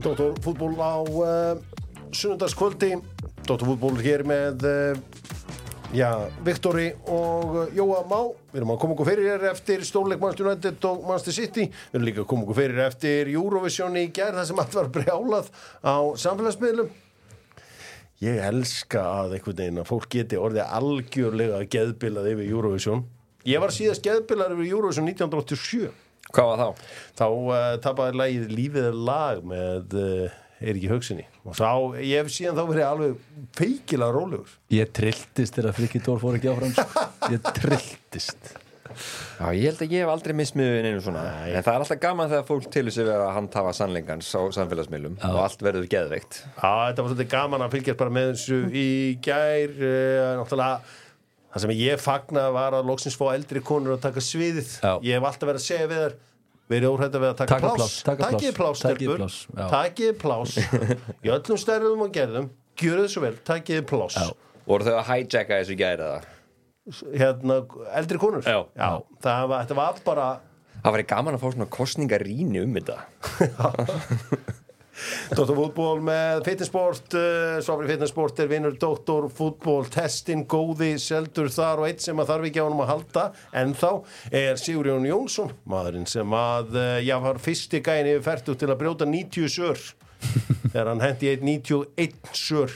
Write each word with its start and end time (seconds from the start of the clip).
Dóttorfútból 0.00 0.74
á 0.80 0.96
uh, 1.04 1.60
sunnundagskvöldi 2.10 2.94
Dóttorfútból 3.44 3.98
hér 4.00 4.22
með 4.24 4.64
uh, 4.64 4.96
já, 5.92 6.08
Viktori 6.44 6.86
og 7.04 7.52
uh, 7.52 7.74
Jóa 7.76 8.00
Má. 8.08 8.32
Við 8.52 8.62
erum 8.62 8.72
að 8.72 8.80
koma 8.80 8.96
okkur 8.96 9.10
fyrir 9.10 9.28
hér 9.28 9.44
eftir 9.50 9.84
stórleik 9.84 10.22
Manchester 10.22 10.48
United 10.48 10.88
og 10.88 11.04
Manchester 11.04 11.36
City. 11.36 11.68
Við 11.68 11.98
erum 11.98 12.08
líka 12.08 12.24
að 12.24 12.28
koma 12.32 12.46
okkur 12.46 12.60
fyrir 12.62 12.82
eftir 12.86 13.32
Eurovision 13.34 14.00
í 14.00 14.08
gær 14.16 14.38
þar 14.38 14.48
sem 14.48 14.64
allt 14.64 14.76
var 14.80 14.92
brjálað 14.96 15.52
á 15.84 15.96
samfélagsmiðlum. 16.24 16.92
Ég 18.24 18.44
elska 18.44 19.04
að 19.22 19.38
einhvern 19.38 19.62
veginn 19.62 19.80
að 19.84 19.90
fólk 19.92 20.12
geti 20.12 20.40
orðið 20.40 20.76
algjörlega 20.80 21.64
geðbilað 21.72 22.32
yfir 22.34 22.54
Eurovision. 22.54 23.04
Ég 23.48 23.60
var 23.60 23.72
síðast 23.72 24.04
geðbilað 24.04 24.56
yfir 24.56 24.72
Eurovision 24.74 25.12
1987 25.12 25.92
Hvað 26.30 26.52
var 26.52 26.60
þá? 26.60 26.86
þá 27.18 27.26
uh, 27.26 27.58
tapaði 27.82 28.20
lagið 28.20 28.54
Lífið 28.54 28.88
er 28.92 29.02
lag 29.08 29.42
með 29.50 29.98
uh, 29.98 30.38
Eiríki 30.60 30.90
Haugsinni 30.92 31.26
og 31.40 31.56
þá, 31.56 31.70
ég 32.04 32.20
hef 32.20 32.32
síðan 32.34 32.58
þá 32.58 32.64
verið 32.68 32.86
alveg 32.86 33.20
feikilega 33.56 34.14
rólegur. 34.14 34.56
Ég 34.76 34.90
trilltist 34.94 35.56
þegar 35.56 35.76
Frikki 35.78 36.02
Dór 36.04 36.20
fór 36.20 36.36
ekki 36.36 36.50
áfram 36.52 36.74
sko. 36.76 37.06
Ég 37.32 37.46
trilltist. 37.56 38.52
Já, 38.90 39.46
ég 39.54 39.70
held 39.70 39.82
að 39.84 39.92
ég 39.94 40.02
hef 40.04 40.10
aldrei 40.12 40.34
mismiðið 40.36 40.86
einu 40.90 41.02
svona. 41.02 41.22
Nei. 41.24 41.52
En 41.54 41.64
það 41.64 41.72
er 41.72 41.84
alltaf 41.84 42.00
gaman 42.02 42.30
þegar 42.30 42.46
fólk 42.48 42.66
til 42.74 42.84
þess 42.88 43.00
að 43.00 43.10
vera 43.10 43.26
að 43.28 43.36
handhafa 43.38 43.74
sannleikans 43.78 44.30
á 44.36 44.40
samfélagsmiðlum 44.58 45.18
og 45.30 45.38
allt 45.44 45.62
verður 45.64 45.86
geðveikt. 45.94 46.40
Já, 46.44 46.72
þetta 46.90 47.04
var 47.04 47.12
svolítið 47.12 47.30
gaman 47.36 47.64
að 47.64 47.76
fylgjast 47.76 48.00
bara 48.02 48.14
með 48.18 48.32
þessu 48.34 48.58
í 48.68 48.88
gær. 49.24 49.76
Uh, 49.78 50.26
náttúrulega 50.40 50.98
það 51.50 51.64
sem 51.64 51.72
ég 51.76 52.02
fagna 52.02 52.46
var 52.54 52.76
að 52.78 52.90
loksins 52.90 53.18
fá 53.18 53.26
eldri 53.34 53.62
konur 53.66 53.96
að 53.96 54.04
taka 54.08 54.22
sviðið 54.24 54.74
Já. 54.80 54.92
ég 55.06 55.16
hef 55.16 55.28
alltaf 55.30 55.48
verið 55.50 55.62
að 55.62 55.66
segja 55.66 55.88
við 55.90 56.02
þær 56.04 56.18
verið 56.70 56.90
óhrætt 56.92 57.16
við 57.16 57.28
að 57.28 57.38
taka, 57.40 57.56
stelpur. 57.90 59.16
pláss, 59.18 59.38
já. 59.50 59.64
takið 59.72 60.12
pláss 60.20 60.58
í 61.26 61.32
öllum 61.34 61.58
stærðum 61.58 62.04
og 62.06 62.12
gerðum 62.14 62.50
gjöru 62.78 63.08
svo 63.10 63.24
vel, 63.24 63.34
takið 63.46 63.82
pláss 63.90 64.20
Já. 64.20 64.30
Voru 64.70 64.86
þau 64.86 65.00
að 65.00 65.08
hijacka 65.10 65.58
þessu 65.58 65.78
gæri 65.80 66.06
það? 66.12 66.28
hérna, 67.14 67.58
eldri 67.98 68.20
konur 68.22 68.46
Já. 68.46 68.62
það 69.22 69.50
var, 69.50 69.66
þetta 69.66 69.78
var 69.80 70.00
bara 70.06 70.28
Það 70.80 70.94
væri 70.94 71.04
gaman 71.10 71.36
að 71.36 71.42
fá 71.42 71.48
svona 71.52 71.66
kostningaríni 71.68 72.62
um 72.62 72.76
þetta 72.78 72.96
Dóttor 75.30 75.56
fútból 75.56 76.00
með 76.04 76.42
fitnessport 76.46 77.14
uh, 77.18 77.58
Svafri 77.64 77.88
fitnessport 77.90 78.42
er 78.42 78.50
vinnur 78.50 78.76
Dóttor 78.80 79.28
fútból 79.32 79.84
testin 79.92 80.44
góði 80.50 80.92
seldur 81.00 81.50
þar 81.52 81.82
og 81.84 81.90
eitt 81.90 82.04
sem 82.04 82.18
að 82.20 82.32
þarf 82.32 82.48
ekki 82.50 82.62
á 82.62 82.66
honum 82.66 82.84
að 82.84 82.92
halda. 82.94 83.24
En 83.62 83.74
þá 83.78 83.90
er 84.42 84.60
Sigurjón 84.60 85.08
Jónsson 85.08 85.54
maðurinn 85.70 86.08
sem 86.10 86.36
að 86.36 86.76
uh, 86.76 86.94
já 87.04 87.16
var 87.22 87.42
fyrsti 87.42 87.82
gæin 87.84 88.12
yfir 88.14 88.26
færtu 88.26 88.56
til 88.58 88.70
að 88.70 88.80
brjóta 88.82 89.08
90 89.08 89.52
sör. 89.56 89.84
Þegar 90.70 90.92
hann 90.92 91.04
hendi 91.04 91.36
91 91.40 92.34
sör 92.36 92.74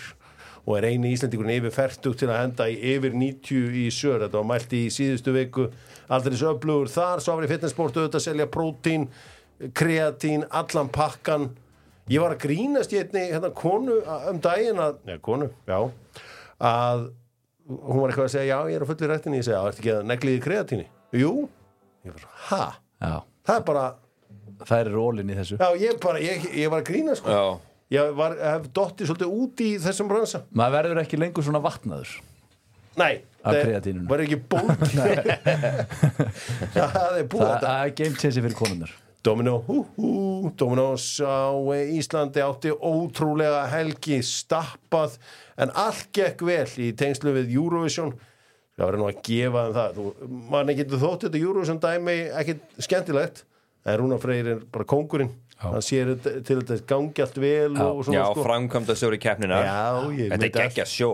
og 0.64 0.78
er 0.78 0.86
eini 0.88 1.10
íslendingurinn 1.12 1.58
yfir 1.58 1.74
færtu 1.74 2.14
til 2.16 2.30
að 2.30 2.40
henda 2.40 2.66
í 2.72 2.78
yfir 2.94 3.12
90 3.18 3.78
í 3.82 3.88
sör. 3.92 4.22
Þetta 4.22 4.40
var 4.40 4.48
mælt 4.48 4.72
í 4.72 4.86
síðustu 4.94 5.34
viku. 5.36 5.68
Aldrei 6.12 6.38
svo 6.40 6.54
öflugur 6.54 6.88
þar. 6.92 7.20
Svafri 7.20 7.50
fitnessport 7.50 7.98
auðvitað 7.98 8.20
að 8.22 8.28
selja 8.30 8.48
prótín 8.48 9.08
kreatín, 9.76 10.46
allan 10.50 10.88
pakkan 10.92 11.50
ég 12.12 12.22
var 12.22 12.34
að 12.34 12.42
grínast 12.44 12.92
í 12.94 13.00
einni 13.00 13.26
hérna, 13.30 13.50
konu 13.56 13.98
um 14.30 14.40
daginn 14.44 14.80
að, 14.82 14.98
neða 15.08 15.20
konu, 15.24 15.50
já. 15.68 15.78
Að 16.64 17.04
hún 17.68 18.00
var 18.02 18.12
eitthvað 18.12 18.26
að 18.26 18.32
segja, 18.34 18.48
já 18.50 18.72
ég 18.72 18.78
er 18.78 18.84
að 18.84 18.90
fulli 18.92 19.10
rættinni. 19.10 19.40
Ég 19.40 19.46
segja, 19.48 19.60
það 19.62 19.70
ert 19.70 19.82
ekki 19.82 19.92
að 19.94 20.08
negliði 20.10 20.42
kreatíni? 20.44 20.88
Jú, 21.16 21.34
ég 22.04 22.16
var 22.16 22.24
svo, 22.24 22.32
ha? 22.50 22.64
Já, 23.04 23.14
það 23.48 23.60
er 23.60 23.68
bara, 23.70 23.84
það 24.64 24.76
er 24.80 24.92
rólinn 24.98 25.32
í 25.32 25.38
þessu. 25.40 25.60
Já 25.60 25.84
ég 25.84 26.02
bara 26.04 26.24
ég, 26.24 26.48
ég 26.60 26.74
var 26.74 26.84
að 26.84 26.90
grína 26.90 27.16
sko, 27.18 27.38
Já, 27.38 27.44
ég 27.98 28.14
var, 28.20 28.36
hef 28.52 28.68
dottið 28.76 29.10
svolítið 29.10 29.36
út 29.40 29.64
í 29.64 29.70
þessum 29.86 30.12
bransa. 30.12 30.44
Maður 30.52 30.78
verður 30.80 31.04
ekki 31.04 31.20
lengur 31.20 31.46
svona 31.46 31.62
vatnaður. 31.64 32.18
Nei, 32.94 33.24
það 33.42 34.06
var 34.06 34.22
ekki 34.22 34.36
bólt 34.50 34.84
það 36.74 37.16
er 37.18 37.26
búið 37.26 37.48
þetta 37.48 37.64
það 37.64 37.80
er 37.80 37.96
game 37.98 38.20
changer 38.20 38.44
fyrir 38.44 38.58
konunnar 38.58 38.92
Domino, 39.24 39.62
hú, 39.64 39.86
hú, 39.96 40.50
Dominos 40.52 41.16
á 41.24 41.56
eh, 41.72 41.96
Íslandi 41.96 42.42
átti 42.44 42.72
ótrúlega 42.76 43.62
helgi 43.72 44.18
stappað 44.20 45.14
en 45.56 45.72
allt 45.72 46.10
gekk 46.12 46.42
vel 46.44 46.66
í 46.84 46.90
tengslu 46.92 47.32
við 47.32 47.54
Eurovision. 47.56 48.12
Það 48.76 48.84
var 48.90 48.98
nú 49.00 49.06
að 49.08 49.22
gefa 49.24 49.62
þeim 49.64 49.76
það. 49.78 49.96
Þú, 49.96 50.34
manni 50.52 50.74
getur 50.76 51.00
þótt 51.00 51.24
þetta 51.28 51.40
Eurovision 51.40 51.80
dæmi 51.80 52.16
ekkit 52.42 52.82
skemmtilegt 52.84 53.44
en 53.84 53.98
Rúnar 54.00 54.20
Freyr 54.20 54.50
er 54.56 54.60
bara 54.74 54.84
kóngurinn. 54.92 55.32
Hann 55.62 55.80
sér 55.86 56.10
þetta- 56.16 56.44
til 56.44 56.58
þetta 56.60 56.78
gangi 56.90 57.22
allt 57.24 57.36
vel 57.40 57.76
og 57.80 58.04
svona 58.04 58.18
já 58.18 58.24
sko. 58.28 58.42
framkvæmda 58.44 58.94
sjóri 58.98 59.18
keppnina 59.22 59.60
Já, 59.62 60.10
ég 60.10 60.28
Þetta 60.28 60.34
er 60.34 60.38
myndi 60.38 60.50
geggja 60.58 60.84
sjó 60.84 61.12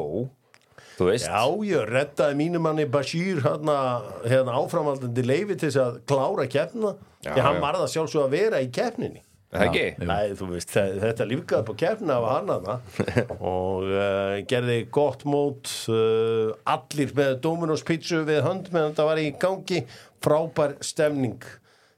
Þú 0.97 1.06
veist. 1.09 1.28
Já, 1.28 1.44
ég 1.65 1.87
reddaði 1.88 2.37
mínum 2.37 2.60
manni 2.66 2.84
Bashir 2.84 3.38
hérna, 3.41 4.03
hérna 4.27 4.56
áframaldandi 4.59 5.22
leifi 5.25 5.56
til 5.56 5.71
þess 5.71 5.78
að 5.81 6.00
klára 6.10 6.44
keppnina. 6.50 6.91
Já, 6.97 7.09
því 7.26 7.42
hann 7.44 7.58
já. 7.58 7.64
varð 7.66 7.84
að 7.84 7.92
sjálfsög 7.94 8.22
að 8.26 8.34
vera 8.38 8.60
í 8.64 8.70
keppninni. 8.75 9.22
Það 9.50 9.64
ekki? 9.66 9.82
Jú. 9.98 10.06
Nei, 10.06 10.34
þú 10.38 10.47
veist, 10.53 10.70
þe- 10.70 10.98
þetta 11.03 11.25
lífgaði 11.26 11.66
på 11.66 11.75
keppna 11.81 12.16
af 12.20 12.26
hann 12.31 12.50
hana 12.54 12.75
og 13.50 13.88
uh, 13.91 14.36
gerði 14.47 14.76
gott 14.94 15.25
mót 15.26 15.72
uh, 15.91 16.53
allir 16.70 17.10
með 17.19 17.32
Dominos 17.42 17.82
pizzu 17.86 18.20
við 18.28 18.44
hönd 18.47 18.70
meðan 18.70 18.92
þetta 18.92 19.06
var 19.09 19.19
í 19.22 19.28
gangi. 19.42 19.82
Frábær 20.22 20.76
stemning. 20.86 21.42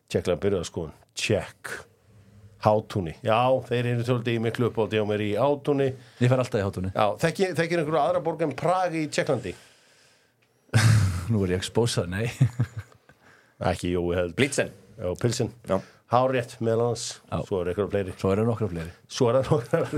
Tjekklega 0.08 0.40
byrjaði 0.46 0.70
skoðun, 0.70 0.94
tjekk. 1.18 1.74
Hátúni, 2.62 3.16
já, 3.26 3.36
þeir 3.66 3.88
eru 3.90 4.04
svolítið 4.06 4.36
í 4.38 4.42
miklu 4.44 4.68
uppáldi 4.70 5.00
á 5.02 5.04
mér 5.04 5.24
í 5.26 5.30
hátúni. 5.34 5.88
Ég 6.22 6.30
fer 6.30 6.38
alltaf 6.38 6.60
í 6.60 6.62
hátunni 6.62 6.92
já, 6.94 7.06
þekkir, 7.24 7.56
þekkir 7.58 7.82
einhverju 7.82 8.00
aðra 8.00 8.20
borg 8.22 8.44
en 8.46 8.52
Prag 8.56 8.94
í 8.96 9.08
Tjekklandi? 9.12 9.52
Nú 11.32 11.42
er 11.42 11.56
ég 11.56 11.60
exposað, 11.60 12.06
nei. 12.14 12.28
Ekki, 13.72 13.92
jú, 13.96 14.06
held 14.14 14.38
Blitzen 14.38 14.70
já, 15.02 15.12
pilsin, 15.20 15.52
Já. 15.68 15.76
hárétt 16.14 16.56
meðal 16.62 16.88
hans, 16.92 17.06
Já. 17.26 17.38
svo 17.48 17.60
er 17.62 17.72
eitthvað 17.72 17.92
fleiri. 17.94 18.16
Svo 18.22 18.32
eru 18.34 18.48
nokkra 18.48 18.70
fleiri. 18.72 18.96
Svo 19.10 19.30
er 19.30 19.40
það 19.40 19.52
nokkar 19.52 19.88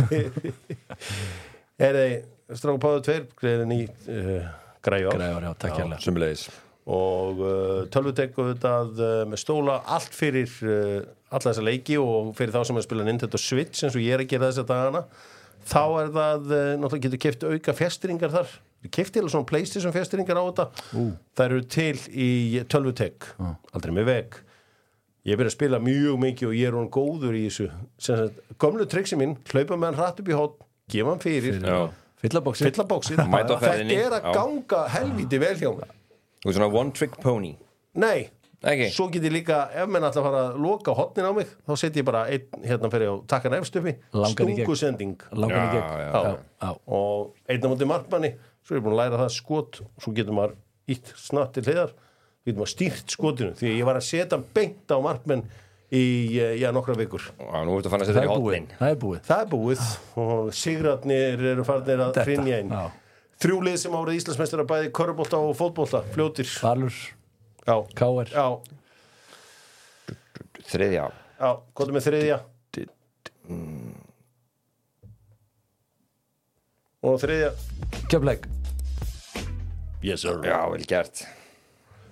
Er 1.85 1.97
þið 1.99 2.59
Stráku 2.59 2.81
Páðu 2.83 3.01
2 3.09 3.23
greiðin 3.41 3.73
í 3.75 3.81
uh, 3.89 4.53
græju 4.85 5.11
á 5.11 5.13
Græður, 5.17 5.49
já, 5.49 5.53
takk 5.65 5.81
hérlega. 5.81 6.05
Sumulegis 6.05 6.49
og 6.85 7.39
uh, 7.41 7.85
tölvutek 7.93 8.35
auðvitað 8.37 8.99
uh, 9.01 9.13
með 9.29 9.41
stóla 9.41 9.79
allt 9.89 10.13
fyrir 10.13 10.51
uh, 10.69 10.99
alla 11.33 11.47
þessa 11.47 11.65
leiki 11.65 11.97
og 12.01 12.35
fyrir 12.37 12.53
þá 12.53 12.61
sem 12.69 12.77
er 12.77 12.83
að 12.83 12.89
spila 12.91 13.07
Nintendo 13.07 13.41
Switch 13.41 13.87
eins 13.87 13.97
og 13.97 14.05
ég 14.05 14.13
er 14.13 14.25
að 14.25 14.29
gera 14.35 14.51
þessa 14.51 14.67
dagana. 14.69 15.05
Þá 15.65 15.81
er 16.03 16.11
það, 16.13 16.51
uh, 16.53 16.67
náttúrulega 16.83 17.07
getur 17.07 17.23
keft 17.25 17.47
auka 17.49 17.77
fjastringar 17.79 18.35
þar, 18.35 18.53
keft 18.93 19.17
til 19.17 19.25
svona 19.33 19.49
Playstation 19.49 19.95
fjastringar 19.97 20.37
á 20.37 20.45
þetta. 20.45 20.67
Uh. 20.93 21.15
það 21.33 21.47
eru 21.49 21.63
til 21.73 21.95
í 22.13 22.31
tölvutek 22.69 23.31
aldrei 23.73 23.95
með 23.97 24.11
veg 24.11 24.39
ég 25.25 25.39
byrja 25.41 25.51
að 25.53 25.57
spila 25.57 25.79
mjög 25.83 26.19
mikið 26.21 26.49
og 26.51 26.55
ég 26.59 26.69
er 26.71 26.77
hún 26.79 26.91
góður 26.93 27.37
í 27.39 27.45
þessu. 27.49 27.69
Gömlu 28.61 28.87
triksi 28.91 29.17
mín, 29.21 29.37
hlaupa 29.51 29.77
með 29.79 29.91
hann 29.91 29.99
hratt 30.03 30.21
upp 30.23 30.29
í 30.31 30.37
hótt 30.37 30.57
gefa 30.93 31.15
hann 31.15 31.23
fyrir, 31.25 31.61
Já. 31.65 31.79
Fyllabóksi 32.25 32.65
fylla 32.69 32.85
bóksið 32.89 33.21
Mæta 33.33 33.57
á 33.57 33.61
þetta 33.61 33.99
er 34.01 34.15
að 34.17 34.31
ganga 34.37 34.85
helviti 34.95 35.41
vel 35.43 35.57
hjá 35.61 35.69
mér. 35.77 35.91
Þú 36.45 36.49
er 36.53 36.57
svona 36.59 36.69
one 36.81 36.93
trick 36.97 37.19
pony. 37.21 37.51
Nei, 38.01 38.29
Ekki? 38.65 38.87
svo 38.97 39.11
get 39.13 39.25
ég 39.29 39.33
líka 39.35 39.59
ef 39.77 39.89
menn 39.93 40.05
að 40.09 40.17
fara 40.25 40.39
að 40.51 40.55
loka 40.65 40.95
hotnin 40.97 41.29
á 41.29 41.33
mig 41.37 41.51
þá 41.69 41.73
setjum 41.77 42.01
ég 42.01 42.07
bara 42.09 42.23
einn 42.33 42.65
hérna 42.65 42.89
fyrir 42.93 43.13
á 43.13 43.17
takkan 43.29 43.57
efst 43.59 43.77
uppi. 43.77 43.93
Langan 44.17 44.49
í 44.49 44.55
gegn. 44.55 44.63
stungusending. 44.65 45.17
Langan 45.37 45.61
í 45.61 45.67
Já, 45.67 45.75
gegn. 45.75 45.91
já, 46.01 46.23
já, 46.25 46.39
já. 46.65 46.71
og 46.97 47.35
einn 47.53 47.65
á 47.65 47.69
móti 47.75 47.89
markmanni 47.93 48.31
svo 48.65 48.73
er 48.73 48.81
ég 48.81 48.87
búin 48.87 48.97
að 48.97 49.01
læra 49.03 49.21
það 49.25 49.35
skot 49.37 49.81
svo 50.01 50.15
getur 50.17 50.37
maður 50.39 50.57
ítt 50.97 51.13
snatt 51.21 51.53
til 51.59 51.65
hliðar 51.69 51.93
getur 52.45 52.61
maður 52.61 52.73
stýrt 52.73 53.15
skotinu 53.15 53.55
því 53.59 53.71
að 53.71 53.79
ég 53.79 53.89
var 53.89 53.99
að 53.99 54.07
setja 54.09 54.39
beint 54.57 54.93
á 54.93 54.99
markmenn 55.05 55.45
í 55.95 56.05
eh, 56.41 56.55
já, 56.61 56.69
nokkra 56.75 56.97
vikur. 56.99 57.25
Já, 57.39 57.59
nú 57.65 57.79
ertu 57.79 57.93
fann 57.93 58.05
að 58.05 58.11
Það 58.11 58.17
setja 58.17 58.25
er 58.25 58.29
í 58.29 58.35
hotnin 58.35 58.69
Það 58.79 58.93
er 58.93 59.01
búið. 59.05 59.21
Það 59.29 59.43
er 59.45 59.51
búið 59.53 59.85
og 60.25 60.53
sigratnir 60.61 61.45
eru 61.53 61.67
farnir 61.69 62.05
að 62.07 62.21
hrinja 62.25 62.61
inn. 62.65 62.73
Já. 62.75 62.85
þrjúlið 63.45 63.77
sem 63.83 63.99
árið 63.99 64.19
Íslandsmeistara 64.21 64.67
bæði 64.69 64.91
körubólta 64.97 65.41
og 65.43 65.55
fótbólta 65.59 66.01
fljótir. 66.15 66.49
Valur, 66.65 66.99
Káar 67.99 68.35
Þriðja. 70.65 71.09
Já, 71.37 71.51
er 71.85 71.93
með 71.93 72.07
þriðja. 72.09 72.41
Og 77.05 77.19
þriðja. 77.21 77.51
Kjöfleik 78.09 78.49
yes 80.05 80.21
sir. 80.21 80.41
Já, 80.45 80.61
vel 80.71 80.85
gert 80.89 81.25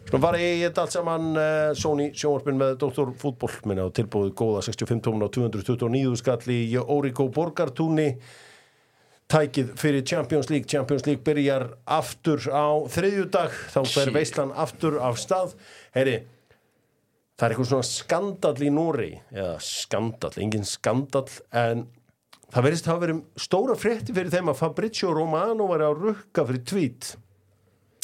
Svo 0.09 0.21
fara 0.21 0.41
ég 0.43 0.65
þetta 0.67 0.85
allt 0.85 0.95
saman 0.97 1.29
uh, 1.37 1.71
Sony 1.79 2.11
sjónvarpin 2.13 2.59
með 2.61 2.75
Dr. 2.83 3.13
Fútból 3.19 3.53
minna 3.69 3.87
og 3.89 3.95
tilbúið 3.97 4.35
góða 4.37 4.65
65 4.67 5.05
tómuna 5.07 5.29
og 5.31 5.35
229 5.37 6.19
skall 6.21 6.53
í 6.53 6.61
Órikó 6.83 7.29
Borgartúni. 7.33 8.11
Tækið 9.33 9.73
fyrir 9.81 10.05
Champions 10.05 10.51
League. 10.53 10.69
Champions 10.69 11.07
League 11.09 11.25
byrjar 11.25 11.71
aftur 11.89 12.45
á 12.53 12.85
þriðjudag. 12.93 13.57
Þá 13.73 13.81
fer 13.89 14.13
veislan 14.13 14.53
aftur 14.53 14.99
af 15.01 15.17
stað. 15.23 15.57
Heyri, 15.97 16.19
það 17.39 17.47
er 17.47 17.55
eitthvað 17.55 17.71
svona 17.73 17.89
skandall 17.89 18.63
í 18.63 18.71
Nóri 18.71 19.11
eða 19.33 19.57
skandall, 19.65 20.35
engin 20.45 20.69
skandall 20.69 21.41
en 21.51 21.87
það 22.53 22.67
verðist 22.69 22.89
hafa 22.91 23.03
verið 23.07 23.23
stóra 23.41 23.77
frétti 23.79 24.15
fyrir 24.15 24.31
þeim 24.35 24.53
að 24.53 24.61
Fabrizio 24.61 25.15
Romano 25.17 25.67
var 25.71 25.83
að 25.87 26.05
rukka 26.05 26.45
fyrir 26.47 26.67
tvít 26.69 27.15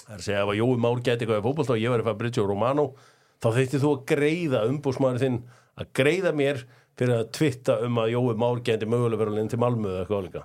það 0.09 0.17
er 0.17 0.23
að 0.23 0.27
segja 0.27 0.43
ef 0.43 0.51
að 0.53 0.59
Jói 0.63 0.81
Már 0.81 1.01
geti 1.05 1.25
eitthvað 1.25 1.41
í 1.43 1.45
fótbolta 1.45 1.75
og 1.75 1.83
ég 1.83 1.93
var 1.93 2.05
Fabrizio 2.07 2.47
Romano 2.49 2.87
þá 3.39 3.49
þeitti 3.59 3.81
þú 3.83 3.91
að 3.93 4.05
greiða 4.09 4.65
umbúsmaður 4.71 5.25
þinn 5.25 5.39
að 5.79 5.91
greiða 6.01 6.33
mér 6.35 6.63
fyrir 6.99 7.15
að 7.19 7.29
twitta 7.37 7.77
um 7.87 8.01
að 8.03 8.13
Jói 8.15 8.37
Már 8.41 8.63
geti 8.65 8.89
mögulega 8.89 9.21
verið 9.23 9.37
alveg 9.37 9.53
til 9.53 9.61
Malmö 9.63 9.93
eða 9.93 10.01
eitthvað 10.03 10.25
álíka 10.25 10.45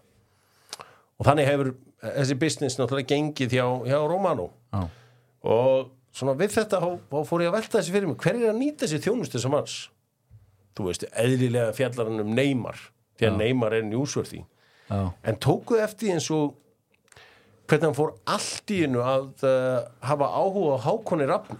og 1.17 1.27
þannig 1.29 1.49
hefur 1.49 1.73
þessi 2.03 2.37
business 2.41 2.79
náttúrulega 2.79 3.13
gengið 3.13 3.55
hjá, 3.55 3.65
hjá 3.87 3.99
Romano. 4.09 4.49
Já. 4.73 4.81
og 5.47 5.91
svona 6.13 6.35
við 6.37 6.57
þetta 6.57 6.81
þá, 6.83 6.89
fór 7.29 7.43
ég 7.45 7.51
að 7.51 7.57
velta 7.57 7.79
þessi 7.79 7.93
fyrir 7.95 8.09
mig 8.11 8.19
hver 8.21 8.39
er 8.39 8.51
að 8.51 8.59
nýta 8.59 8.85
þessi 8.85 9.03
þjónustu 9.07 9.41
sem 9.41 9.55
hans? 9.55 9.77
Þú 10.73 10.89
veist, 10.89 11.05
eðlilega 11.21 11.75
fjallar 11.77 12.09
hann 12.09 12.23
um 12.25 12.33
Neymar 12.35 12.81
því 13.19 13.29
að 13.29 13.39
Neymar 13.39 13.77
er 13.77 13.87
njúsvörði 13.87 14.43
Já, 14.89 14.99
en 15.23 15.39
tókuð 15.41 15.81
eftir 15.85 16.13
eins 16.13 16.27
og 16.33 16.57
hvernig 17.73 17.89
hann 17.89 17.97
fór 17.97 18.13
allt 18.37 18.73
í 18.75 18.83
hennu 18.85 19.01
að 19.03 19.47
uh, 19.49 19.79
hafa 20.05 20.29
áhuga 20.37 20.77
á 20.77 20.83
hákonni 20.85 21.27
rafni 21.29 21.57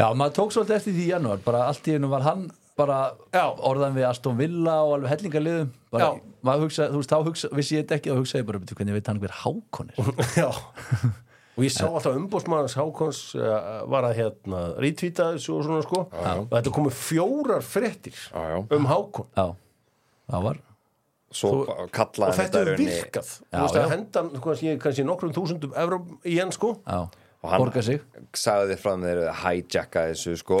Já 0.00 0.08
maður 0.16 0.34
tók 0.40 0.52
svolítið 0.54 0.76
eftir 0.80 0.94
því 0.96 1.06
í 1.06 1.10
janúar 1.12 1.40
bara 1.44 1.66
allt 1.70 1.88
í 1.88 1.94
einu 1.96 2.08
var 2.10 2.24
hann 2.26 2.46
bara 2.80 2.98
Já. 3.34 3.44
orðan 3.68 3.96
við 3.96 4.06
Aston 4.08 4.38
Villa 4.38 4.78
og 4.86 4.94
alveg 4.96 5.10
hellingaliðum. 5.12 5.72
Bara, 5.92 6.06
Já. 6.08 6.38
maður 6.48 6.62
hugsa, 6.66 6.86
þú 6.88 7.02
veist, 7.02 7.12
þá 7.12 7.26
hugsa, 7.28 7.50
vissi 7.58 7.76
ég 7.76 7.82
þetta 7.84 7.98
ekki 7.98 8.10
þá 8.14 8.20
hugsa 8.22 8.40
ég 8.40 8.46
bara, 8.48 8.60
"Bíddu, 8.62 8.76
hvernig 8.78 8.96
veit 8.96 9.10
hann 9.12 9.20
hver 9.20 9.34
hákon 9.42 9.92
er? 9.92 10.08
Já. 10.40 10.48
Og 11.52 11.66
ég 11.66 11.74
sá 11.74 11.84
alltaf 11.84 12.16
umbóðsmaðans 12.16 12.74
Hákons 12.80 13.20
uh, 13.36 13.84
var 13.92 14.06
að 14.08 14.16
hérna 14.22 14.60
rítvíta 14.80 15.34
þessu 15.34 15.58
og 15.58 15.66
svona 15.66 15.82
sko. 15.84 16.06
Og 16.08 16.46
þetta 16.54 16.72
komu 16.72 16.92
fjórar 16.96 17.60
fréttir 17.60 18.16
Já, 18.16 18.40
já. 18.56 18.58
um 18.72 18.88
Hákon. 18.88 19.28
Já, 19.36 19.46
það 20.32 20.46
var 20.48 20.62
Svo 21.32 21.50
Þú- 21.64 21.90
kalla 21.96 22.28
og 22.28 22.36
þetta 22.36 22.60
hefur 22.62 22.78
virkað. 22.82 23.28
Já, 23.48 23.56
þú 23.56 23.62
veist 23.64 23.76
að 23.78 23.84
já. 23.86 23.90
henda 23.94 24.22
hann, 24.22 24.40
kannski, 24.44 24.72
kannski 24.82 25.04
nokkrum 25.08 25.32
þúsundum 25.36 25.76
evrum 25.80 26.18
í 26.28 26.38
hann 26.38 26.52
sko. 26.52 26.74
Já, 26.86 27.08
Og 27.42 27.50
hann- 27.50 27.72
sagði 28.38 28.76
frá 28.78 28.92
þeir 29.02 29.20
hijacka 29.42 30.04
þessu 30.12 30.36
sko, 30.38 30.58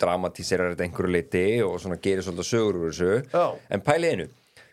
dramatísera 0.00 0.70
þetta 0.72 0.86
einhverju 0.88 1.12
liti 1.12 1.44
og 1.62 1.76
svona 1.78 2.00
gerir 2.02 2.24
svolítið 2.26 2.48
sögur 2.50 2.80
úr 2.80 2.90
þessu. 2.90 3.30
Já. 3.30 3.44
en 3.70 3.80
pæli 3.80 4.10
einu, 4.14 4.28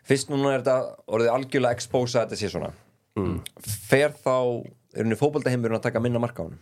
fyrst 0.08 0.28
núna 0.32 0.54
er 0.56 0.62
þetta 0.62 0.96
orðið 1.06 1.30
algjörlega 1.36 1.76
expósa 1.76 2.24
þetta 2.26 2.36
sé 2.40 2.48
svona. 2.50 2.72
Mm. 3.14 3.40
fer 3.60 4.08
þá 4.24 4.64
er 4.96 5.04
henni 5.04 5.14
fótboltaheimurinn 5.20 5.76
að 5.76 5.82
taka 5.82 6.00
minna 6.00 6.18
marka 6.18 6.42
á 6.42 6.48
honum? 6.48 6.58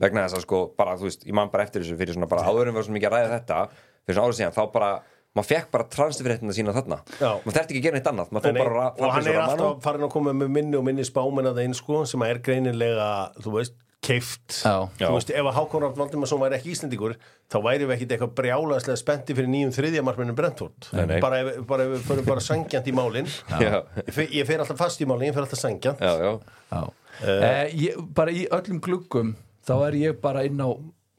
Vegna 0.00 0.22
þess 0.24 0.38
að 0.38 0.44
sko, 0.46 0.58
bara 0.78 0.94
þú 0.96 1.08
veist, 1.10 1.26
ég 1.26 1.34
man 1.34 1.50
bara 1.50 1.64
eftir 1.64 1.82
þessu 1.82 1.98
fyrir 1.98 2.14
svona 2.14 2.28
bara 2.30 2.46
áðurum 2.46 2.72
var 2.78 2.84
svo 2.86 2.94
mikið 2.94 3.10
að 3.10 3.16
ræða 3.18 3.32
þetta 3.40 3.58
fyrir 4.06 4.16
svona 4.16 4.28
árið 4.30 4.38
síðan, 4.38 4.54
þá 4.54 4.72
bara 4.72 4.90
maður 5.36 5.50
fekk 5.52 5.68
bara 5.74 5.86
transferréttina 5.94 6.56
sína 6.56 6.74
þarna. 6.74 7.02
Já. 7.20 7.28
maður 7.44 7.58
þerft 7.58 7.70
ekki 7.70 7.82
að 7.82 7.86
gera 7.86 7.98
neitt 8.00 8.10
annað 8.10 8.32
Nei, 8.34 8.40
fór 8.40 8.58
bara 8.64 8.88
og 8.96 9.14
hann 9.14 9.28
er 9.30 9.38
alltaf 9.44 9.84
farin 9.84 10.06
að 10.08 10.10
koma 10.16 10.34
með 10.34 10.50
minni 10.56 10.78
og 10.80 10.88
minni 10.88 11.06
spámenn 11.06 11.50
að 11.50 11.60
það 11.60 11.68
einn 11.68 11.78
sko 11.78 12.02
sem 12.10 12.26
er 12.26 12.40
greinilega, 12.42 13.06
þú 13.44 13.54
veist, 13.58 13.76
keift 14.00 14.56
Já. 14.64 14.88
Þú 14.96 15.12
veist, 15.12 15.30
ef 15.36 15.48
að 15.50 15.56
Hákon 15.58 15.84
Rafn 15.84 16.00
Valdimarsson 16.00 16.40
væri 16.40 16.56
ekki 16.56 16.72
Íslendingur 16.72 17.14
þá 17.52 17.56
væri 17.66 17.86
við 17.86 17.94
ekkit 17.96 18.14
eitthvað 18.16 18.32
brjálaðslega 18.40 19.00
spenti 19.00 19.36
fyrir 19.36 19.50
nýjum 19.52 19.74
þriðja 19.76 20.04
markmennum 20.06 20.38
Brentford. 20.38 20.88
Nei, 20.96 21.04
nei. 21.10 21.18
bara 21.22 21.42
ef, 21.44 21.58
bara 21.68 21.84
ef 21.84 21.92
við 21.94 22.06
förum 22.08 22.30
bara 22.30 22.44
sangjant 22.44 22.88
í 22.88 22.94
málin. 22.96 23.28
Já, 23.60 23.82
ég, 24.00 24.08
fer, 24.16 24.30
ég 24.38 24.48
fer 24.48 24.64
alltaf 24.64 24.80
fast 24.80 25.04
í 25.04 25.08
málin, 25.10 25.28
ég 25.28 25.36
fer 25.36 25.44
alltaf 25.44 25.60
sangjant 25.60 26.00
já, 26.00 26.14
já, 26.16 26.32
Já. 26.70 26.80
Eh, 27.20 27.76
ég, 27.76 28.00
bara 28.16 28.32
í 28.32 28.46
öllum 28.48 28.80
gluggum 28.80 29.34
þá 29.68 29.74
er 29.90 29.98
ég 30.00 30.20
bara 30.24 30.46
inn 30.48 30.62
á 30.64 30.70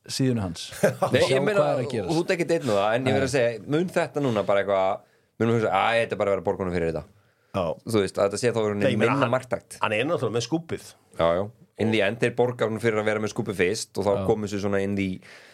síðunu 0.09 0.41
hans. 0.41 0.67
Nei, 1.13 1.21
ég 1.29 1.41
meina, 1.43 1.61
hvað 1.61 1.71
er 1.71 1.77
að 1.77 1.81
þú 1.85 1.91
gerast. 1.93 2.19
ert 2.21 2.35
ekki 2.35 2.47
einn 2.57 2.69
og 2.71 2.77
það 2.79 2.95
en 2.97 3.09
ég 3.09 3.17
verð 3.17 3.27
að 3.27 3.33
segja, 3.35 3.63
mun 3.75 3.89
þetta 3.97 4.23
núna 4.25 4.43
bara 4.47 4.63
eitthvað 4.63 5.07
mun 5.41 5.53
hugsa, 5.55 5.71
að 5.73 5.97
þetta 6.01 6.15
er 6.15 6.21
bara 6.21 6.31
að 6.31 6.35
vera 6.37 6.45
borgunum 6.49 6.75
fyrir 6.75 6.91
þetta. 6.91 7.03
Já. 7.51 7.63
þú 7.91 8.01
veist, 8.05 8.17
að 8.17 8.27
þetta 8.29 8.39
sé 8.39 8.51
þá 8.55 8.61
meina, 8.71 8.91
minna 9.01 9.27
marktækt. 9.31 9.77
hann 9.81 9.95
er 9.95 10.05
náttúrulega 10.07 10.37
með 10.37 10.45
skúpið. 10.47 10.91
Já, 11.19 11.25
já, 11.35 11.43
inn 11.81 11.95
í 11.95 12.01
end 12.05 12.23
er 12.23 12.35
borgarinn 12.37 12.81
fyrir 12.81 13.01
að 13.01 13.09
vera 13.09 13.23
með 13.23 13.33
skúpi 13.33 13.55
fyrst 13.57 13.97
og 13.99 14.07
þá 14.07 14.11
komum 14.27 14.45
þessu 14.47 14.61
svona 14.63 14.79
inn 14.85 14.95
í 15.01 15.09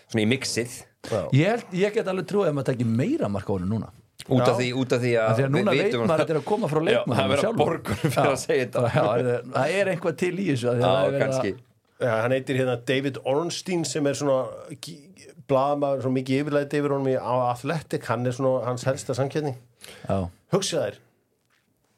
svona 0.08 0.24
í 0.24 0.28
mixið. 0.30 0.76
Já. 1.08 1.22
ég, 1.34 1.48
held, 1.48 1.72
ég 1.80 1.96
get 1.96 2.12
alveg 2.12 2.28
trúið 2.30 2.52
að 2.52 2.58
maður 2.60 2.70
tekki 2.74 2.90
meira 2.90 3.32
honum 3.32 3.72
núna. 3.72 3.90
Út 4.28 4.44
af 4.44 4.58
því, 4.58 4.68
út 4.76 4.92
af 4.92 5.00
því 5.04 5.12
að 5.22 5.30
því 5.38 5.44
að 5.46 5.54
núna 5.54 5.72
við 5.74 5.78
veit 5.80 5.88
vitum 5.88 6.02
maður 6.04 6.12
að 6.12 6.22
þetta 6.24 6.34
er 6.34 6.40
að 6.42 6.48
koma 6.50 6.68
frá 6.72 6.80
Já, 6.82 6.86
leikmannum 6.88 7.18
það 7.18 7.32
er 7.32 7.38
að 7.38 7.44
sjálfum. 7.44 7.60
borgunum 7.62 8.00
fyrir 8.02 8.32
að 8.32 8.40
segja 8.42 8.64
þetta. 8.66 8.82
Já, 8.88 9.04
það 9.08 9.62
er- 9.62 9.78
er 9.82 9.92
eitthvað 9.94 10.18
til 10.20 10.32
í 10.34 10.48
þessu 10.50 10.68
af 10.68 10.76
því 10.78 10.84
að 10.84 10.88
já, 10.88 10.98
það 10.98 11.48
er 11.48 11.58
ja, 12.02 12.14
hann 12.24 12.32
heitir 12.36 12.60
hérna 12.60 12.76
David 12.88 13.18
Ornstein 13.26 13.86
sem 13.88 14.06
er 14.08 14.14
svona 14.20 14.44
blaðmaður, 15.48 16.02
svona 16.04 16.18
mikið 16.20 16.42
yfirleiti 16.44 16.80
yfir 16.82 16.94
honum 16.96 17.10
í 17.12 17.16
á 17.18 17.34
Athletic, 17.54 18.06
hann 18.12 18.26
er 18.28 18.36
svona 18.36 18.66
hans 18.68 18.84
helsta 18.88 19.16
samkjöfning 19.18 19.56
Já, 20.10 20.18
hugsa 20.54 20.82
þér 20.88 20.98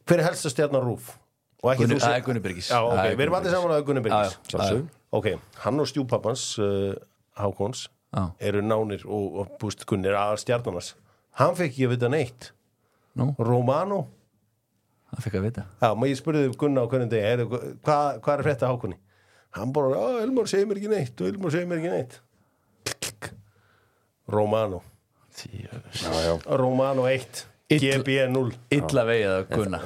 hver 0.10 0.22
er 0.24 0.28
helsta 0.30 0.52
stjarnar 0.54 0.86
Rúf 0.86 1.16
og 1.64 1.72
ekki 1.74 1.84
Gunni- 1.86 1.98
þú 1.98 2.04
sé- 2.04 2.08
það 2.12 2.18
er 2.20 2.26
Gunni 2.28 2.44
Birgis. 2.46 2.70
já, 2.72 2.80
ok, 2.86 3.06
við 3.18 3.24
erum 3.26 3.38
allir 3.40 3.52
saman 3.56 3.72
að 3.76 3.84
Gunni 3.90 4.04
Birgis 4.06 4.38
Já, 4.50 4.60
já, 4.60 4.64
já, 4.64 4.78
já. 4.78 4.86
ok, 5.12 5.28
hann 5.66 5.80
og 5.84 5.88
stjúpappans 5.92 6.44
uh, 6.60 6.94
Hákons 7.40 7.88
Já. 8.16 8.24
eru 8.40 8.62
nánir 8.66 9.04
og, 9.06 9.36
og 9.44 9.52
búst 9.62 9.86
Gunni 9.86 10.08
er 10.10 10.16
aðal 10.18 10.40
stjarnarnas 10.42 10.94
hann 11.40 11.56
fekk 11.56 11.70
ekki 11.74 11.86
að 11.88 11.92
vita 11.94 12.10
neitt. 12.10 12.48
Nú, 13.16 13.34
Romano? 13.40 14.08
Það 15.14 15.24
fikk 15.26 15.36
að 15.40 15.46
vita. 15.46 15.62
Já, 15.82 15.88
maður 15.96 16.10
ég 16.12 16.18
spurði 16.20 16.42
Gunna 16.62 16.82
á 16.84 16.90
hvernig 16.90 17.10
degi? 17.10 17.24
Heyrðu, 17.26 17.60
hvað, 17.86 18.20
hvað 18.26 18.34
er 18.36 18.44
frétta 18.48 18.68
hákunni? 18.70 18.98
Hann 19.58 19.74
bara, 19.74 19.96
já, 19.98 20.24
Elmar 20.24 20.50
segir 20.50 20.70
mér 20.70 20.80
ekki 20.82 20.92
neitt 20.92 21.22
og 21.22 21.32
Elmar 21.32 21.54
segir 21.54 21.70
mér 21.70 21.82
ekki 21.82 21.94
neitt. 21.94 22.20
Romano. 24.30 24.84
Já, 25.40 26.12
já. 26.26 26.34
Romano 26.46 27.08
1 27.10 27.46
Ill- 27.70 27.80
GB 27.80 28.28
0 28.30 28.52
Illa 28.76 29.06
vegið 29.08 29.32
að 29.34 29.46
kunna 29.54 29.80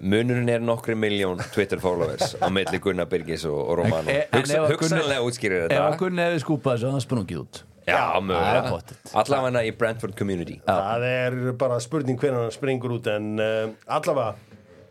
munurinn 0.00 0.48
er 0.48 0.62
nokkri 0.64 0.94
miljón 0.96 1.40
Twitter 1.52 1.80
followers 1.80 2.34
á 2.40 2.48
milli 2.52 2.80
Gunnar 2.80 3.08
Birgis 3.10 3.44
og, 3.48 3.58
og 3.58 3.78
Romano. 3.82 4.08
Ef 4.08 4.32
Hugsa, 4.32 4.62
að 4.62 4.72
hugsanlega 4.72 5.26
útskýrir 5.26 5.66
Ef 5.66 5.66
að 5.66 5.74
þetta 5.74 6.00
Gunni 6.00 6.24
hefði 6.26 6.42
skúpað 6.44 6.78
þessu, 6.78 6.92
hann 6.94 7.04
sprungið 7.04 7.42
út. 7.42 7.62
Já, 7.82 7.98
er 7.98 8.24
mögulega. 8.24 8.80
allavega 9.22 9.62
í 9.66 9.72
Brentford 9.76 10.16
community. 10.18 10.60
Það 10.68 11.06
er 11.08 11.38
bara 11.58 11.80
spurning 11.82 12.20
hvernig 12.20 12.44
hann 12.46 12.54
springur 12.54 12.96
út 12.96 13.08
en 13.10 13.32
uh, 13.42 13.72
allavega 13.90 14.36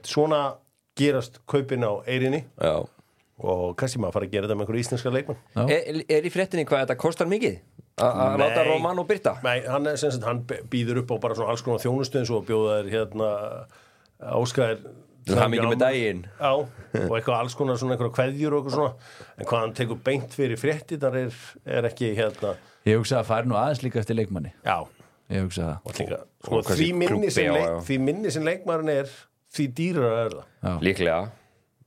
svona 0.06 0.42
gerast 1.00 1.40
kaupin 1.50 1.88
á 1.88 2.04
eirinni 2.06 2.44
já 2.60 2.76
og 3.42 3.76
kannski 3.80 4.00
maður 4.02 4.16
fara 4.20 4.28
að 4.28 4.34
gera 4.36 4.48
þetta 4.48 4.58
með 4.60 4.66
einhverju 4.68 4.84
íslenska 4.86 5.14
leikmann. 5.16 5.40
Er, 5.66 6.02
er 6.18 6.28
í 6.28 6.32
fréttinni 6.34 6.66
hvað 6.70 6.84
þetta 6.86 6.98
kostar 7.02 7.30
mikið? 7.32 7.60
A- 8.02 8.12
Að 8.32 8.40
láta 8.42 8.64
Romano 8.68 9.04
byrta? 9.10 9.36
Nei, 9.46 9.62
hann, 9.68 9.88
er, 9.92 9.98
sagt, 10.02 10.24
hann 10.26 10.44
býður 10.72 11.02
upp 11.04 11.12
á 11.14 11.18
bara 11.28 11.38
svona 11.38 11.54
alls 11.54 11.64
konar 11.66 11.82
þjónustu 11.84 12.22
eins 12.22 12.32
og 12.34 12.46
bjóða 12.48 12.80
þær 12.82 12.92
hérna 12.96 13.32
áskæðir 14.20 14.84
Til 15.22 15.36
hamingju 15.38 15.68
með 15.70 15.82
daginn. 15.84 16.22
Já, 16.40 16.50
og 16.58 17.12
eitthvað 17.14 17.36
alls 17.44 17.54
konar 17.54 17.78
svona 17.78 17.94
einhverja 17.94 18.14
kveðjur 18.16 18.56
og 18.58 18.64
eitthvað 18.64 18.78
svona 18.80 19.36
en 19.38 19.50
hvað 19.52 19.60
hann 19.62 19.74
tekur 19.78 20.00
beint 20.08 20.34
fyrir 20.34 20.58
fréttinar 20.58 21.18
er, 21.20 21.36
er 21.78 21.88
ekki 21.92 22.10
hérna 22.18 22.56
Ég 22.90 22.98
hugsa 22.98 23.20
að 23.20 23.28
fara 23.30 23.46
nú 23.46 23.54
aðeins 23.60 23.84
líka 23.86 24.02
eftir 24.02 24.18
leikmanni 24.18 24.50
Já, 24.66 24.80
Ég 25.30 25.46
hugsa 25.46 25.68
það 25.86 26.16
Og 26.18 26.64
sko, 26.66 26.74
því, 26.74 26.88
minni 27.04 27.30
sem 27.30 27.46
já, 27.46 27.54
leik, 27.54 27.68
já. 27.70 27.76
því 27.92 28.00
minni 28.08 28.34
sem 28.34 28.48
leikmarin 28.50 28.90
er 28.96 29.14
því 29.54 29.68
dýrar 29.78 30.18
er 30.24 30.34
það 30.40 30.42
Já. 30.42 30.74
Líklega 30.90 31.20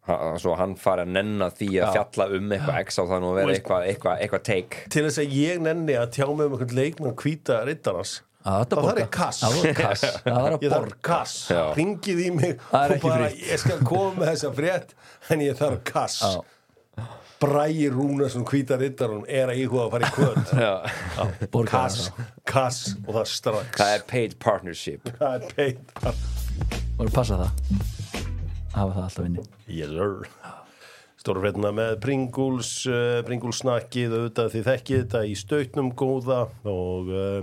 Svo 0.04 0.52
hann 0.61 0.75
fari 0.76 1.06
að 1.06 1.14
nenna 1.16 1.49
því 1.54 1.70
að 1.80 1.94
fjalla 1.96 2.26
um 2.37 2.50
eitthvað 2.52 2.80
x 2.82 2.99
á 3.00 3.04
nú 3.08 3.30
að 3.30 3.38
vera 3.38 3.54
eitthvað 3.54 3.87
eitthva, 3.88 4.16
eitthva 4.20 4.40
take. 4.44 4.84
Til 4.92 5.06
þess 5.06 5.23
að 5.23 5.37
ég 5.38 5.62
nenni 5.64 5.96
að 5.96 6.11
tjá 6.18 6.26
mig 6.28 6.44
um 6.44 6.56
einhvern 6.58 6.76
leikmann 6.76 7.16
hvíta 7.23 7.62
rittarans 7.64 8.18
þá 8.44 8.75
Það 8.75 8.99
er 9.00 9.06
kass. 9.08 9.40
Það 10.25 10.34
er 10.34 10.56
að 10.56 10.64
Ég 10.66 10.75
þarf 10.75 10.96
kass, 11.04 11.37
Já. 11.49 11.62
ringið 11.78 12.20
í 12.20 12.26
mig 12.34 12.58
og 12.68 12.96
bara, 13.04 13.30
ég 13.32 13.62
skal 13.62 13.78
koma 13.87 14.12
með 14.18 14.34
þessa 14.34 14.50
frétt 14.58 14.92
en 15.32 15.44
ég 15.46 15.56
þarf 15.58 15.80
kass. 15.88 16.20
Já. 16.20 17.08
Bræi 17.44 17.88
Rúnarsson 17.92 18.44
hvíta 18.49 18.76
rittarun 18.80 19.25
er 19.28 19.50
að 19.52 19.64
íhuga 19.64 19.88
að 19.88 19.96
fara 19.96 20.06
í 20.06 20.14
kvöld. 20.14 20.52
Já. 20.64 20.75
Kass, 21.73 21.99
kass 22.49 22.84
og 23.06 23.16
það 23.16 23.32
strax. 23.32 23.75
Það 23.80 23.96
er 23.96 24.06
paid 24.12 24.38
partnership. 24.44 25.12
Það 25.18 25.37
er 25.40 25.52
peit 25.56 26.00
Og 26.94 27.11
passa 27.11 27.40
það 27.40 27.93
Hafa 28.74 28.94
það 28.94 29.04
alltaf 29.06 29.26
inni. 29.28 29.42
Yes 29.70 29.92
sir. 29.94 30.24
Stóra 31.24 31.40
fréttina 31.44 31.70
með 31.72 31.92
Pringles 32.02 32.70
uh, 32.90 33.20
Pringles 33.24 33.60
snakkið 33.62 34.16
auðvitað 34.16 34.50
því 34.52 34.62
þekkið 34.66 34.98
þetta 35.04 35.20
í 35.24 35.36
stautnum 35.38 35.92
góða 35.96 36.40
og 36.68 37.12
uh, 37.14 37.38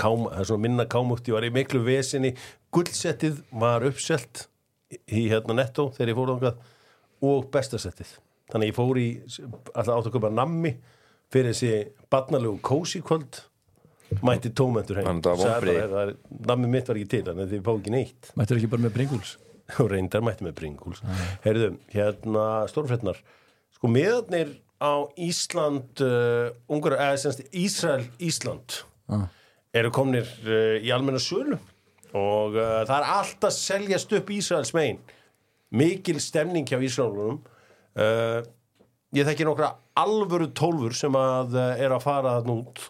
kám, 0.00 0.24
er 0.32 0.54
minna 0.58 0.86
kámugt 0.90 1.28
ég 1.28 1.36
var 1.36 1.46
í 1.46 1.52
miklu 1.54 1.82
vesinni. 1.86 2.32
Gullsettið 2.72 3.42
var 3.60 3.84
uppselt 3.86 4.46
í 5.12 5.26
hérna 5.28 5.58
netto 5.60 5.90
þegar 5.92 6.14
ég 6.14 6.18
fór 6.18 6.32
þangað 6.32 6.66
og 7.28 7.46
bestasettið. 7.52 8.16
Þannig 8.52 8.72
ég 8.72 8.76
fór 8.80 8.98
í 9.00 9.06
alltaf 9.22 9.94
átt 9.94 10.08
að 10.08 10.16
köpa 10.16 10.32
nammi 10.32 10.74
fyrir 11.32 11.52
þessi 11.52 11.72
barnalegu 12.12 12.56
kósi 12.64 13.04
kvöld. 13.04 13.44
Mætti 14.24 14.50
tómentur 14.56 14.98
heim. 15.00 15.22
Það 15.24 15.44
var 15.44 15.70
er- 15.70 16.16
nammi 16.48 16.68
mitt 16.72 16.88
var 16.88 16.98
ekki 16.98 17.12
til 17.14 17.24
þannig 17.28 17.46
að 17.46 17.54
þið 17.54 17.64
fá 17.68 17.72
ekki 17.76 17.94
neitt. 17.94 18.32
Mættur 18.36 18.58
ekki 18.58 18.72
bara 18.72 18.88
með 18.88 18.96
Pringles 18.98 19.36
og 19.80 19.92
reyndar 19.92 20.24
mætti 20.24 20.46
með 20.46 20.58
Pringles 20.58 21.02
Heyrðu, 21.44 21.76
hérna 21.94 22.46
stórfrétnar 22.70 23.20
sko 23.76 23.90
miðarnir 23.90 24.56
á 24.82 25.06
Ísland 25.20 26.02
uh, 26.02 26.50
ungar, 26.70 26.98
eða 26.98 27.20
semst 27.22 27.44
Ísrael 27.54 28.08
Ísland 28.22 28.80
eru 29.72 29.92
komnir 29.94 30.26
uh, 30.44 30.78
í 30.82 30.90
almenna 30.92 31.20
sölu. 31.22 31.58
Og 32.12 32.58
uh, 32.58 32.82
það 32.88 32.96
er 32.98 33.10
allt 33.14 33.46
að 33.46 33.54
seljast 33.56 34.12
upp 34.18 34.32
Ísraels 34.34 34.74
megin. 34.76 34.98
Mikil 35.72 36.18
stemning 36.20 36.66
hjá 36.68 36.80
Ísraelunum. 36.82 37.40
Uh, 37.96 38.42
ég 39.16 39.28
þekki 39.28 39.46
nokkra 39.48 39.72
alvöru 40.02 40.50
tólfur 40.56 40.96
sem 40.96 41.16
að 41.16 41.56
uh, 41.56 41.68
er 41.80 41.94
að 41.94 42.04
fara 42.04 42.36
þarna 42.40 42.58
út. 42.58 42.86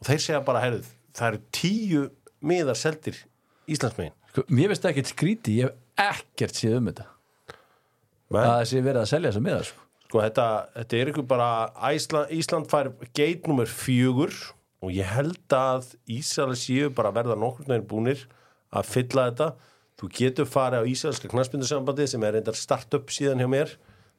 Og 0.00 0.08
þeir 0.08 0.24
segja 0.24 0.44
bara, 0.46 0.64
herrið, 0.64 0.90
það 1.16 1.30
eru 1.32 1.42
tíu 1.58 2.04
miðar 2.44 2.78
seldir 2.78 3.20
Íslands 3.68 3.98
megin. 4.00 4.16
Sko, 4.32 4.46
mér 4.52 4.72
veist 4.72 4.86
ekkert 4.88 5.12
skríti, 5.12 5.58
ég 5.60 5.76
ekkert 6.00 6.58
séð 6.58 6.78
um 6.80 6.90
þetta. 6.90 7.06
Men, 8.34 8.48
að 8.48 8.64
sé 8.70 8.82
verið 8.82 9.00
að 9.02 9.10
selja 9.10 9.30
þessa 9.30 9.44
miða 9.44 9.62
sko. 9.68 9.84
sko, 10.06 10.20
þetta, 10.24 10.46
þetta 10.78 10.98
er 10.98 11.10
ykkur 11.12 11.26
bara 11.30 11.48
Ísland, 11.92 12.32
Ísland 12.34 12.70
fær 12.72 12.90
geit 13.16 13.46
nummer 13.50 13.70
fjögur 13.70 14.34
og 14.84 14.92
ég 14.92 15.08
held 15.14 15.56
að 15.56 15.94
Ísrael 16.10 16.56
séu 16.58 16.90
bara 16.94 17.12
að 17.12 17.20
verða 17.20 17.38
nokkur 17.40 17.70
neginn 17.70 17.88
búnir 17.88 18.26
að 18.74 18.90
fylla 18.90 19.28
þetta. 19.30 19.48
Þú 20.00 20.10
getur 20.18 20.50
farið 20.50 20.84
á 20.84 20.90
Ísraelska 20.90 21.30
knaspindusambandi 21.30 22.08
sem 22.10 22.24
er 22.26 22.34
reyndar 22.36 22.58
start-up 22.58 23.12
síðan 23.14 23.44
hjá 23.44 23.48
mér 23.50 23.74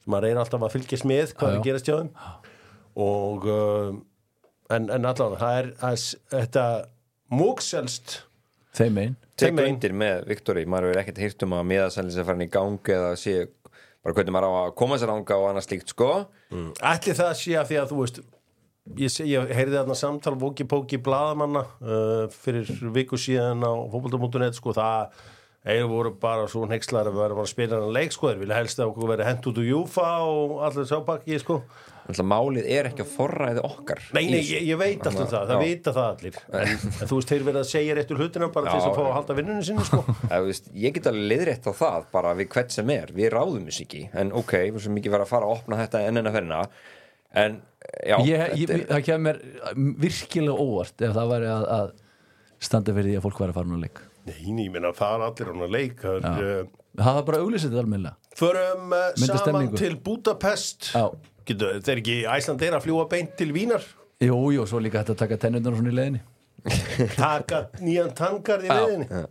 sem 0.05 0.15
að 0.15 0.27
reyna 0.27 0.46
alltaf 0.46 0.63
að 0.63 0.75
fylgjast 0.77 1.08
með 1.10 1.34
hvað 1.36 1.58
að 1.58 1.65
gerast 1.65 1.89
hjá 1.89 1.98
þeim. 1.98 2.12
Og 3.05 3.48
uh, 3.51 3.98
en, 4.72 4.88
en 4.88 5.10
allavega 5.10 5.41
það 5.41 5.60
er, 5.60 5.70
er 5.84 6.00
þetta 6.32 6.65
múkselst 7.36 8.20
þeim 8.77 9.01
einn 9.01 9.15
Megin. 9.42 9.74
undir 9.74 9.96
með 9.98 10.22
Viktori, 10.30 10.63
maður 10.70 10.94
hefur 10.94 11.01
ekkert 11.01 11.22
hýrt 11.25 11.44
um 11.44 11.56
að 11.58 11.65
miðasælinn 11.74 12.13
sé 12.15 12.24
farin 12.24 12.46
í 12.46 12.51
gang 12.51 12.92
eða 12.96 13.12
sé 13.20 13.36
bara 14.06 14.15
hvernig 14.15 14.36
maður 14.36 14.48
á 14.48 14.54
að 14.62 14.75
koma 14.80 15.00
sér 15.01 15.12
ánga 15.12 15.39
og 15.42 15.50
annað 15.50 15.65
slíkt 15.68 15.92
sko. 15.92 16.10
Ætli 16.80 17.15
það 17.18 17.32
sé 17.42 17.56
að 17.60 17.72
því 17.72 17.80
að 17.82 17.92
þú 17.92 18.00
veist 18.00 18.20
ég, 19.01 19.12
sé, 19.12 19.25
ég 19.27 19.56
heyrði 19.58 19.80
þarna 19.80 19.98
samtal 20.00 20.36
Voki-Póki 20.39 21.01
bladamanna 21.04 21.65
uh, 21.82 22.27
fyrir 22.32 22.70
viku 22.96 23.20
síðan 23.20 23.65
á 23.65 23.74
fótbolta.net 23.92 24.56
sko. 24.56 24.75
Það 24.77 25.25
eða 25.65 25.89
voru 25.89 26.13
bara 26.22 26.46
svo 26.48 26.63
nexlar 26.70 27.10
að 27.10 27.20
vera 27.20 27.42
að 27.42 27.51
spila 27.51 27.82
hann 27.82 27.96
leik 27.96 28.15
sko. 28.15 28.30
Þeir 28.30 28.44
vilja 28.46 28.62
helst 28.62 28.80
að 28.80 28.94
okkur 28.94 29.12
verið 29.15 29.32
hent 29.32 29.51
út 29.51 29.60
úr 29.60 29.70
Júfa 29.72 30.10
og 30.30 30.56
allir 30.70 30.88
sápakki 30.88 31.42
sko 31.42 31.60
Þannig 32.06 32.28
Málið 32.30 32.68
er 32.70 32.88
ekki 32.92 33.02
að 33.02 33.14
forræði 33.16 33.62
okkar 33.66 34.02
Nei, 34.14 34.28
nei, 34.30 34.36
þessu. 34.36 34.52
ég, 34.54 34.66
ég 34.70 34.78
veit 34.78 35.08
alltaf 35.10 35.30
það, 35.32 35.48
það 35.50 35.56
Já. 35.56 35.62
vita 35.64 35.94
það 35.96 36.10
allir. 36.12 36.36
En, 36.46 36.74
en 36.76 37.10
þú 37.10 37.18
veist, 37.18 37.32
þeir 37.32 37.46
verið 37.48 37.62
að 37.62 37.70
segja 37.72 37.96
réttur 37.98 38.20
hlutina 38.22 38.50
bara 38.54 38.70
til 38.70 38.76
þess 38.76 38.90
að 38.92 39.00
fá 39.00 39.04
að 39.06 39.16
halda 39.16 39.38
vinnunni 39.40 39.66
sinni 39.66 39.86
sko. 39.88 40.02
Þú 40.36 40.42
veist, 40.46 40.70
ég 40.84 40.94
get 41.00 41.10
alveg 41.10 41.32
liðrétt 41.32 41.66
á 41.66 41.74
það 41.82 42.06
bara 42.14 42.36
við 42.38 42.52
hvert 42.54 42.78
sem 42.78 42.94
er, 42.94 43.16
við 43.18 43.34
ráðum 43.34 43.66
þess 43.72 43.86
ekki. 43.88 44.04
En 44.22 44.36
ok, 44.38 44.54
við 44.68 44.86
sem 44.86 45.02
ekki 45.02 45.16
vera 45.16 45.26
að 45.26 45.34
fara 45.34 45.50
að 45.50 45.58
opna 45.58 45.82
þetta 45.82 46.04
enn 46.06 46.22
en 46.22 46.30
að 46.30 46.38
ferina 46.38 46.62
en 47.36 47.60
já, 48.06 48.16
ég, 48.24 48.44
ég, 48.56 48.72
er, 48.72 48.84
það 48.90 49.06
kemur 49.10 49.40
virkilega 50.02 50.56
óvart 50.56 51.04
ef 51.04 51.14
það 51.16 51.32
væri 51.34 51.50
að, 51.52 51.66
að 51.76 51.94
standa 52.64 52.96
fyrir 52.96 53.12
því 53.12 53.20
að 53.20 53.26
fólk 53.26 53.42
væri 53.44 53.54
að 53.54 53.60
fara 53.60 53.72
nú 53.72 53.80
leik. 53.82 54.02
Nei, 54.26 54.38
ég 54.48 54.74
meina 54.74 54.92
það 54.96 55.16
er 55.18 55.26
allir 55.28 55.52
að 55.68 55.74
leik 55.76 56.02
það 56.02 56.28
er, 56.32 56.46
uh, 56.46 56.84
það 57.02 57.18
var 57.20 57.28
bara 57.28 57.42
auglýsið 57.44 57.74
þetta 57.74 57.84
almennilega. 57.84 58.32
Förum 58.40 58.96
uh, 58.96 59.08
Mynda 59.22 59.42
saman 59.42 59.74
til 59.80 59.98
Budapest. 60.06 60.92
Já. 60.96 61.06
Getur, 61.46 61.80
þeir 61.86 62.02
ekki, 62.02 62.18
Æsland 62.36 62.64
er 62.66 62.78
að 62.80 62.86
fljúa 62.88 63.06
beint 63.12 63.36
til 63.38 63.52
Vínar? 63.56 63.84
Jú, 64.24 64.38
jú, 64.56 64.64
svo 64.70 64.80
líka 64.82 65.02
hægt 65.04 65.12
að 65.14 65.20
taka 65.25 65.38
tennundar 65.46 65.75
og 65.75 65.82
svona 65.82 65.92
í 65.94 65.98
leiðinni. 66.00 66.22
Taka 67.20 67.66
nýjan 67.84 68.14
tangar 68.18 68.64
í 68.66 68.70
Já. 68.72 68.78
leiðinni? 68.80 69.25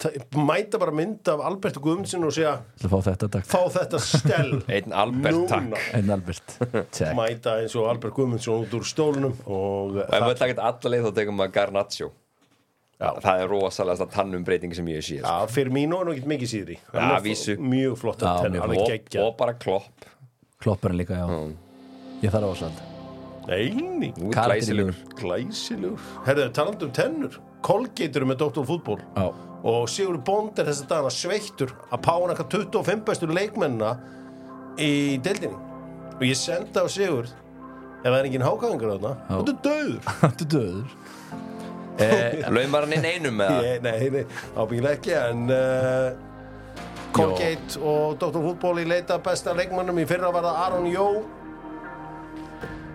Ta- 0.00 0.10
mæta 0.40 0.78
bara 0.82 0.90
mynd 0.96 1.28
af 1.30 1.42
Albert 1.46 1.76
Guðmundsson 1.84 2.24
og 2.26 2.32
segja 2.34 2.54
fá 2.82 2.96
þetta 3.06 3.28
takk. 3.36 3.46
fá 3.46 3.60
þetta 3.76 4.00
stel 4.02 4.48
Einn 4.74 4.92
Albert, 4.96 5.44
takk. 5.52 5.76
en 6.00 6.10
Albert, 6.16 6.56
check. 6.90 7.12
Mæta 7.14 7.58
eins 7.62 7.76
og 7.78 7.86
Albert 7.92 8.16
Guðmundsson 8.16 8.64
út 8.64 8.74
úr 8.74 8.88
stólunum 8.88 9.36
og 9.46 10.00
ef 10.08 10.26
við 10.26 10.40
takit 10.40 10.62
alla 10.64 10.92
leið 10.96 11.06
þá 11.10 11.12
tegum 11.20 11.38
maður 11.38 11.54
Garnaccio. 11.60 12.10
Já. 12.94 13.08
það 13.20 13.40
er 13.42 13.48
rosalegasta 13.50 14.06
tannum 14.14 14.44
breyting 14.46 14.72
sem 14.74 14.86
ég 14.88 15.02
sé 15.02 15.16
sko. 15.18 15.26
Já, 15.26 15.48
fyrir 15.50 15.72
mín 15.74 15.92
og 15.92 16.10
ekki 16.14 16.28
mikið 16.30 16.50
síðri. 16.52 16.76
Já, 16.94 17.00
er 17.18 17.24
vísu. 17.24 17.56
mjög 17.58 17.96
flott 18.00 18.22
Já, 18.22 18.28
að 18.30 18.44
tenna, 18.46 18.54
mjög 18.54 18.66
alveg 18.68 18.82
og, 18.84 18.92
geggja 18.94 19.24
og 19.26 19.32
bara 19.40 19.54
klopp 19.60 20.06
klopparinn 20.64 21.00
líka, 21.02 21.20
já. 21.20 21.28
Ég 22.24 22.32
þarf 22.34 22.50
ásald 22.54 22.82
Neini, 23.44 24.12
glæsilegur. 24.32 24.96
glæsilegur. 25.20 26.04
Herðu, 26.24 26.46
talandi 26.56 26.86
um 26.86 26.92
tennur. 26.96 27.40
Eru 27.64 28.26
með 28.28 28.40
Dr. 28.40 28.64
Fútból 28.68 29.00
Já. 29.16 29.32
og 29.64 29.88
Sigur 29.88 30.18
Bond 30.20 30.58
er 30.58 30.68
þess 30.68 30.84
að 30.84 30.88
dana 30.88 31.10
sveittur 31.12 31.70
að 31.92 32.02
pána 32.04 32.34
eitthvað 32.34 32.56
25 32.72 33.04
bestur 33.04 33.32
leikmennina 33.32 33.94
í 34.76 35.16
deildinni. 35.24 35.56
Og 36.14 36.24
ég 36.28 36.36
senda 36.36 36.84
á 36.84 36.88
Sigur 36.88 37.28
ef 38.04 38.10
það 38.12 38.18
er 38.18 38.28
engin 38.28 38.44
hákangur 38.44 38.90
þarna 38.94 39.12
og 39.32 39.46
þú 39.48 39.52
er 39.54 39.60
döður 39.64 40.00
er 40.28 40.48
döður 40.54 40.88
laumar 42.56 42.84
hann 42.84 42.96
inn 42.98 43.06
einum 43.08 43.36
með 43.38 43.52
það 43.54 43.86
Nei, 43.86 44.10
nei, 44.12 44.24
ábyggilega 44.58 44.96
ekki 44.98 45.14
en 45.20 45.44
uh, 45.54 46.33
Colgate 47.14 47.78
og 47.78 48.16
Dr. 48.18 48.40
Fútból 48.42 48.80
í 48.82 48.84
leita 48.88 49.20
besta 49.22 49.54
leikmannum 49.54 50.00
í 50.02 50.06
fyrra 50.08 50.32
var 50.34 50.46
það 50.48 50.60
Aron 50.64 50.86
Jó. 50.90 51.06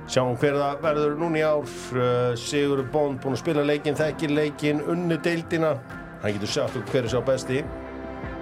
Sjáum 0.10 0.36
hver 0.42 0.58
það 0.58 0.82
verður 0.84 1.14
núna 1.22 1.40
í 1.40 1.44
ár. 1.46 1.70
Uh, 1.94 2.34
Sigur 2.40 2.82
Bond 2.92 3.22
búinn 3.24 3.38
að 3.38 3.44
spila 3.44 3.64
leikinn 3.64 3.98
þekkir 4.00 4.34
leikinn, 4.36 4.82
unnu 4.92 5.20
deildina. 5.24 5.76
Hann 6.24 6.36
getur 6.36 6.52
sagt 6.52 6.76
okkur 6.76 6.96
hver 6.98 7.08
er 7.08 7.14
sá 7.14 7.22
besti. 7.30 7.62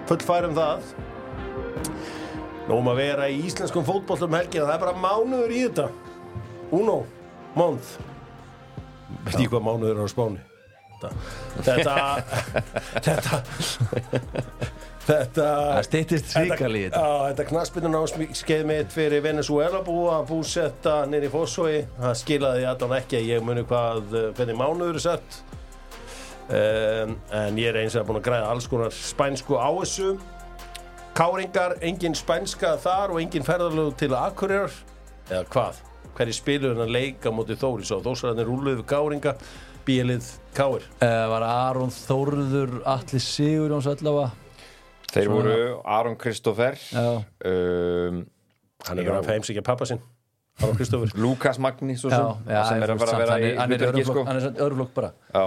Fullfærum 0.09 0.55
það. 0.57 0.89
Nóum 2.67 2.89
að 2.91 3.01
vera 3.03 3.27
í 3.29 3.37
íslenskum 3.47 3.85
fótbollum 3.87 4.33
helgina, 4.35 4.65
það 4.65 4.77
er 4.79 4.85
bara 4.85 5.03
mánuður 5.03 5.53
í 5.53 5.61
þetta. 5.67 5.87
Uno, 6.75 6.97
month. 7.55 7.93
Veit 9.27 9.43
ég 9.43 9.51
hvað 9.51 9.67
mánuður 9.67 10.01
er 10.01 10.07
á 10.07 10.11
spáni? 10.11 10.41
Þetta 10.97 11.13
Þetta 11.67 11.93
Þetta 13.05 14.67
það 15.07 15.81
stýttist 15.87 16.33
ríkali 16.35 16.81
í 16.81 16.87
þetta. 16.87 17.01
Já, 17.01 17.27
þetta 17.31 17.45
knaspinu 17.51 17.91
námskeið 17.93 18.63
mitt 18.67 18.93
fyrir 18.93 19.23
Venezuela 19.23 19.81
búa 19.85 20.17
að 20.19 20.31
búsetta 20.33 20.95
nýri 21.09 21.29
fósói 21.31 21.85
það 21.95 22.15
skilaði 22.21 22.65
allan 22.67 22.95
ekki 22.99 23.19
að 23.21 23.29
ég 23.31 23.45
muni 23.47 23.63
hvað 23.67 24.17
hvernig 24.37 24.59
mánuður 24.59 24.99
er 24.99 25.05
sett. 25.05 25.39
Um, 26.47 27.17
en 27.35 27.59
ég 27.59 27.73
er 27.73 27.81
eins 27.81 27.95
og 27.99 28.07
búin 28.07 28.21
að 28.21 28.27
græða 28.29 28.51
alls 28.53 28.67
konar 28.71 28.95
spænsku 28.95 29.59
á 29.59 29.69
þessu. 29.81 30.13
Káringar, 31.17 31.77
engin 31.83 32.15
spænska 32.15 32.75
þar 32.79 33.15
og 33.15 33.21
engin 33.23 33.47
ferðarlegu 33.47 33.95
til 33.99 34.13
Akureyrar. 34.15 34.75
Eða 35.27 35.43
hvað, 35.51 35.79
hverju 36.15 36.35
spilur 36.37 36.75
hann 36.75 36.85
að 36.85 36.93
leika 36.93 37.33
móti 37.33 37.57
Þóris? 37.59 37.91
Og 37.95 38.03
þósararnir 38.05 38.47
rúluðu 38.47 38.85
Káringa, 38.87 39.33
bílið 39.87 40.27
Káir 40.55 40.83
uh, 41.01 41.23
var 41.31 41.47
Aron 41.47 41.91
Þórður 41.95 42.81
Atli 42.87 43.19
Sigurjóns 43.23 43.87
allavega 43.89 44.46
þeir 45.17 45.31
voru 45.33 45.55
Aron 45.97 46.17
Kristoffer 46.21 46.77
Já. 46.93 47.05
um, 47.51 48.21
hann 48.87 48.99
er 49.01 49.07
verið 49.07 49.19
að 49.23 49.31
heimsækja 49.35 49.63
pappa 49.67 49.87
sinn 49.89 50.01
Aron 50.61 50.77
Kristófur 50.77 51.11
Lukas 51.21 51.59
Magni 51.65 51.97
svo 51.99 52.09
já, 52.09 52.17
sem, 52.17 52.53
já, 52.53 52.61
sem 52.71 52.83
er 52.85 52.93
að 52.93 53.01
fara 53.03 53.15
að 53.17 53.23
vera 53.25 53.39
í 53.41 53.55
hann 53.59 53.73
er, 53.75 53.87
er 53.91 54.05
sko. 54.07 54.23
er 54.25 54.39
samt 54.47 54.61
öruflokk 54.65 54.93
bara 54.97 55.11
Já. 55.33 55.43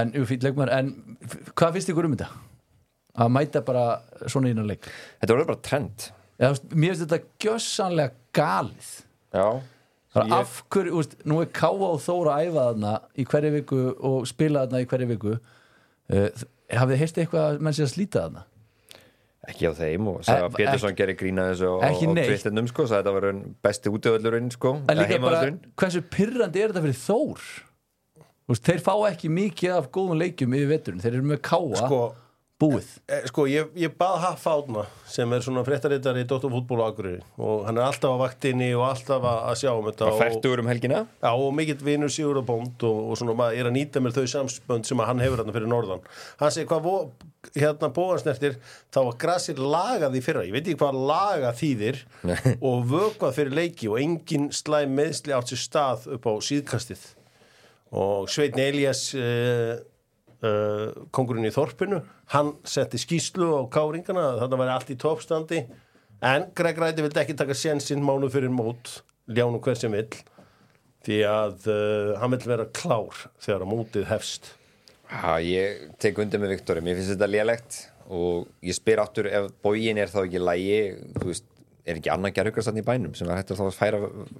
en 0.00 0.12
jú, 0.14 0.26
fýtt 0.30 0.46
leikmar 0.46 0.70
en 0.76 0.92
hvað 1.54 1.78
finnst 1.78 1.90
ykkur 1.94 2.08
um 2.10 2.16
þetta? 2.16 2.28
að 3.24 3.30
mæta 3.30 3.60
bara 3.66 3.84
svona 4.26 4.50
innan 4.50 4.66
leik 4.70 4.86
þetta 5.22 5.34
voru 5.36 5.48
bara 5.52 5.62
trend 5.62 6.08
Eða, 6.34 6.48
þú 6.48 6.54
veist, 6.54 6.64
mér 6.74 6.90
finnst 6.94 7.04
þetta 7.04 7.18
gjössanlega 7.44 8.14
galið 8.34 8.88
já 9.34 9.46
Ég- 10.14 10.32
af 10.34 10.50
hverju, 10.70 10.90
þú 10.92 10.98
veist, 11.00 11.14
nú 11.26 11.40
er 11.42 11.48
Káa 11.50 11.86
og 11.90 12.00
Þóra 12.02 12.34
að 12.38 12.48
æfa 12.48 12.64
þarna 12.68 12.90
í 13.18 13.24
hverju 13.26 13.52
viku 13.56 13.78
og 14.10 14.26
spila 14.30 14.60
þarna 14.62 14.82
í 14.84 14.88
hverju 14.90 15.08
viku 15.10 15.32
uh, 15.34 16.44
hafið 16.70 16.92
þið 16.94 17.00
heyrst 17.00 17.18
eitthvað 17.22 17.46
að 17.48 17.64
menn 17.66 17.74
sé 17.74 17.82
að 17.86 17.90
slíta 17.96 18.22
þarna? 18.28 18.44
Ekki 19.50 19.68
á 19.68 19.72
þeim 19.76 20.08
og 20.12 20.24
Saga 20.26 20.48
Eh, 20.48 20.56
Pétursson 20.56 20.96
gerir 20.98 21.16
grína 21.20 21.48
þessu 21.52 21.68
og, 21.70 21.84
og. 21.84 22.26
Twitternum 22.30 22.68
sko, 22.70 22.86
sagði 22.90 23.02
þetta 23.04 23.14
var 23.18 23.28
besti 23.68 23.92
útöðlurinn 23.94 24.50
sko, 24.54 24.74
heimavöllurinn. 24.88 25.58
hversu 25.80 26.02
pyrrandi 26.14 26.62
er 26.64 26.72
þetta 26.74 26.84
fyrir 26.86 27.00
Þór? 27.04 27.46
Veist, 28.44 28.64
þeir 28.68 28.82
fá 28.84 28.94
ekki 29.08 29.30
mikið 29.32 29.72
af 29.78 29.86
góðum 29.94 30.18
leikjum 30.20 30.52
yfir 30.58 30.68
veturinn, 30.74 31.00
þeir 31.00 31.14
eru 31.16 31.28
með 31.30 31.40
Káa 31.48 31.78
sko, 31.80 32.00
búið? 32.60 32.86
Eh, 33.10 33.24
Sko, 33.30 33.46
ég, 33.50 33.72
ég 33.78 33.92
bað 33.98 34.20
Haffa 34.22 34.54
Átna 34.58 34.84
sem 35.10 35.32
er 35.34 35.42
svona 35.44 35.64
fréttarittari 35.66 36.22
í 36.22 36.28
Dóttarfútból 36.30 36.84
á 36.84 36.86
Akureyri 36.86 37.20
og 37.42 37.64
hann 37.66 37.80
er 37.80 37.88
alltaf 37.88 38.14
á 38.14 38.18
vaktinni 38.20 38.70
og 38.76 38.86
alltaf 38.86 39.26
að, 39.26 39.58
sjá 39.60 39.72
um 39.74 39.88
þetta 39.88 40.10
og 40.10 40.20
færtur 40.22 40.62
um 40.62 40.70
helgina? 40.70 41.02
Já, 41.18 41.30
og 41.32 41.50
mikill 41.56 41.82
vinur 41.84 42.12
Sigur 42.14 42.40
og 42.40 42.46
Bónd 42.48 42.86
og, 42.86 43.00
og 43.10 43.18
svona 43.18 43.36
maður 43.40 43.60
er 43.60 43.70
að 43.70 43.76
nýta 43.78 44.02
mér 44.04 44.14
þau 44.16 44.26
samspönd 44.34 44.88
sem 44.88 45.02
hann 45.02 45.22
hefur 45.24 45.42
hérna 45.42 45.56
fyrir 45.56 45.72
norðan. 45.72 46.04
Hann 46.40 46.54
segir 46.54 46.70
hvað 46.70 46.88
hérna 47.58 47.90
bóðansnertir 47.94 48.56
þá 48.94 49.00
var 49.10 49.18
grasir 49.20 49.58
lagað 49.60 50.18
í 50.18 50.22
fyrra. 50.24 50.44
Ég 50.46 50.54
veit 50.54 50.64
ekki 50.64 50.80
hvað 50.80 51.00
laga 51.10 51.50
þýðir 51.58 52.00
og 52.70 52.86
vökvað 52.92 53.36
fyrir 53.40 53.58
leiki 53.58 53.90
og 53.90 53.98
engin 54.00 54.48
slæm 54.54 54.94
meðsli 54.96 55.34
átt 55.36 55.52
sér 55.52 55.62
stað 55.64 56.06
upp 56.16 56.30
á 56.30 56.32
síðkastið. 56.38 57.02
Og 57.94 58.30
Sveitn 58.32 58.58
Elias 58.58 59.10
uh, 59.14 59.76
uh, 60.44 61.06
kongurinn 61.14 61.48
í 61.48 61.54
Þorpinu 61.54 62.02
hann 62.34 62.52
setti 62.68 63.00
skýslu 63.00 63.48
á 63.56 63.62
káringana 63.72 64.26
þetta 64.42 64.60
væri 64.60 64.74
allt 64.74 64.92
í 64.94 64.98
toppstandi. 65.00 65.64
En 66.24 66.46
Greg 66.56 66.78
Ræti 66.80 67.04
vildi 67.04 67.20
ekki 67.20 67.36
taka 67.36 67.56
sénsinn 67.58 68.04
mánu 68.04 68.30
fyrir 68.32 68.52
mót 68.52 69.00
ljánu 69.28 69.60
hver 69.64 69.76
sem 69.78 69.92
vill 69.92 70.12
því 71.04 71.18
að 71.28 71.66
uh, 71.68 72.12
hann 72.20 72.32
vil 72.36 72.44
vera 72.48 72.68
klár 72.72 73.26
þegar 73.44 73.66
mótið 73.68 74.06
hefst. 74.08 74.54
Já, 75.10 75.36
ég 75.44 75.90
tek 76.00 76.18
undir 76.22 76.40
með 76.40 76.54
Viktori, 76.56 76.82
mér 76.84 76.96
finnst 76.96 77.12
þetta 77.12 77.28
lélegt 77.28 77.80
og 78.08 78.48
ég 78.64 78.76
spyr 78.76 79.02
áttur 79.02 79.28
ef 79.28 79.50
bógin 79.64 80.00
er 80.00 80.12
þá 80.12 80.22
ekki 80.24 80.40
lægi, 80.40 80.78
þú 81.18 81.28
veist 81.28 81.46
er 81.84 81.98
ekki 82.00 82.10
annað 82.12 82.32
gerðugast 82.38 82.70
þannig 82.70 82.84
í 82.84 82.86
bænum 82.88 83.14
sem 83.18 83.28
er 83.28 83.38
hægt 83.40 83.52
að 83.52 83.60
þá 83.60 83.64
að 83.66 83.76
færa 83.76 83.98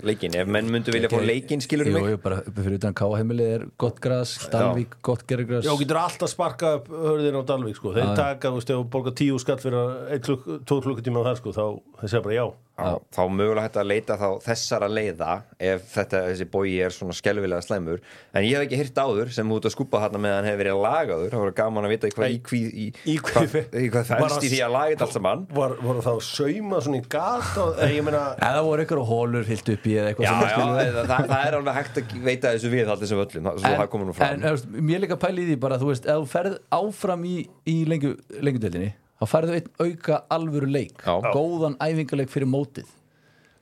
leikin, 0.09 0.37
ef 0.41 0.51
menn 0.57 0.71
myndu 0.73 0.95
vilja 0.95 1.11
fá 1.13 1.19
leikin 1.21 1.65
skilur 1.65 1.91
mig, 1.93 2.07
jú, 2.15 2.21
bara 2.25 2.41
uppi 2.41 2.65
fyrir 2.65 2.79
utan 2.81 2.97
Káheimili 2.97 3.49
er 3.59 3.67
gott 3.81 4.01
gras, 4.05 4.33
Dalvík, 4.53 4.97
gott 5.05 5.27
gerugras 5.29 5.69
Já, 5.69 5.75
getur 5.81 6.01
alltaf 6.01 6.33
sparka 6.33 6.77
upp 6.79 6.89
hörðin 6.89 7.37
á 7.37 7.43
Dalvík 7.53 7.77
sko. 7.77 7.93
þeir 7.97 8.15
taka, 8.17 8.49
þú 8.49 8.61
veist, 8.63 8.73
ef 8.73 8.81
þú 8.81 8.87
borgar 8.97 9.17
tíu 9.21 9.41
skall 9.43 9.61
fyrir 9.61 9.81
ein 10.17 10.25
klukk, 10.25 10.49
tvo 10.65 10.81
klukkutíma 10.87 11.21
á 11.21 11.27
það 11.29 11.43
sko, 11.43 11.53
þá 11.59 11.65
þeir 12.01 12.15
segja 12.15 12.25
bara 12.25 12.39
já 12.41 12.47
Já, 12.75 12.97
þá 13.15 13.21
mögulega 13.31 13.63
hægt 13.69 13.77
að 13.79 13.87
leita 13.87 14.15
þá 14.19 14.27
þessara 14.43 14.89
leiða 14.91 15.29
ef 15.63 15.83
þetta, 15.95 16.21
þessi 16.27 16.47
bói 16.51 16.73
er 16.83 16.91
svona 16.91 17.15
skelvilega 17.15 17.63
slæmur, 17.63 18.01
en 18.35 18.43
ég 18.49 18.57
hef 18.59 18.65
ekki 18.67 18.81
hýrt 18.81 18.97
áður 18.99 19.29
sem 19.37 19.53
út 19.55 19.69
að 19.69 19.75
skúpa 19.77 20.01
hann 20.03 20.17
með 20.19 20.33
hann 20.35 20.49
hefur 20.49 20.59
verið 20.65 20.81
lagaður 20.83 21.29
það 21.37 21.43
voru 21.45 21.55
gaman 21.61 21.87
að 21.87 21.93
vita 21.95 22.11
í 22.11 22.15
hvað 22.17 22.35
í, 22.35 22.41
í, 22.59 22.87
í, 23.13 23.15
hvað- 23.23 23.47
hvað, 23.55 24.11
að- 24.19 24.43
í 24.43 24.51
því 24.51 24.59
að 24.67 24.75
laga 24.75 24.91
þetta 24.91 25.07
allt 25.07 25.15
saman? 25.21 25.45
Var, 25.55 25.77
voru 25.87 26.03
þá 26.03 26.11
sauma 26.27 26.81
svona 26.89 26.99
í 26.99 27.05
gat 27.15 27.61
og, 27.63 27.79
eh, 27.79 27.95
ég 27.95 28.03
meina, 28.09 28.25
Eða 28.43 28.65
voru 28.67 28.87
ykkur 28.89 29.05
hólur 29.13 29.47
fyllt 29.53 29.71
upp 29.77 29.87
í 29.87 29.95
eða 29.95 30.11
eitthvað 30.11 30.27
Já, 30.27 30.35
já, 30.51 30.67
við. 30.81 30.99
það, 31.15 31.31
það 31.31 31.47
er 31.47 31.59
alveg 31.61 31.79
hægt 31.79 32.03
að 32.03 32.19
veita 32.27 32.55
þessu 32.57 32.75
við 32.75 32.93
allir 32.97 33.07
sem 33.15 33.23
öllum, 33.23 33.49
svo 33.55 33.71
það 33.79 33.89
komur 33.95 34.11
nú 34.11 34.19
fram. 34.19 34.35
en, 34.35 34.45
en, 34.51 34.83
mér 34.91 35.07
líka 35.07 35.17
pæli 35.23 35.47
í 35.47 35.53
því 35.55 35.61
bara, 35.63 35.79
þú 35.79 35.93
veist, 35.95 36.11
ef 36.11 36.19
þú 36.27 36.29
ferð 36.35 36.59
áfram 36.75 37.23
í, 37.31 37.37
í 37.71 37.79
lengju, 37.87 38.17
lengjudeldinni 38.43 38.93
þá 39.21 39.27
ferðu 39.31 39.59
einn 39.59 39.69
auka 39.83 40.23
alvöru 40.35 40.71
leik 40.71 41.05
Já. 41.05 41.19
góðan 41.35 41.77
æfingarleik 41.83 42.33
fyrir 42.33 42.51
mótið. 42.51 42.89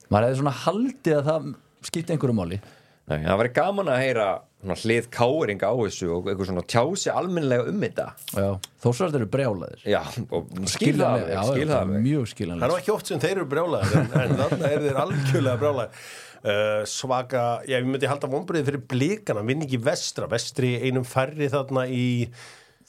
Maður 0.08 0.28
hefði 0.28 0.40
svona 0.40 0.54
haldið 0.62 1.18
að 1.18 1.28
það 1.28 1.52
skipti 1.88 2.14
einhverju 2.14 2.38
máli. 2.38 2.62
Nei, 3.10 3.20
það 3.26 3.38
væri 3.40 3.52
gaman 3.56 3.90
að 3.90 4.00
heyra 4.04 4.26
svona, 4.62 4.76
hlið 4.78 5.06
káringa 5.12 5.70
á 5.72 5.74
þessu 5.80 6.10
og 6.14 6.28
eitthvað 6.30 6.50
svona 6.52 6.66
tjási 6.70 7.12
almennilega 7.12 7.72
um 7.72 7.80
þetta. 7.82 8.08
Já, 8.38 8.48
þósvart 8.84 9.16
eru 9.18 9.30
brjálaðir. 9.32 9.86
Já, 9.90 10.00
og 10.30 10.52
skil 10.70 10.92
það 11.00 11.24
skil 11.48 11.66
það 11.66 11.78
alveg. 11.80 12.04
mjög 12.06 12.28
það 12.52 12.68
er 12.68 12.76
ekki 12.76 12.94
oft 12.94 13.10
sem 13.10 13.22
þeir 13.24 13.34
eru 13.40 13.48
brjálæðir 13.50 13.96
en, 13.98 14.12
en 14.22 14.36
þarna 14.38 14.70
er 14.70 14.86
þeir 14.86 15.00
algjörlega 15.02 15.62
brjálæðir 15.64 16.06
uh, 16.42 16.82
svaka, 16.88 17.44
já, 17.66 17.76
ég 17.78 17.86
myndi 17.88 18.10
halda 18.10 18.30
vonbriðið 18.30 18.70
fyrir 18.70 18.84
blikana, 18.90 19.44
vinn 19.46 19.64
ekki 19.66 19.80
vestra. 19.82 20.28
Vestri 20.30 20.74
einum 20.86 21.06
færri 21.06 21.50
þarna 21.52 21.86
í 21.90 22.06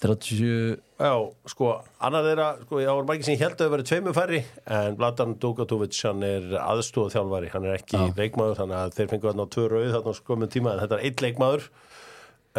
37 0.04 0.82
Já, 1.04 1.14
sko, 1.52 1.70
annar 2.04 2.26
þeirra, 2.28 2.48
sko, 2.64 2.80
ég 2.84 3.00
var 3.00 3.08
margir 3.08 3.28
sem 3.28 3.36
ég 3.38 3.42
held 3.44 3.56
að 3.56 3.64
það 3.64 3.74
verið 3.74 3.88
tveimur 3.90 4.16
færri 4.18 4.42
en 4.78 4.98
Vladan 5.00 5.34
Dugatovic, 5.42 5.98
hann 6.06 6.24
er 6.28 6.46
aðstóð 6.62 7.10
þjálfari, 7.16 7.50
hann 7.52 7.68
er 7.68 7.80
ekki 7.80 8.02
leikmaður 8.20 8.60
þannig 8.62 8.80
að 8.80 8.96
þeir 9.00 9.10
fengu 9.14 9.30
þarna 9.30 9.48
á 9.48 9.54
tvö 9.56 9.66
rauð 9.72 9.90
þarna 9.96 10.14
á 10.14 10.20
skömmun 10.20 10.54
tíma 10.54 10.74
en 10.74 10.84
þetta 10.84 11.00
er 11.00 11.08
eitt 11.10 11.24
leikmaður. 11.26 11.68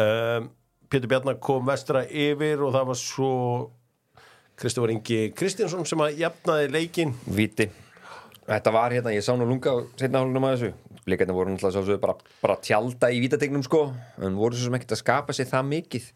Um, 0.05 0.49
Pétur 0.91 1.11
Bjarnar 1.11 1.39
kom 1.41 1.65
vestra 1.69 2.03
yfir 2.05 2.61
og 2.65 2.75
það 2.75 2.89
var 2.91 2.99
svo 3.01 3.31
Kristofur 4.59 4.93
Ingi 4.93 5.21
Kristinsson 5.35 5.87
sem 5.87 6.03
að 6.05 6.21
jafnaði 6.21 6.69
leikin 6.75 7.15
Víti. 7.25 7.69
Þetta 8.45 8.75
var 8.75 8.93
hérna, 8.93 9.15
ég 9.15 9.25
sá 9.25 9.33
nú 9.33 9.47
lunga 9.49 9.73
setna 9.97 10.21
hálunum 10.21 10.45
að 10.45 10.57
þessu. 10.57 10.99
Blikarnir 11.05 11.37
voru 11.37 11.53
náttúrulega 11.53 12.01
bara, 12.01 12.15
bara 12.41 12.59
tjálta 12.61 13.11
í 13.13 13.19
vítategnum 13.21 13.63
sko 13.65 13.87
en 14.21 14.37
voru 14.37 14.57
svo 14.57 14.69
sem 14.69 14.77
ekkert 14.77 14.95
að 14.95 15.01
skapa 15.03 15.35
sér 15.37 15.49
það 15.51 15.67
mikið 15.73 16.07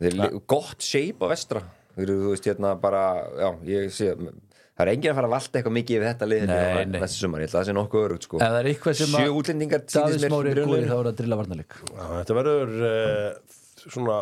Þeir 0.00 0.16
er 0.26 0.38
gott 0.48 0.80
shape 0.86 1.20
á 1.22 1.26
vestra. 1.30 1.62
Þeir 1.96 2.06
eru, 2.06 2.16
þú 2.24 2.32
veist, 2.34 2.46
hérna 2.48 2.74
bara 2.80 3.02
já, 3.36 3.48
ég 3.68 3.90
sé, 3.92 4.12
það 4.14 4.84
er 4.86 4.90
enginn 4.94 5.12
að 5.12 5.18
fara 5.18 5.28
að 5.28 5.34
valda 5.34 5.58
eitthvað 5.60 5.74
mikið 5.76 5.96
yfir 5.98 6.06
þetta 6.08 6.28
liðinu 6.30 6.58
næsta 6.94 7.18
sumar, 7.20 7.42
ég 7.42 7.48
held 7.50 7.54
að 7.54 7.58
það 7.60 7.66
sé 7.68 7.74
nokkuð 7.76 8.04
örugt 8.06 8.28
sko. 8.28 8.38
Ef 8.40 8.46
það 8.54 8.60
er 8.60 8.68
eitthvað 8.70 8.96
sem 9.00 9.10
Sjö 9.12 9.24
að 9.26 9.40
útlendingar 9.40 9.82
mér 9.84 9.90
Smári 9.90 10.14
er 10.14 10.30
byrjunarliðinu. 10.30 10.70
góði 10.70 10.86
þá 10.86 10.94
er 10.94 11.02
það 11.02 11.10
að 11.10 11.18
drilla 11.20 11.40
varnarleik. 11.40 11.76
Já, 11.90 12.04
Þetta 12.14 12.38
verður 12.40 12.72
uh, 12.88 13.58
svona 13.84 14.18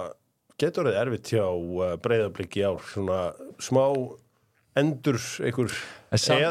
getur 0.58 0.88
þið 0.90 0.98
erfitt 1.04 1.32
hjá 1.36 1.44
uh, 1.46 1.94
breyðabliki 2.02 2.66
ár. 2.66 2.82
Svona 2.90 3.20
smá 3.62 3.84
endur 4.78 5.18
einhver, 5.46 5.78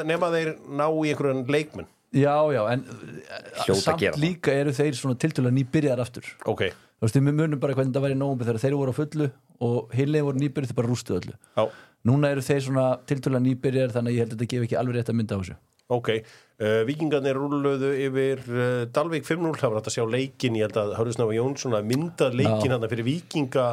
nema 0.07 0.31
þeir 0.33 0.53
ná 0.71 0.87
í 0.87 1.11
einhverjan 1.11 1.45
leikmenn. 1.51 1.91
Já, 2.15 2.35
já, 2.55 2.61
en 2.71 2.85
Hljóta 2.87 3.73
að 3.73 3.81
samt 3.83 4.03
það. 4.05 4.19
líka 4.23 4.53
eru 4.55 4.71
þeir 4.75 4.95
svona 4.95 5.17
tiltölulega 5.19 5.57
nýbyrjar 5.57 5.99
aftur. 5.99 6.29
Ok, 6.47 6.63
Þú 6.97 7.05
veist, 7.05 7.17
við 7.17 7.35
munum 7.37 7.59
bara 7.61 7.75
hvernig 7.77 7.93
það 7.93 8.05
var 8.07 8.13
í 8.13 8.17
nógumbi 8.17 8.45
þegar 8.47 8.63
þeir 8.63 8.75
voru 8.79 8.93
á 8.93 8.99
fullu 8.99 9.25
og 9.67 9.91
hinlega 9.93 10.25
voru 10.25 10.41
nýbyrjar 10.41 10.71
þeir 10.71 10.77
bara 10.79 10.89
rústuð 10.89 11.19
öllu. 11.19 11.35
Já, 11.53 11.63
Núna 12.07 12.31
eru 12.33 12.43
þeir 12.45 12.63
svona 12.65 12.85
tiltölulega 13.09 13.45
nýbyrjar 13.45 13.93
þannig 13.93 14.13
að 14.13 14.15
ég 14.15 14.23
held 14.23 14.31
að 14.33 14.37
þetta 14.37 14.49
gefi 14.53 14.67
ekki 14.67 14.77
alveg 14.79 14.97
rétt 14.97 15.11
að 15.11 15.17
mynda 15.19 15.37
á 15.37 15.39
þessu. 15.41 15.57
Ok 15.87 16.09
uh, 16.11 16.81
Víkingarnir 16.87 17.37
rúluðu 17.39 17.93
yfir 18.03 18.41
uh, 18.51 18.81
Dalvik 18.91 19.23
5-0, 19.27 19.53
það 19.55 19.71
var 19.71 19.77
hægt 19.79 19.89
að 19.91 19.95
sjá 19.95 20.03
leikin 20.11 20.57
ég 20.59 20.67
held 20.67 20.79
að 20.81 20.95
Hörðusnáfa 20.97 21.37
Jónsson 21.37 21.77
að 21.77 21.87
mynda 21.93 22.29
leikin 22.33 22.73
hann 22.75 22.87
fyrir 22.91 23.07
Víkinga. 23.07 23.67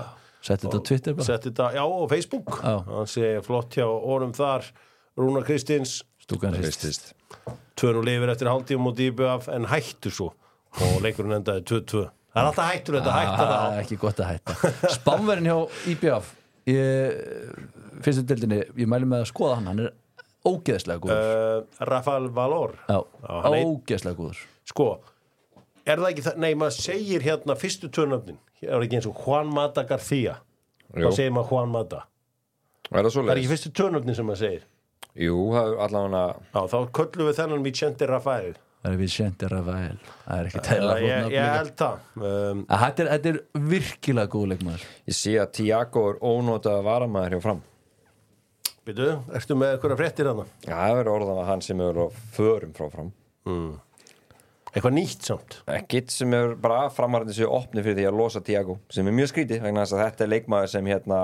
Setti 0.45 0.69
þetta 0.69 0.79
á 0.79 0.87
Twitter 0.91 1.17
bara. 1.17 1.27
Sett 1.27 1.49
þetta, 1.49 1.71
já, 1.75 1.83
á 1.83 2.05
Facebook. 2.13 2.59
Já. 2.61 2.75
hann 2.91 3.11
sé 3.11 3.31
flott 3.47 3.79
hjá 3.79 3.87
orðum 3.89 4.35
þar. 4.37 4.69
Rúnar 5.19 5.47
Kristins. 5.47 6.03
Stúkan. 6.23 6.55
2-0 6.55 8.13
yfir 8.15 8.31
eftir 8.33 8.51
hálftíum 8.51 8.91
og 8.91 8.99
dýbjöf 8.99 9.49
en 9.53 9.67
hættu 9.73 10.13
svo. 10.13 10.31
Og 10.85 11.01
leikurinn 11.03 11.39
endaði 11.39 11.65
2-2 11.71 12.05
það 12.35 12.41
er 12.43 12.49
alltaf 12.51 12.71
hættur 12.73 12.99
þetta, 12.99 13.15
hætta 13.19 13.45
Ah, 13.45 13.65
það 13.71 13.81
ekki 13.85 13.99
gott 14.03 14.21
að 14.25 14.31
hætta. 14.33 14.73
Spánverðin 14.99 15.51
hjá 15.51 15.59
IBF 15.95 16.31
ég, 16.71 17.19
fyrstu 18.05 18.25
dildinni, 18.29 18.61
ég 18.83 18.91
mæli 18.91 19.09
með 19.09 19.25
að 19.25 19.31
skoða 19.31 19.59
hann 19.61 19.71
hann 19.71 19.85
er 19.87 19.93
ógeðslega 20.45 21.01
góður. 21.01 21.21
Uh, 21.25 21.85
Rafael 21.89 22.27
Valor. 22.37 22.75
Já, 22.91 22.99
já, 23.01 23.65
ógeðslega 23.65 24.19
góður. 24.19 24.43
Sko, 24.69 24.89
er 25.87 26.01
það 26.03 26.11
ekki 26.11 26.25
það 26.27 26.43
nei, 26.45 26.51
maður 26.59 26.77
segir 26.83 27.25
hérna 27.25 27.57
fyrstu 27.61 27.89
törnöfnin 27.93 28.41
er 28.65 28.75
það 28.79 28.87
ekki 28.87 28.99
eins 29.01 29.09
og 29.11 29.23
Juan 29.25 29.51
Mata 29.53 29.85
García? 29.89 30.39
Þá 30.95 31.09
segir 31.17 31.35
maður 31.35 31.51
Juan 31.53 31.73
Mata? 31.75 32.05
Er 32.93 33.05
það 33.07 33.17
það 33.17 33.33
er 33.35 33.41
ekki 33.41 33.51
fyrstu 33.53 33.73
törnöfnin 33.77 34.17
sem 34.19 34.29
maður 34.29 34.43
segir? 34.45 34.65
Jú, 35.15 35.37
allavega 35.55 36.23
já, 36.35 36.61
þá 36.73 36.79
köllum 36.99 37.29
við 37.29 37.37
þennan 37.39 37.67
Vicente 37.67 38.09
Rafael 38.11 38.55
Það 38.85 38.93
er 38.93 38.99
Vicente 39.01 39.49
Rafael 39.49 39.95
Það 40.05 40.41
er 40.43 40.49
ekki 40.51 40.63
tæla 40.67 40.95
ég, 41.01 41.31
ég 41.33 41.47
held 41.55 41.71
það. 41.81 42.03
Um, 42.21 42.59
Þetta 42.69 43.05
er, 43.05 43.09
þetta 43.15 43.31
er 43.31 43.39
virkilega 43.73 44.33
góð 44.35 44.45
leikmaður. 44.51 44.85
Ég 45.09 45.17
sé 45.17 45.33
að 45.41 45.55
Tiago 45.57 46.03
er 46.11 46.19
ónótað 46.21 46.83
varamæður 46.85 47.37
hjá 47.39 47.45
fram. 47.47 47.63
Byrju, 48.85 49.15
ertu 49.41 49.57
með 49.57 49.71
eitthvað 49.79 49.97
fréttir 50.03 50.29
hana 50.29 50.45
Já, 50.67 50.75
það 50.77 50.99
er 51.01 51.09
orðan 51.15 51.39
að 51.41 51.47
hann 51.49 51.63
sem 51.65 51.81
er 51.81 51.97
á 52.05 52.07
förum 52.37 52.75
frá 52.77 52.91
fram. 52.93 53.11
Eitthvað 54.75 54.95
nýtt 54.99 55.25
samt? 55.31 55.57
Ekkit 55.71 56.13
sem 56.13 56.33
er 56.37 56.53
bara 56.61 56.91
framarandi 56.93 57.33
sér 57.37 57.49
opni 57.55 57.81
fyrir 57.85 58.01
því 58.03 58.07
að 58.11 58.19
losa 58.21 58.43
Tiago 58.45 58.77
sem 58.93 59.07
er 59.09 59.15
mjög 59.17 59.31
skrítið 59.31 59.63
vegna 59.65 59.85
þess 59.87 59.97
að 59.97 60.03
þetta 60.05 60.25
er 60.27 60.33
leikmaður 60.35 60.73
sem 60.75 60.89
hérna 60.91 61.21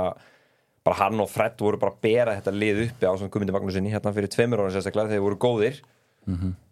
bara 0.86 0.98
hann 1.02 1.20
og 1.20 1.28
Fred 1.28 1.58
voru 1.60 1.76
bara 1.82 1.92
að 1.92 2.00
bera 2.06 2.36
þetta 2.38 2.54
lið 2.56 2.78
uppi 2.86 3.08
á 3.10 3.12
svona 3.12 3.32
Guðmundi 3.34 3.52
Magnúsinni 3.56 3.92
hérna 3.92 4.14
fyrir 4.16 4.30
tveimur 4.32 4.62
ára 4.62 4.72
sérstaklega 4.72 5.10
þegar 5.10 5.18
þeir 5.18 5.26
voru 5.26 5.40
góðir 5.44 5.80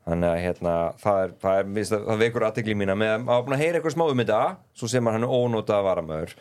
þannig 0.08 0.30
að 0.30 0.38
hérna 0.44 0.76
það 1.02 1.18
er, 1.24 1.34
það, 1.42 1.58
er, 1.58 1.68
það, 1.90 2.06
það 2.08 2.22
vekur 2.22 2.46
aðtekli 2.48 2.76
mína. 2.80 2.96
Með 2.98 3.12
að 3.18 3.42
búin 3.46 3.56
að 3.58 3.62
heyra 3.64 3.80
eitthvað 3.80 3.94
smá 3.96 4.06
um 4.08 4.22
þetta 4.22 4.40
svo 4.80 4.88
sem 4.92 5.10
hann 5.12 5.26
er 5.26 5.34
ónótað 5.38 5.84
varamæður 5.88 6.32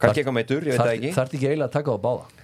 kannski 0.00 0.22
eitthvað 0.22 0.36
meitur, 0.38 0.64
ég 0.66 0.74
veit 0.74 0.82
það 0.82 0.94
ekki. 0.96 1.12
Þarf 1.18 1.36
ekki 1.38 1.48
eiginlega 1.50 1.68
að 1.70 1.76
taka 1.78 1.94
á 1.94 1.98
báða. 2.04 2.40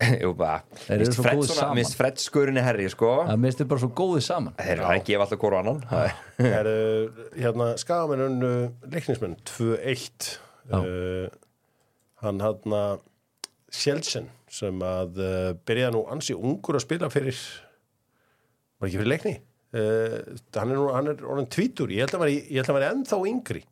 Jú, 0.22 0.30
bara, 0.32 0.62
mist 0.96 1.12
svo 1.16 1.24
Fred 1.26 1.36
góðir 1.36 1.50
svona- 1.50 1.60
saman. 1.60 1.76
mist 1.76 1.96
Fred 1.98 2.20
skurinni 2.22 2.62
herri 2.64 2.88
sko. 2.92 3.10
Það 3.28 3.42
minnst 3.42 3.60
er 3.60 3.68
bara 3.68 3.82
svo 3.82 3.90
góðið 4.00 4.24
saman. 4.24 4.54
Þeir 4.56 4.72
eru 4.78 4.86
að 4.88 5.02
gefa 5.10 5.26
alltaf 5.26 5.42
hvora 5.42 5.60
annan. 5.60 5.82
Það 5.90 6.06
er- 6.06 6.70
er, 6.70 6.70
hérna, 7.36 7.68
skagamenn 7.80 8.46
uh, 8.48 8.88
leiknismenn 8.94 9.36
2-1 9.52 10.30
uh, 10.72 11.28
hann 12.24 12.40
hann 12.44 12.76
Sjelsen 13.70 14.26
sem 14.50 14.80
að 14.82 15.20
uh, 15.22 15.50
byrjaði 15.68 15.94
nú 15.94 16.00
ansi 16.10 16.34
ungur 16.34 16.78
að 16.80 16.84
spila 16.88 17.10
fyrir 17.12 17.36
var 18.80 18.88
ekki 18.88 18.98
fyrir 18.98 19.12
leikni 19.12 19.34
uh, 19.74 20.16
hann 20.56 20.72
er 20.72 20.76
nú 20.80 20.88
hann 20.94 21.12
er 21.12 21.20
orðin 21.26 21.50
tvítur, 21.52 21.92
ég 21.94 22.04
held 22.04 22.14
að 22.14 22.18
hann 22.18 22.26
væri- 22.28 22.46
ég 22.48 22.56
held 22.58 22.66
að 22.66 22.72
hann 22.72 22.80
væri 22.80 22.90
ennþá 22.94 23.20
yngri. 23.30 23.62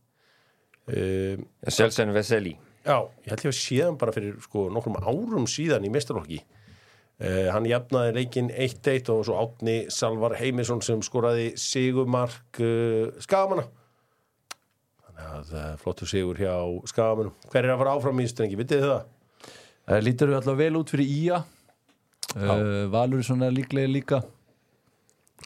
Uh, 0.88 1.42
Selsen 1.68 2.14
Veseli 2.16 2.54
Já, 2.88 3.02
ég 3.26 3.32
held 3.34 3.42
ég 3.44 3.50
að 3.50 3.58
séðan 3.58 3.98
bara 4.00 4.14
fyrir 4.14 4.38
sko, 4.40 4.68
nokkrum 4.72 4.94
árum 5.02 5.44
síðan 5.50 5.84
í 5.84 5.90
mestarlokki 5.92 6.38
uh, 6.40 7.50
hann 7.52 7.66
jafnaði 7.68 8.14
leikinn 8.16 8.48
1-1 8.48 9.10
og 9.12 9.20
svo 9.28 9.36
átni 9.42 9.74
Salvar 9.92 10.38
Heimisson 10.40 10.80
sem 10.86 11.02
skoraði 11.04 11.50
sigumark 11.60 12.62
uh, 12.64 13.10
Skagamanna 13.20 13.66
þannig 15.04 15.28
að 15.34 15.52
uh, 15.58 15.68
flottur 15.82 16.08
sigur 16.08 16.40
hjá 16.40 16.54
Skagamannu 16.88 17.34
hver 17.52 17.66
er 17.68 17.74
að 17.74 17.82
fara 17.82 17.94
áfram 17.98 18.24
í 18.24 18.28
strengi, 18.32 18.56
vitið 18.56 18.80
þið 18.86 18.92
það? 18.94 19.04
Það 19.88 20.02
lítur 20.08 20.32
við 20.32 20.38
alltaf 20.40 20.58
vel 20.62 20.74
út 20.80 20.90
fyrir 20.92 21.12
Ía. 21.18 21.36
Uh, 22.36 22.88
Valur 22.92 23.20
er 23.22 23.24
svona 23.28 23.48
líklega 23.52 23.88
líka 23.92 24.18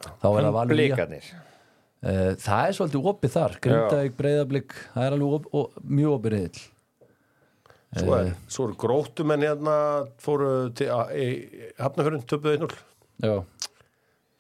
Þá 0.01 0.29
er 0.29 0.37
það 0.47 0.53
Valur 0.57 0.75
Blikarnir. 0.77 1.33
Uh, 2.03 2.33
Það 2.43 2.63
er 2.67 2.77
svolítið 2.79 3.09
opið 3.13 3.35
þar. 3.37 3.57
Grindavík, 3.63 4.15
Breiðablík, 4.19 4.77
það 4.95 5.05
er 5.07 5.17
alveg 5.17 5.35
op, 5.37 5.51
op, 5.61 5.77
mjög 5.87 6.17
opið 6.19 6.35
reyðil 6.37 6.63
Svo, 7.93 8.15
er, 8.17 8.31
svo 8.49 8.65
eru 8.71 8.77
gróttumenn 8.81 9.45
hérna 9.45 9.75
fóru 10.25 10.49
til 10.79 10.87
að, 10.95 11.11
í 11.13 11.27
Hafnafjörn 11.77 12.23
töpuðu 12.25 12.55
1-0 12.63 12.79
Já, 13.23 13.35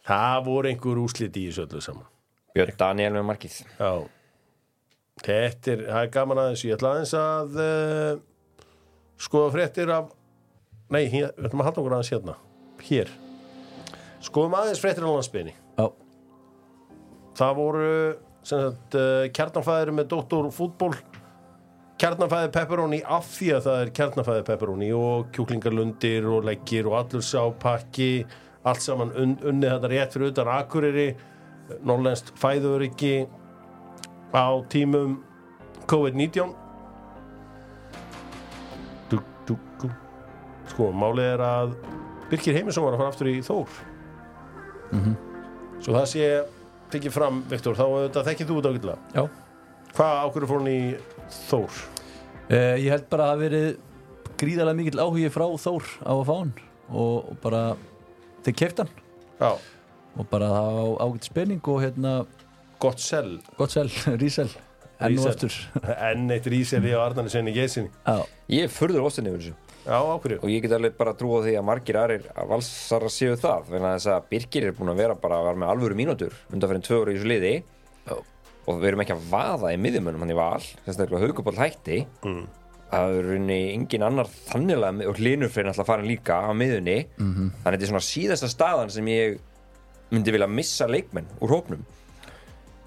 það 0.08 0.38
voru 0.48 0.70
einhver 0.70 1.00
úslit 1.02 1.36
í 1.36 1.44
þessu 1.50 1.66
öllu 1.66 1.82
saman. 1.84 2.08
Björn 2.56 2.78
Daniel 2.80 3.12
með 3.18 3.26
markið. 3.28 3.58
Já, 3.76 3.90
Þetta 5.22 5.70
er, 5.74 5.82
það 5.86 6.00
er 6.00 6.10
gaman 6.16 6.40
aðeins. 6.42 6.62
Ég 6.66 6.78
ætla 6.78 6.94
aðeins 6.96 7.12
að 7.20 7.60
uh, 7.62 8.64
skoða 9.20 9.52
fréttir 9.54 9.92
af 9.94 10.08
Nei, 10.92 11.04
við 11.12 11.28
ætlum 11.28 11.62
að 11.62 11.68
halda 11.68 11.80
okkur 11.84 11.94
aðeins 11.98 12.12
hérna. 12.16 12.38
Hér 12.88 13.12
Skoðum 14.22 14.54
aðeins 14.58 14.82
fréttir 14.82 15.06
á 15.06 15.10
landsbyrni 15.10 15.54
Já, 15.78 15.86
Það 17.38 17.58
voru 17.58 17.88
sagt, 18.46 18.94
uh, 18.98 19.26
kjarnanfæðir 19.34 19.92
með 19.96 20.08
doktor 20.12 20.48
fútból 20.54 20.92
kjarnanfæðir 22.02 22.50
pepperoni 22.54 22.98
af 23.06 23.28
því 23.30 23.50
að 23.56 23.66
það 23.66 23.82
er 23.82 23.90
kjarnanfæðir 23.98 24.46
pepperoni 24.48 24.88
og 24.96 25.28
kjúklingarlundir 25.36 26.26
og 26.26 26.48
leggir 26.48 26.88
og 26.90 26.96
allur 26.98 27.22
sápakki 27.22 28.08
allt 28.66 28.82
saman 28.82 29.12
un, 29.18 29.36
unnið 29.38 29.76
þetta 29.76 29.90
rétt 29.92 30.16
fyrir 30.16 30.32
utan 30.32 30.50
akureyri 30.50 31.06
norrlenskt 31.86 32.32
fæðuriki 32.38 33.14
á 34.34 34.50
tímum 34.72 35.20
COVID-19. 35.90 36.52
Dú, 39.10 39.18
dú, 39.46 39.56
dú. 39.82 39.90
Sko, 40.72 40.90
málið 40.94 41.32
er 41.36 41.46
að 41.46 41.74
Birkir 42.30 42.56
Heimisson 42.56 42.86
var 42.86 42.96
að 42.96 43.02
fara 43.02 43.14
aftur 43.14 43.30
í 43.30 43.40
Þór 43.44 43.80
Svo 45.82 45.94
það 45.96 46.06
sé 46.12 46.26
tekið 46.92 47.14
fram, 47.14 47.40
Viktor, 47.50 47.74
þá 47.78 47.84
þekkið 48.28 48.50
þú 48.50 48.56
þetta 48.58 48.72
ágætlega. 48.72 48.98
já 49.16 49.22
Hvað 49.92 50.18
ákveður 50.24 50.48
fór 50.48 50.60
hann 50.62 50.72
í 50.72 50.82
Þór? 51.48 51.80
Uh, 52.52 52.76
ég 52.80 52.88
held 52.92 53.06
bara 53.12 53.26
að 53.26 53.32
það 53.32 53.42
verið 53.46 53.66
gríðarlega 54.42 54.78
mikill 54.78 55.00
áhugi 55.04 55.30
frá 55.32 55.44
Þór 55.64 55.88
á 56.04 56.12
að 56.12 56.22
fá 56.28 56.34
hann 56.38 56.52
og, 56.88 57.16
og 57.32 57.38
bara 57.44 57.62
þeir 58.44 58.56
keft 58.62 58.82
hann 58.82 58.92
Já, 59.42 59.50
og 60.18 60.28
bara 60.32 60.48
það 60.52 60.78
á 60.80 60.84
ágætt 61.06 61.28
spenning 61.30 61.68
og 61.72 61.80
hérna 61.84 62.14
gott 62.82 63.00
sel. 63.00 63.38
gott 63.58 63.72
sel, 63.74 63.88
rísel 64.22 64.48
enn 65.02 65.16
og 65.18 65.26
Rísel. 65.26 65.32
aftur 65.32 65.94
Enn 66.12 66.28
eitt 66.30 66.46
ríseli 66.52 66.92
á 66.94 67.00
Arnarni 67.02 67.32
senni 67.32 67.52
gesinni. 67.56 67.90
Já, 68.06 68.20
Ég 68.52 68.70
furður 68.70 69.08
óstinni 69.08 69.32
yfir 69.32 69.48
þessu 69.48 69.71
Já, 69.82 69.98
ákveður. 69.98 70.38
og 70.44 70.48
ég 70.52 70.62
get 70.62 70.72
alveg 70.76 70.96
bara 70.96 71.12
trú 71.18 71.32
á 71.34 71.38
því 71.42 71.54
að 71.58 71.64
margir 71.66 71.96
aðrir 71.98 72.26
að 72.38 72.48
valsara 72.52 73.08
séu 73.10 73.34
það 73.36 73.64
þannig 73.72 73.88
að 73.88 73.96
þess 73.96 74.10
að 74.14 74.26
Birgir 74.30 74.66
er 74.68 74.76
búin 74.78 74.92
að 74.92 75.00
vera 75.02 75.14
bara 75.18 75.40
að 75.40 75.46
vera 75.48 75.58
með 75.62 75.72
alvöru 75.74 75.96
mínútur 75.98 76.36
undan 76.52 76.70
fyrir 76.70 76.84
tvö 76.86 77.00
ára 77.02 77.10
í 77.12 77.16
þessu 77.18 77.30
liði 77.32 77.52
Já. 78.06 78.14
og 78.66 78.78
við 78.78 78.88
erum 78.92 79.02
ekki 79.02 79.16
að 79.16 79.24
vaða 79.32 79.72
í 79.74 79.80
miðjumönum 79.82 80.22
hann 80.22 80.30
í 80.34 80.38
val, 80.38 80.60
sérstaklega 80.86 81.22
haugubál 81.26 81.58
hætti 81.58 81.98
Mm. 82.22 82.46
það 82.92 83.16
er 83.18 83.26
runni 83.32 83.58
engin 83.74 84.02
annar 84.06 84.28
þannilega 84.52 85.08
og 85.08 85.16
hlinur 85.18 85.48
fyrir 85.50 85.72
alltaf 85.72 85.86
farin 85.90 86.06
líka 86.06 86.38
á 86.46 86.50
miðjunni 86.54 86.98
Mhm. 87.18 87.50
þannig 87.64 87.66
að 87.66 87.72
þetta 87.72 87.82
er 87.82 87.90
svona 87.90 88.06
síðasta 88.12 88.48
staðan 88.54 88.90
sem 88.90 89.06
ég 89.06 89.38
myndi 90.12 90.30
vilja 90.30 90.46
missa 90.46 90.86
leikmenn 90.86 91.26
úr 91.40 91.48
hópnum 91.56 91.82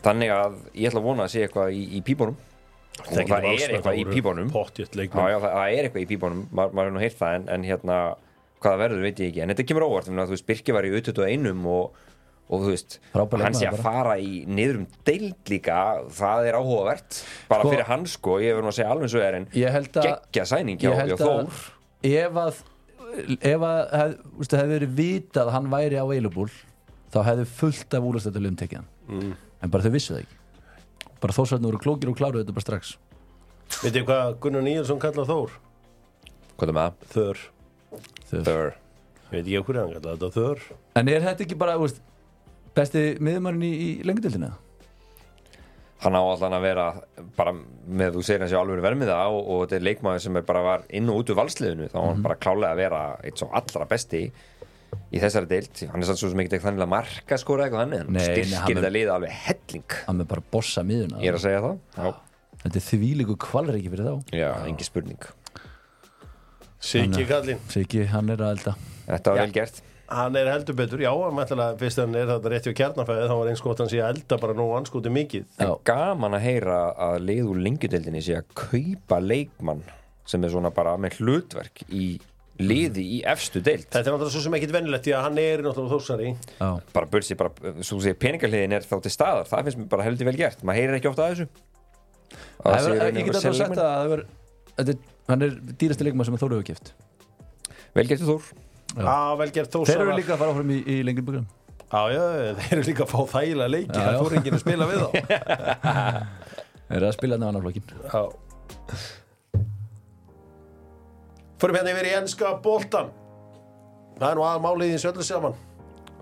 þannig 0.06 0.30
að 0.32 0.54
ég 0.76 0.88
ætla 0.92 1.02
að 1.02 1.08
vona 1.10 1.24
að 1.26 1.32
sé 1.34 1.42
eitthvað 1.48 1.74
í, 1.74 1.98
í 1.98 2.02
pípunum 2.06 2.38
og 3.02 3.12
það 3.12 3.48
er 3.52 3.74
eitthvað 3.76 4.00
í 4.00 4.06
pípunum. 4.16 4.50
það, 5.12 5.46
það 5.46 5.76
er 5.76 5.88
eitthvað 5.90 6.04
í 6.06 6.10
pípunum, 6.14 6.44
Ma, 6.52 6.68
maður 6.72 6.88
er 6.92 6.96
nú 6.96 7.04
heyrt 7.04 7.18
það 7.20 7.38
en, 7.40 7.48
en 7.56 7.66
hérna, 7.68 7.98
hvað 8.64 8.72
það 8.76 8.82
verður 8.86 9.06
veit 9.06 9.20
ég 9.24 9.32
ekki. 9.32 9.42
En 9.46 9.54
þetta 9.54 9.66
kemur 9.70 9.86
óvart, 9.90 10.10
þú 10.12 10.28
veist, 10.36 10.46
Birki 10.50 10.76
var 10.76 10.88
í 10.88 10.92
U21 10.96 11.66
og, 11.76 11.98
og 12.46 12.62
þú 12.64 12.72
veist 12.72 13.00
hann 13.16 13.58
sé 13.58 13.68
að 13.72 13.82
fara 13.84 14.16
í 14.22 14.46
niðrum 14.48 14.86
deild 15.08 15.52
líka, 15.52 15.80
það 16.14 16.50
er 16.52 16.60
áhugavert. 16.60 17.20
Bara 17.52 17.66
Sko- 17.66 17.74
fyrir 17.74 17.90
hann 17.90 18.06
sko, 18.10 18.38
ég 18.44 18.54
verður 18.56 18.68
nú 18.70 18.72
að 18.72 18.78
segja 18.80 18.94
alveg 18.96 19.12
svo 19.16 19.26
er 19.26 19.40
en 19.42 19.50
ég 19.60 19.76
held 19.76 20.00
að 20.02 20.08
geggja 20.12 20.48
sæning 20.54 20.80
hjá, 20.80 20.94
Þór. 21.20 21.60
ef 22.06 22.40
að 22.46 22.64
ef 23.16 23.62
að 23.64 23.82
hef, 23.96 24.16
ústu, 24.40 24.58
hefði 24.60 24.74
verið 24.80 24.96
vitað 24.98 25.48
að 25.50 25.54
hann 25.56 25.70
væri 25.72 26.00
á 26.00 26.06
Eilubúl 26.12 26.50
þá 27.14 27.20
hefði 27.30 27.46
fullt 27.60 27.96
af 27.96 28.08
úrlastættulegum 28.10 28.58
tekið 28.60 28.82
hann. 28.82 28.90
Mm. 29.08 29.36
en 29.64 29.72
bara 29.72 29.86
þau 29.86 29.94
vissu 29.94 30.14
það 30.16 30.24
ekki 30.26 30.40
bara 31.26 31.36
þósarnir 31.38 31.70
voru 31.72 31.82
klókir 31.84 32.12
og 32.14 32.18
kláruðu 32.20 32.46
þetta 32.46 32.58
bara 32.60 32.68
strax 32.70 32.96
Veitir 33.82 34.06
hvað 34.08 34.36
Gunnar 34.44 34.62
Níelsson 34.66 35.00
kallar 35.02 35.26
Þór? 35.30 35.54
hvað 36.56 36.72
er 36.72 36.78
það? 36.80 37.00
Þör. 37.16 37.46
Þór 38.32 38.74
Ég 39.26 39.32
veit 39.32 39.48
ekki 39.50 39.64
hvað 39.66 39.80
hann 39.82 39.96
kallar 39.96 40.20
þetta 40.20 40.30
Þör. 40.38 40.62
en 41.02 41.10
er 41.12 41.24
þetta 41.26 41.44
ekki 41.48 41.58
bara 41.60 41.80
úst, 41.82 41.98
besti 42.78 43.02
miðumarinn 43.20 43.66
í, 43.66 43.74
í 43.74 43.90
lengdildinu 44.06 44.52
hann 46.06 46.14
á 46.14 46.22
allan 46.22 46.54
að 46.58 46.66
vera 46.68 46.86
bara 47.38 47.54
með 47.56 48.18
þú 48.18 48.24
segir 48.28 48.44
hans 48.44 48.52
ég 48.54 48.60
alveg 48.60 48.84
vermiða 48.84 49.16
og, 49.32 49.40
og 49.48 49.62
þetta 49.64 49.78
er 49.80 49.86
leikmaður 49.88 50.24
sem 50.26 50.38
er 50.38 50.44
bara 50.46 50.62
var 50.66 50.84
inn 50.94 51.10
og 51.10 51.22
út 51.24 51.32
úr 51.34 51.40
valsliðinu 51.40 51.88
þá 51.90 51.96
á 51.98 52.02
Mhm. 52.04 52.10
hann 52.12 52.26
bara 52.28 52.36
klálega 52.46 52.74
að 52.76 52.82
vera 52.84 53.00
eitt 53.24 53.40
svo 53.42 53.48
allra 53.56 53.88
besti 53.90 54.22
í 55.16 55.22
þessari 55.22 55.48
deild 55.52 55.82
hann 55.92 56.02
er 56.04 56.10
sann 56.10 56.20
svo 56.20 56.30
sem 56.32 56.40
ekki 56.44 56.56
ekki 56.58 56.66
þannig 56.68 56.86
að 56.86 56.92
marka 56.96 57.38
skora 57.42 57.66
eitthvað 57.68 57.84
hann 57.86 57.98
en 58.00 58.20
styrkir 58.20 58.54
er- 58.56 58.82
þetta 58.82 58.92
liða 58.96 59.16
alveg 59.20 59.34
helling 59.46 59.98
hann 60.08 60.20
með 60.22 60.30
bara 60.34 60.46
bossa 60.56 60.84
miðuna 60.88 61.22
ég 61.24 61.32
er 61.34 61.40
að 61.40 61.46
segja 61.46 61.64
það 61.66 61.78
já, 61.96 62.14
þetta 62.66 62.80
er 62.82 62.86
þvílíku 62.92 63.38
kvalur 63.46 63.80
ekki 63.80 63.92
fyrir 63.96 64.10
þá 64.12 64.38
já 64.42 64.52
engi 64.70 64.88
spurning 64.92 65.28
Siggi 66.86 67.24
kallinn. 67.26 67.62
Siggi, 67.72 68.04
hann 68.12 68.30
er 68.30 68.42
að 68.46 68.52
elda 68.60 68.74
þetta 69.08 69.32
var 69.32 69.40
Já. 69.40 69.46
vel 69.48 69.54
gert 69.56 69.84
Hann 70.06 70.36
er 70.38 70.46
heldur 70.52 70.76
betur. 70.78 71.02
Já, 71.02 71.10
hann 71.18 71.40
ætlaði 71.42 71.80
fyrst 71.82 71.98
hann 71.98 72.14
er 72.14 72.28
þetta 72.30 72.50
rétt 72.54 72.68
hjá 72.70 72.74
kjarnanfæði 72.78 73.24
þá 73.26 73.32
var 73.40 73.48
eins 73.50 73.62
gott 73.66 73.80
hann 73.82 73.90
sé 73.90 74.02
að 74.06 74.12
elda 74.14 74.38
bara 74.44 74.54
nóg 74.54 74.74
anskoti 74.78 75.10
mikið. 75.10 75.48
Já. 75.58 75.66
en 75.66 75.80
gaman 75.90 76.36
að 76.38 76.44
heyra 76.46 76.76
að 77.08 77.16
lið 77.26 77.48
úr 77.50 77.62
lengjudeildinni 77.66 78.22
sé 78.22 78.36
að 78.38 78.52
kaupa 78.54 79.18
leikmann 79.24 79.82
sem 80.30 80.46
er 80.46 80.54
svona 80.54 80.70
bara 80.78 80.94
með 81.02 81.18
hlutverk 81.24 81.82
í 81.90 82.04
liði 82.60 83.04
í 83.18 83.22
efstu 83.28 83.60
deild. 83.64 83.88
Þetta 83.90 84.00
er 84.06 84.14
náttúrulega 84.16 84.32
svo 84.36 84.42
sem 84.46 84.54
ekkit 84.58 84.72
vennilegt 84.76 85.04
því 85.08 85.14
að 85.18 85.24
hann 85.26 85.40
er 85.44 85.64
náttúrulega 85.66 85.96
þórsari. 85.96 86.30
Já. 86.60 86.70
bara 86.96 87.10
börsi, 87.12 87.36
bara, 87.40 87.52
svo 87.84 88.00
segir 88.04 88.16
peningaliðin 88.22 88.76
er 88.78 88.86
þá 88.88 88.96
til 89.04 89.12
staðar, 89.12 89.50
það 89.50 89.64
finnst 89.68 89.80
mér 89.82 89.90
bara 89.92 90.06
heldur 90.08 90.30
vel 90.30 90.38
gert. 90.40 90.64
Maður 90.64 90.80
heyrir 90.80 91.00
ekki 91.00 91.10
ofta 91.12 91.26
að 91.26 91.34
þessu. 91.34 91.48
Að 92.36 92.72
Það 92.72 92.80
hefur- 92.86 92.96
ég 92.96 93.26
get 93.26 93.36
alltaf 93.36 93.58
sagt 93.60 93.76
að 93.76 93.84
það 93.84 94.06
hefur- 94.06 94.26
er- 94.96 95.04
hann 95.28 95.42
er 95.42 95.50
dýrasti 95.82 96.04
leikmann 96.08 96.26
sem 96.26 96.38
Þóru 96.38 96.56
hefur 96.60 96.66
gift 96.72 96.94
vel 97.96 98.08
gert 98.08 98.22
Þór. 98.22 98.42
Já, 98.96 99.36
vel 99.40 99.52
gert 99.52 99.72
þeir 99.72 100.02
eru 100.06 100.16
líka 100.16 100.34
að 100.36 100.42
fara 100.42 100.52
áfram 100.54 100.72
í, 100.72 100.80
í 100.86 101.04
lengjum 101.04 101.26
byggjum 101.26 101.46
Já, 101.86 102.02
já, 102.12 102.24
þeir 102.60 102.72
eru 102.76 102.84
líka 102.88 103.06
að 103.06 103.12
fá 103.14 103.20
þægilega 103.36 103.70
leiki. 103.72 103.94
Það 103.94 104.18
fór 104.20 104.36
enginn 104.40 104.56
að 104.58 104.64
spila 104.64 104.88
við 104.90 104.98
þá. 105.04 105.10
þeir 106.90 106.98
eru 106.98 107.08
að 107.08 107.16
spila 107.16 107.38
Förum 111.62 111.78
hérna 111.78 111.94
yfir 111.94 112.10
í 112.10 112.16
enska 112.18 112.52
boltan 112.64 113.14
Það 114.18 114.28
er 114.30 114.38
nú 114.40 114.44
aðal 114.48 114.64
málið 114.64 114.90
í 114.90 114.96
þessu 114.96 115.12
öllu 115.12 115.28
saman 115.28 115.56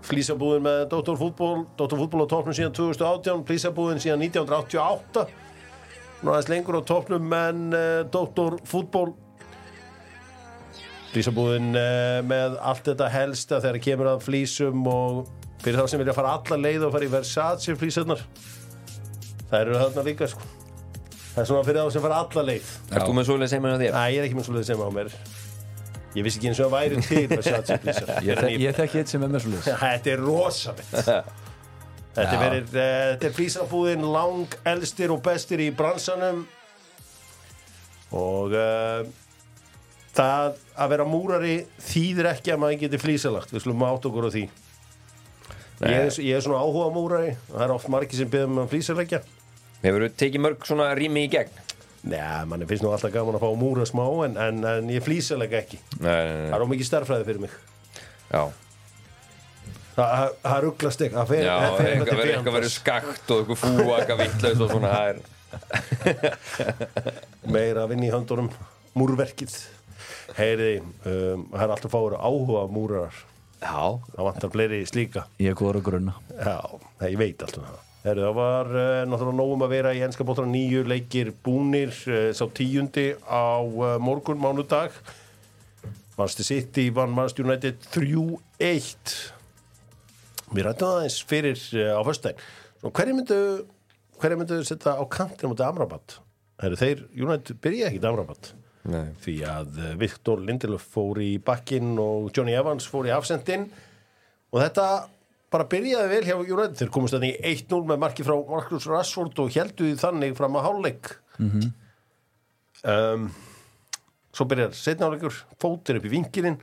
Flísabúðin 0.03 0.65
með 0.65 0.81
Dr. 0.91 1.17
Fútból 1.17 1.65
Dr. 1.79 1.97
Fútból 1.97 2.25
á 2.25 2.31
topnum 2.33 2.57
síðan 2.57 2.75
2018 2.77 3.43
Flísabúðin 3.47 4.03
síðan 4.03 4.25
1988 4.27 5.25
Nú 6.23 6.31
aðeins 6.31 6.49
lengur 6.51 6.79
á 6.79 6.81
topnum 6.87 7.37
en 7.37 7.65
uh, 7.73 8.01
Dr. 8.13 8.59
Fútból 8.67 9.13
Flísabúðin 11.13 11.73
uh, 11.77 12.19
með 12.25 12.57
allt 12.61 12.89
þetta 12.91 13.11
helsta 13.13 13.61
þegar 13.63 13.83
kemur 13.87 14.11
að 14.15 14.25
flísum 14.27 14.85
og 14.89 15.23
fyrir 15.63 15.81
þá 15.81 15.89
sem 15.93 16.01
vilja 16.01 16.17
fara 16.17 16.37
alla 16.39 16.59
leið 16.59 16.87
og 16.87 16.93
fara 16.95 17.07
í 17.07 17.13
Versace 17.13 17.77
flísarnar 17.79 18.25
Það 19.49 19.59
eru 19.61 19.79
þarna 19.81 20.05
líka 20.09 20.29
sko 20.29 20.62
Það 21.33 21.41
er 21.41 21.47
svona 21.49 21.65
fyrir 21.65 21.81
þá 21.81 21.93
sem 21.95 22.03
fara 22.03 22.17
alla 22.21 22.43
leið. 22.45 22.73
Ert 22.91 23.07
þú 23.07 23.13
með 23.17 23.25
svoleiðis 23.29 23.53
heiminn 23.55 23.73
á 23.73 23.77
þér? 23.81 23.95
Næ, 23.95 24.03
ég 24.13 24.19
er 24.19 24.27
ekki 24.27 24.37
með 24.37 24.45
svolítið 24.47 24.67
sem 24.69 24.83
á 24.85 24.89
mér. 24.93 25.15
Ég 26.13 26.25
vissi 26.27 26.37
ekki 26.37 26.49
eins 26.51 26.59
og 26.61 26.67
að 26.67 26.73
væri 26.75 26.99
til 27.01 27.21
ég, 27.23 28.37
þek, 28.43 28.59
ég 28.61 28.75
þekki 28.77 28.99
eitt 29.01 29.09
sem 29.09 29.23
er 29.25 29.31
með 29.33 29.41
svo 29.41 29.53
liðs 29.55 29.69
Þetta 29.81 30.11
er 30.11 30.21
rosalegt 30.21 30.91
Þetta 32.13 32.41
er, 32.45 32.57
uh, 32.61 33.25
er 33.25 33.33
flísabúðin 33.33 34.05
lang 34.13 34.57
elstir 34.69 35.09
og 35.09 35.23
bestir 35.25 35.63
í 35.65 35.71
bransanum. 35.73 36.43
Og 38.13 38.53
uh, 38.53 39.01
það 40.13 40.51
að 40.53 40.91
vera 40.93 41.07
múrari 41.09 41.55
þýðir 41.81 42.29
ekki 42.35 42.53
að 42.53 42.61
maður 42.61 42.83
geti 42.83 43.01
flísalagt. 43.01 43.55
Við 43.55 43.65
slumum 43.65 43.87
átt 43.89 44.05
okkur 44.05 44.29
á 44.29 44.31
því. 44.35 44.43
Ég 45.81 45.97
er, 45.97 46.11
ég 46.21 46.37
er 46.37 46.45
svona 46.45 46.61
áhuga 46.61 46.93
múrari 46.93 47.33
og 47.33 47.55
það 47.57 47.65
er 47.65 47.73
oft 47.79 47.89
margir 47.89 48.21
sem 48.21 48.29
byrðum 48.29 48.61
að 48.61 48.69
flísalegja 48.75 49.23
Hefur 49.83 50.05
þú 50.05 50.09
tekið 50.23 50.43
mörg 50.45 50.65
svona 50.67 50.89
rými 50.97 51.25
í 51.27 51.31
gegn? 51.33 51.61
Nei, 52.03 52.19
manni 52.51 52.65
finnst 52.67 52.83
nú 52.83 52.89
alltaf 52.91 53.13
gaman 53.13 53.37
að 53.37 53.43
fá 53.45 53.49
múra 53.55 53.85
smá 53.87 54.03
en, 54.25 54.33
en, 54.43 54.57
en 54.67 54.89
ég 54.91 55.03
flísalega 55.05 55.61
ekki. 55.61 55.77
Nei, 55.99 56.09
nei, 56.09 56.49
það 56.49 56.57
er 56.57 56.65
ómikið 56.65 56.87
starffræði 56.89 57.27
fyrir 57.29 57.43
mig. 57.45 57.53
Já, 58.33 58.43
Það- 59.93 60.09
það 60.17 60.31
það 60.47 60.61
rugglast 60.65 61.01
ekki 61.05 61.13
það 61.19 61.27
fer- 61.29 61.43
já 61.45 61.53
það 61.53 61.75
fer 61.77 61.89
eitthvað 61.91 62.17
verður 62.17 62.31
fjandans. 62.33 62.75
skakt 62.79 63.31
og 63.35 63.41
eitthvað 63.43 63.59
fúa, 63.61 63.97
eitthvað 63.99 64.21
vittlaus 64.23 64.63
og 64.65 64.71
svona 64.73 64.89
það 64.95 65.05
er 65.11 65.17
meira 67.53 67.83
að 67.85 67.91
vinna 67.93 68.07
í 68.07 68.11
höndunum 68.15 68.49
múrverkið. 68.97 69.53
Heyriði, 70.39 70.79
um, 71.05 71.43
það 71.53 71.63
er 71.67 71.73
alltaf 71.75 71.93
fáur 71.93 72.15
áhuga 72.17 72.63
múrarar, 72.73 73.21
Já, 73.63 73.83
það 74.15 74.25
vantar 74.27 74.51
fleiri 74.57 74.81
slíka. 74.89 75.27
Ég 75.39 75.53
er 75.53 75.59
góður 75.61 75.77
að 75.79 75.85
grunna. 75.91 76.13
Já, 76.35 76.57
það 76.99 77.13
ég 77.13 77.19
veit 77.21 77.45
alltaf 77.45 77.69
það 77.69 77.77
Heyri, 78.03 78.19
það 78.19 78.33
var 78.35 78.71
uh, 78.75 79.03
náttúrulega 79.07 79.37
nógum 79.39 79.63
að 79.63 79.75
vera 79.77 79.93
í 79.95 80.01
enska 80.03 80.25
bóttan 80.27 80.51
nýju 80.51 80.83
leikir 80.87 81.31
búnir 81.45 81.93
uh, 82.11 82.31
sá 82.35 82.43
tíundi 82.51 83.13
á 83.23 83.63
uh, 83.63 83.95
morgun 84.03 84.41
mánudag 84.43 84.95
Manchester 86.17 86.45
City 86.45 86.89
vann 86.93 87.15
Manchester 87.15 87.47
United 87.47 87.79
3-1 87.93 89.15
Við 90.53 90.67
rættum 90.67 90.91
aðeins 90.97 91.21
fyrir 91.25 91.57
á 91.95 92.01
Svo 92.03 92.91
hverju 92.91 93.15
myndu 93.15 93.39
hverja 94.19 94.39
myndu 94.39 94.59
setja 94.67 94.95
á 94.95 95.03
kantina 95.11 95.51
mútið 95.51 95.67
Amrabat? 95.67 96.17
Heru, 96.63 96.77
þeir, 96.79 97.07
United 97.15 97.59
byrja 97.63 97.89
ekki 97.89 98.03
Amrabat. 98.07 98.53
Nei. 98.83 99.13
því 99.23 99.33
að 99.47 99.77
eh, 99.79 99.91
Viktor 99.95 100.41
Lindelöf 100.43 100.83
fór 100.91 101.21
í 101.23 101.37
bakkin 101.39 101.93
og 102.03 102.33
Johnny 102.35 102.51
Evans 102.51 102.83
fór 102.91 103.07
í 103.07 103.13
afsendin 103.15 103.69
og 104.51 104.57
þetta 104.59 104.87
bara 105.53 105.67
byrjaði 105.69 106.11
vel 106.11 106.25
hjá 106.27 106.35
United. 106.41 106.75
Þeir 106.81 106.91
komast 106.97 107.15
þannig 107.15 107.37
í 107.37 107.53
1-0 107.53 107.81
með 107.91 108.03
marki 108.03 108.25
frá 108.25 108.35
Marcus 108.49 108.89
Rashford 108.89 109.41
og 109.43 109.55
heldu 109.55 109.87
því 109.87 109.95
þannig 110.01 110.37
fram 110.39 110.59
að 110.59 110.67
hálfleik. 110.67 111.11
Um, 112.83 113.27
svo 114.33 114.47
byrjar 114.49 114.75
setnáleikur, 114.77 115.37
fótir 115.61 115.99
upp 115.99 116.07
í 116.09 116.13
vinkilinn. 116.17 116.59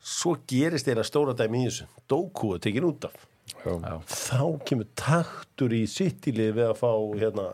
Svo 0.00 0.38
gerist 0.48 0.88
þeirra 0.88 1.04
stóra 1.04 1.36
dæmi 1.36 1.66
í 1.66 1.68
þessu. 1.68 1.88
Doku 2.08 2.54
er 2.56 2.64
tekin 2.64 2.88
út 2.88 3.04
af. 3.10 3.26
Já. 3.60 3.96
þá 4.06 4.44
kemur 4.64 4.86
taktur 4.96 5.72
í 5.74 5.82
sittilið 5.90 6.52
við 6.56 6.68
að 6.70 6.76
fá 6.78 6.92
hérna 7.18 7.46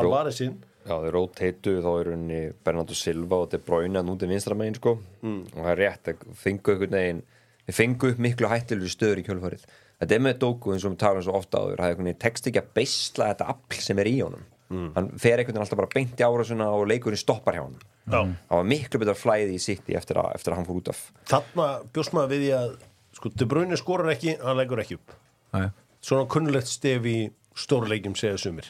Alvarezinn 0.00 0.56
Já, 0.84 0.98
þeir 1.00 1.14
róteitu 1.14 1.74
þá 1.84 1.90
er 1.92 2.10
henni 2.12 2.40
Bernardo 2.64 2.96
Silva 2.96 3.38
og 3.44 3.52
De 3.52 3.60
Bruyne 3.62 4.00
að 4.00 4.08
núti 4.08 4.28
vinstra 4.28 4.56
megin 4.58 4.76
sko. 4.76 4.98
Og 5.24 5.54
það 5.54 5.70
er 5.70 5.80
rétt 5.80 6.10
að 6.12 6.24
fengu 7.72 8.10
upp 8.10 8.20
miklu 8.20 8.50
hættilegur 8.50 8.92
stöður 8.92 9.22
í 9.22 9.24
kjölfarið 9.24 9.64
þetta 10.04 10.16
er 10.18 10.24
með 10.28 10.38
Doku 10.44 10.74
eins 10.74 10.84
og 10.86 10.94
við 10.94 11.00
tarum 11.02 11.24
svo 11.24 11.34
ofta 11.38 11.60
áður 11.60 11.80
það 11.80 11.86
er 11.86 11.94
einhvern 11.94 12.08
veginn 12.10 12.22
tekst 12.24 12.48
ekki 12.50 12.60
að 12.62 12.70
beisla 12.78 13.30
þetta 13.32 13.48
afl 13.54 13.80
sem 13.88 14.02
er 14.04 14.10
í 14.10 14.14
honum. 14.20 14.44
Hann 14.94 15.10
fer 15.20 15.38
einhvern 15.38 15.54
veginn 15.54 15.64
alltaf 15.64 15.78
bara 15.80 15.92
beint 15.94 16.20
í 16.20 16.24
árásuna 16.26 16.70
og 16.74 16.86
leikurinn 16.90 17.20
stoppar 17.20 17.58
hjá 17.58 17.62
honum. 17.66 17.82
Já. 18.04 18.20
það 18.20 18.58
var 18.58 18.66
miklu 18.68 19.00
betur 19.00 19.16
flæði 19.16 19.54
í 19.56 19.60
sitt 19.64 19.86
eftir, 19.88 20.18
eftir 20.34 20.52
að 20.52 20.58
hann 20.58 20.66
fór 20.68 20.80
út 20.82 20.90
af. 20.92 20.98
Þarna 21.30 21.68
bjóst 21.94 22.12
maður 22.12 22.34
við 22.34 22.42
því 22.42 22.50
að 22.58 22.74
sko, 23.16 23.30
De 23.32 23.46
Bruyne 23.48 23.78
skorar 23.80 24.10
ekki, 24.12 24.34
hann 24.42 24.58
leggur 24.60 24.82
ekki 24.82 24.98
upp. 24.98 25.14
Nei. 25.54 25.70
svona 26.04 26.28
kunnulegt 26.28 26.68
stef 26.68 27.06
í 27.08 27.16
stórleikjum 27.56 28.16
segja 28.18 28.36
sumir. 28.42 28.68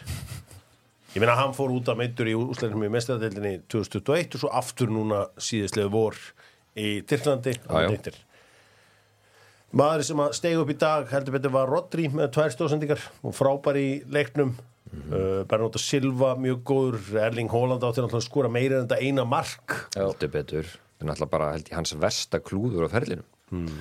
Ég 1.14 1.22
meina 1.22 1.34
hann 1.38 1.54
fór 1.56 1.72
út 1.74 1.88
af 1.90 1.98
meittur 1.98 2.28
í 2.30 2.34
úsleiknum 2.38 2.84
í 2.86 2.92
mestaradeildinni 2.94 3.64
2021 3.70 4.36
og 4.36 4.44
svo 4.44 4.52
aftur 4.54 4.90
núna 4.92 5.24
síðislega 5.38 5.90
vor 5.90 6.18
í 6.74 7.00
Tyrklandi. 7.06 7.56
Já, 7.58 7.90
já. 7.90 8.14
Maður 9.74 10.06
sem 10.08 10.22
að 10.24 10.36
stegi 10.38 10.60
upp 10.60 10.70
í 10.72 10.78
dag 10.80 11.10
heldur 11.12 11.36
betur 11.36 11.54
var 11.54 11.70
Rodri 11.70 12.06
með 12.12 12.30
tvær 12.36 12.54
stóðsendingar 12.54 13.02
og 13.22 13.36
frábær 13.36 13.78
í 13.80 13.88
leiknum. 14.10 14.54
Mm. 14.54 15.02
-hmm. 15.02 15.14
uh, 15.18 15.44
Bernóta 15.50 15.82
Silva 15.82 16.34
mjög 16.38 16.62
góður. 16.70 17.00
Erling 17.26 17.50
Haaland 17.50 17.82
átti 17.82 18.02
náttúrulega 18.02 18.22
að 18.22 18.28
skora 18.28 18.48
meira 18.48 18.80
en 18.80 18.88
þetta 18.88 19.00
eina 19.02 19.24
mark. 19.24 19.78
Heldur 19.96 20.30
betur. 20.30 20.64
Það 20.64 21.06
er 21.06 21.10
náttúrulega 21.10 21.34
bara 21.36 21.52
held 21.52 21.70
ég 21.70 21.76
hans 21.76 21.94
versta 21.98 22.40
klúður 22.40 22.86
á 22.86 22.94
ferlinum. 22.94 23.26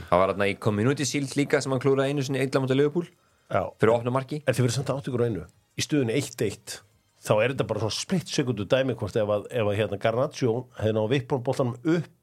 Það 0.10 0.20
var 0.20 0.34
þarna 0.34 0.48
í 0.52 0.58
Community 0.60 1.06
Shield 1.06 1.36
líka 1.38 1.62
sem 1.62 1.72
hann 1.72 1.82
klúraði 1.82 2.14
einu 2.14 2.24
sinni 2.24 2.42
eitthvað 2.42 2.66
mútið 2.68 3.12
Já. 3.52 3.70
fyrir 3.80 3.94
opna 3.94 4.12
marki. 4.14 4.42
En 4.48 4.54
þið 4.54 4.66
verður 4.66 4.76
samt 4.78 4.90
átt 4.90 5.08
ykkur 5.08 5.24
á 5.24 5.30
einu. 5.30 5.46
Í 5.78 5.82
stöðunni 5.86 6.18
1-1 6.18 6.82
Þá 7.24 7.34
er 7.40 7.54
þetta 7.54 7.66
bara 7.70 7.80
svona 7.80 7.96
splitt 7.96 8.32
sekundu 8.32 8.66
dæmi 8.68 8.98
hvort 9.00 9.16
ef 9.16 9.30
að, 9.32 9.46
ef 9.48 9.70
að 9.70 9.78
hérna 9.80 10.00
Garnaccio 10.02 10.54
hefði 10.76 10.96
náðu 10.98 11.12
vippbóltanum 11.14 11.78
upp 11.96 12.23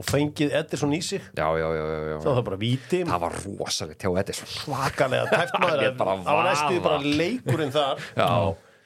og 0.00 0.06
fengið 0.08 0.54
Ederson 0.62 0.94
í 0.96 1.00
sig. 1.04 1.20
Já, 1.36 1.46
já, 1.60 1.66
já, 1.76 1.82
já, 1.84 1.98
já. 2.10 2.16
þá 2.24 2.28
er 2.30 2.38
það 2.38 2.46
bara 2.48 2.58
víti. 2.62 3.00
Það 3.10 3.20
var 3.26 3.36
rosalegt 3.44 4.06
hjá 4.06 4.10
Edison. 4.22 4.50
Svakalega 4.54 5.26
tæft 5.34 5.58
maður 5.62 5.84
það 6.00 6.30
var 6.30 6.48
næstuði 6.48 6.78
vaða. 6.80 6.86
bara 6.88 7.14
leikurinn 7.20 7.74
þar. 7.76 8.06
Já, 8.20 8.30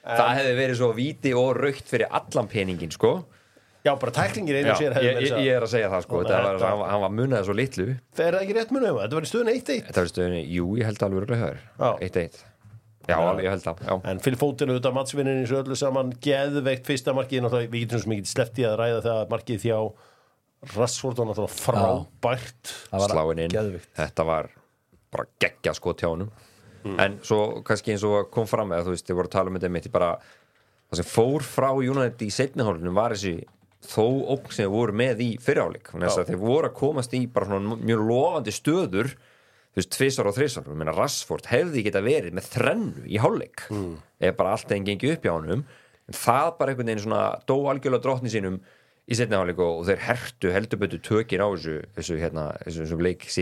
það 0.05 0.33
hefði 0.39 0.57
verið 0.59 0.77
svo 0.81 0.89
víti 0.97 1.31
og 1.39 1.47
raukt 1.57 1.87
fyrir 1.89 2.11
allan 2.19 2.51
peningin 2.51 2.91
sko. 2.93 3.13
Já, 3.85 3.91
bara 4.01 4.11
tæklingir 4.17 4.57
einu 4.63 4.73
sér 4.79 4.95
ég, 4.97 5.19
ég, 5.21 5.33
ég 5.45 5.51
er 5.59 5.61
að 5.65 5.69
segja 5.75 5.91
það 5.93 6.03
sko. 6.07 6.19
Þannig 6.25 6.31
það 6.33 6.47
að 6.49 6.59
var, 6.59 6.69
hann, 6.71 6.79
var- 6.81 6.91
hann 6.91 7.01
var 7.05 7.11
munaði 7.13 7.45
svo 7.45 7.55
litlu. 7.57 7.85
Það 8.17 8.25
er 8.25 8.35
það 8.37 8.45
ekki 8.47 8.55
rétt 8.57 8.71
munið 8.73 8.89
um 8.91 8.99
Þetta 9.03 9.17
var 9.19 9.27
í 9.27 9.29
stöðunni 9.29 9.53
1-1 9.59 9.83
Þetta 9.85 10.01
var 10.01 10.09
stöðunni, 10.09 10.39
jú, 10.55 10.65
ég 10.79 10.89
held 10.89 11.05
alveg 11.05 11.29
Já. 11.29 11.37
höður 11.43 12.05
1-1 12.09 12.39
Já, 13.05 13.15
alveg, 13.21 13.43
ég 13.45 13.53
held 13.53 13.61
það 13.67 13.83
já. 13.85 13.93
En 14.09 14.21
Phil 14.25 14.33
Foden 14.41 14.71
auðvitað 14.73 14.95
matsvinnin 14.97 15.43
í 15.43 15.45
svo 15.45 15.59
öllu 15.61 15.75
saman. 15.77 16.13
Geðveikt 16.25 16.87
fyrsta 16.89 17.13
markið 17.13 17.43
náttúrulega, 17.45 17.69
við 17.75 17.83
getum 17.85 18.01
sem 18.01 18.15
ekki 18.15 18.31
sleppti 18.31 18.65
að 18.65 18.77
ræða 18.81 19.03
það 19.05 19.19
að 19.21 19.29
markið 19.35 19.59
þjá 19.67 19.77
Rassford 20.73 21.19
var 21.19 21.29
náttúrulega 21.29 21.55
frábært. 21.59 22.73
Það 22.89 23.03
var 23.03 23.13
Sláin 23.13 23.43
inn, 23.43 23.53
geðveikt. 23.53 23.91
þetta 23.99 24.25
var 24.27 24.49
bara 25.15 25.27
geggja 25.43 25.75
sko 25.77 25.93
hjá 25.93 26.09
honum. 26.09 26.31
En 26.85 27.19
svo 27.25 27.61
kannski 27.65 27.95
eins 27.95 28.03
og 28.05 28.29
kom 28.33 28.45
fram 28.49 28.69
með 28.69 28.85
þú 28.85 28.93
veist, 28.93 29.07
þið 29.07 29.17
voru 29.17 29.29
að 29.31 29.35
tala 29.35 29.49
um 29.49 29.57
þetta 29.57 29.73
mitt 29.73 29.91
bara 29.93 30.09
það 30.89 30.99
sem 30.99 31.07
fór 31.09 31.45
frá 31.45 31.69
United 31.73 32.21
í 32.21 32.33
setnihálunum 32.33 32.97
var 32.97 33.15
þessi 33.15 33.39
þó 33.85 34.05
ógn 34.35 34.51
sem 34.53 34.65
þeir 34.65 34.73
voru 34.73 34.97
með 34.97 35.23
í 35.25 35.29
fyriráleik 35.41 35.89
þeir 35.93 36.41
voru 36.41 36.69
að 36.69 36.77
komast 36.77 37.13
í 37.17 37.25
bara 37.31 37.49
svona 37.49 37.77
mjög 37.81 38.03
lofandi 38.05 38.53
stöður 38.53 39.11
þú 39.75 39.81
veist, 39.81 39.91
tvisar 39.91 40.29
og 40.29 40.37
þrisar, 40.37 40.69
ég 40.71 40.79
meina 40.79 40.93
Rassford 40.95 41.49
hefði 41.51 41.83
geta 41.83 42.01
verið 42.05 42.37
með 42.37 42.47
þrennu 42.53 43.03
í 43.11 43.19
hálfleik 43.19 43.65
mm. 43.67 43.91
ef 44.23 44.37
bara 44.37 44.53
allt 44.55 44.71
einn 44.71 44.85
gengi 44.87 45.11
upp 45.11 45.25
hjá 45.25 45.33
honum. 45.33 45.65
En 46.05 46.15
það 46.15 46.51
bara 46.59 46.71
einhvern 46.71 46.91
veginn 46.91 47.03
svona 47.03 47.23
dó 47.49 47.55
algjörlega 47.67 48.05
drottni 48.05 48.31
sínum 48.31 48.61
í 49.05 49.17
setni 49.17 49.37
hálfleik 49.37 49.61
og 49.61 49.83
þeir 49.89 50.03
hertu 50.07 50.51
heldur 50.53 50.81
betur 50.81 51.03
tökin 51.05 51.43
á 51.45 51.47
þessu, 51.53 51.77
þessu, 51.97 52.19
hérna, 52.21 52.45
þessu, 52.65 52.99
leik 53.05 53.25
í 53.27 53.33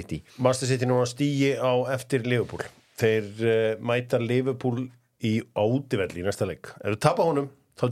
Master 0.43 0.69
City 0.69 0.89
núna 0.89 1.08
stígi 1.10 1.54
á 1.56 1.71
eftir 1.95 2.28
Liverpool. 2.28 2.65
Þeir 2.99 3.30
uh, 3.47 3.69
mæta 3.82 4.19
Liverpool 4.21 4.88
í 5.23 5.38
átivelli 5.56 6.21
í 6.21 6.28
næsta 6.28 6.47
leik. 6.49 6.73
Ef 6.84 6.95
þú 6.95 7.02
tapa 7.08 7.28
honum, 7.28 7.49
þá 7.80 7.88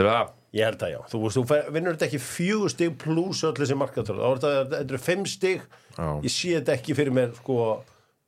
er 0.00 0.10
það? 0.10 0.24
Er 0.24 0.32
ég 0.54 0.68
held 0.68 0.78
það 0.78 0.92
já, 0.92 1.00
þú, 1.10 1.20
þú 1.34 1.42
vinnur 1.74 1.96
þetta 1.96 2.06
ekki 2.06 2.20
fjögur 2.22 2.72
stig 2.72 2.92
pluss 3.00 3.42
öll 3.46 3.56
þessi 3.58 3.76
markatölu 3.78 4.22
þá 4.22 4.46
er 4.50 4.68
þetta, 4.70 5.00
fimm 5.02 5.24
stig. 5.26 5.64
Já. 5.96 6.06
ég 6.22 6.30
sé 6.30 6.52
þetta 6.58 6.76
ekki 6.76 6.94
fyrir 6.98 7.14
mér 7.14 7.32
sko 7.40 7.56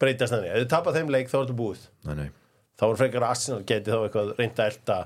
breytast 0.01 0.35
þannig, 0.35 0.51
ef 0.51 0.65
þú 0.65 0.71
tapa 0.73 0.95
þeim 0.97 1.13
leik 1.15 1.31
þá 1.31 1.37
er 1.39 1.45
þetta 1.45 1.59
búið. 1.61 1.85
Nei, 2.09 2.17
nei. 2.19 2.27
þá 2.81 2.85
er 2.89 2.99
frekar 3.03 3.27
að 3.27 3.35
Arsenal 3.37 3.61
geti 3.69 3.95
þá 3.95 4.01
eitthvað 4.01 4.33
reynda 4.41 4.67
að 4.67 4.73
elda 4.73 4.99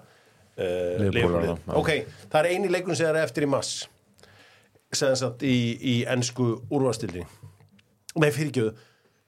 uh, 0.60 1.08
já, 1.08 1.24
já. 1.48 1.56
ok, 1.80 1.90
það 2.28 2.40
er 2.40 2.50
eini 2.52 2.70
leikun 2.72 2.98
sem 2.98 3.10
er 3.10 3.22
eftir 3.24 3.46
í 3.46 3.50
mass 3.50 3.88
sem 4.92 5.16
sagt 5.16 5.44
í, 5.46 5.56
í 5.80 5.96
ennsku 6.10 6.52
úrvastildin 6.70 7.28
nei 8.20 8.30
fyrirgjöðu 8.34 8.74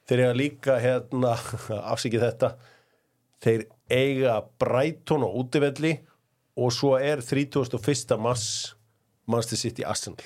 þeir 0.08 0.24
eiga 0.24 0.36
líka 0.38 0.78
hérna 0.82 1.34
afsikið 1.94 2.26
þetta 2.26 2.54
þeir 3.42 3.66
eiga 3.92 4.38
Brighton 4.60 5.26
og 5.26 5.36
útivelli 5.42 5.96
og 6.58 6.72
svo 6.74 6.96
er 7.00 7.22
31. 7.24 8.16
mars 8.20 8.46
Manchester 9.26 9.60
City 9.60 9.86
Arsenal 9.86 10.18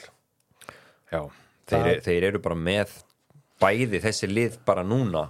Já, 1.13 1.23
þeir, 1.71 1.87
er, 1.87 2.01
þeir 2.03 2.25
eru 2.33 2.41
bara 2.43 2.57
með 2.59 2.97
bæði 3.63 4.01
þessi 4.03 4.29
lið 4.31 4.59
bara 4.67 4.83
núna 4.85 5.29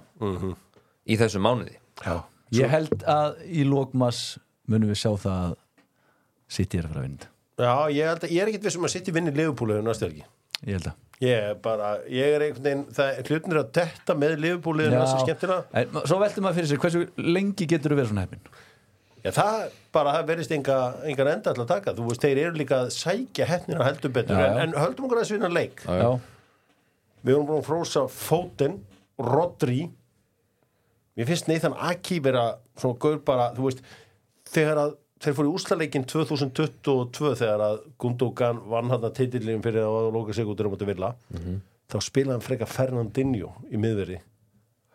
í 1.07 1.19
þessu 1.19 1.43
mánuði 1.43 1.77
já. 2.03 2.23
Ég 2.55 2.71
held 2.71 3.03
að 3.11 3.41
í 3.51 3.65
lókmas 3.67 4.39
munum 4.71 4.93
við 4.93 5.01
sjá 5.03 5.11
það 5.19 5.41
að 5.43 5.55
City 6.49 6.79
er 6.79 6.87
að 6.87 6.95
fara 6.95 7.03
að 7.03 7.09
vinna. 7.09 7.33
Já, 7.57 7.73
ég, 7.89 8.07
held 8.11 8.25
að, 8.27 8.33
ég 8.37 8.43
er 8.43 8.53
ekkit 8.53 8.69
vissum 8.69 8.87
að 8.87 8.95
City 8.99 9.15
vinni 9.17 9.33
Liverpool 9.35 9.73
hefur 9.73 9.87
næstu 9.87 10.07
helgi. 10.09 10.25
Ég 10.67 10.77
held 10.77 10.89
að. 10.93 11.03
Ég 11.25 11.33
er 11.49 11.55
bara, 11.65 11.91
ég 12.13 12.35
er 12.37 12.43
einhvern 12.45 12.65
veginn 12.67 12.81
það 12.93 13.21
er 13.23 13.59
að 13.63 13.69
detta 13.79 14.15
með 14.21 14.35
liðbúliðinu 14.43 14.99
þessi 15.01 15.23
skemmtina 15.23 15.57
En 15.73 15.95
Svo 16.03 16.19
veltum 16.21 16.45
maður 16.45 16.59
fyrir 16.59 16.69
sér, 16.69 16.81
hversu 16.83 17.05
lengi 17.25 17.69
getur 17.71 17.95
þú 17.95 17.97
verið 17.97 18.11
svona 18.11 18.25
heppin? 18.27 18.43
Já, 19.25 19.31
það 19.33 19.63
bara, 19.97 20.13
það 20.19 20.27
verðist 20.29 20.53
enga, 20.53 20.77
engar 21.09 21.31
enda 21.33 21.55
alltaf 21.55 21.65
að 21.65 21.71
taka, 21.73 21.95
þú 21.97 22.11
veist, 22.11 22.27
þeir 22.27 22.41
eru 22.43 22.61
líka 22.61 22.83
að 22.83 22.91
sækja 22.99 23.47
hefnina 23.49 23.87
heldur 23.89 24.13
betur, 24.13 24.37
Já, 24.37 24.45
já. 24.45 24.51
En, 24.51 24.61
en 24.67 24.77
höldum 24.77 25.09
okkur 25.09 25.23
að 25.23 25.25
þessu 25.25 25.39
vinna 25.39 25.51
leik. 25.57 25.81
Já, 25.89 26.11
Við 27.25 27.33
erum 27.33 27.49
búin 27.49 27.63
að 27.63 27.67
frósa 27.71 28.05
Foden 28.13 28.77
Rodri. 29.19 29.81
Mér 31.17 31.31
finnst 31.33 31.49
Nathan 31.49 31.75
Aki 31.89 32.21
vera 32.29 32.45
svona 32.77 33.01
gaur 33.03 33.19
bara, 33.25 33.49
þú 33.57 33.71
veist 33.71 33.81
þegar 34.53 34.83
að 34.85 34.95
þeir 35.25 35.37
fóru 35.39 35.51
í 35.51 35.57
úslaleikin 35.57 36.07
2022 36.09 37.35
þegar 37.41 37.65
að 37.71 37.83
Gundogan 38.03 38.63
vann 38.71 38.93
hann 38.93 39.07
að 39.09 39.17
titillin 39.21 39.65
fyrir 39.65 39.87
að 39.89 40.11
loka 40.15 40.37
sig 40.37 40.49
út 40.49 40.61
um 40.61 40.77
að 40.77 40.87
vilja 40.91 41.13
þá 41.87 41.99
spilaði 42.03 42.35
hann 42.37 42.45
freka 42.47 42.69
Fernandinho 42.69 43.53
í 43.71 43.81
miðveri 43.81 44.19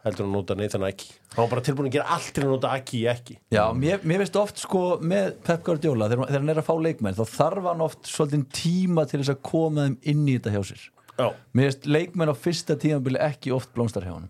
heldur 0.06 0.26
hann 0.26 0.32
að 0.32 0.38
nota 0.38 0.58
Nathan 0.58 0.86
Aki 0.88 1.10
hann 1.36 1.44
var 1.44 1.52
bara 1.54 1.64
tilbúin 1.66 1.90
að 1.90 1.96
gera 1.98 2.16
allt 2.16 2.32
til 2.36 2.44
að 2.46 2.54
nota 2.56 2.72
Aki 2.78 3.02
í 3.02 3.04
ekki 3.12 3.38
Já 3.54 3.64
mér, 3.78 4.02
mér 4.04 4.24
finnst 4.24 4.40
oft 4.42 4.62
sko 4.62 4.82
með 5.02 5.36
Pep 5.46 5.64
Guardiola 5.68 6.10
þegar, 6.10 6.32
þegar 6.32 6.42
hann 6.44 6.54
er 6.56 6.62
að 6.62 6.68
fá 6.70 6.74
leikmenn 6.88 7.18
þá 7.20 7.24
þarf 7.36 7.70
hann 7.70 7.86
oft 7.86 8.10
svolítið 8.10 8.46
tíma 8.58 9.06
til 9.10 9.22
þess 9.22 9.34
að 9.36 9.42
koma 9.52 9.86
þeim 9.88 9.98
inn 10.14 10.24
í 10.26 10.38
þetta 10.40 10.56
hjá 10.56 10.62
sér. 10.72 10.86
Já, 11.22 11.28
Mér 11.54 11.70
finnst 11.70 11.90
leikmenn 11.90 12.34
á 12.34 12.36
fyrsta 12.38 12.78
tímabili 12.82 13.22
ekki 13.22 13.54
oft 13.54 13.74
blómstar 13.76 14.08
hjá 14.08 14.16
hann 14.16 14.30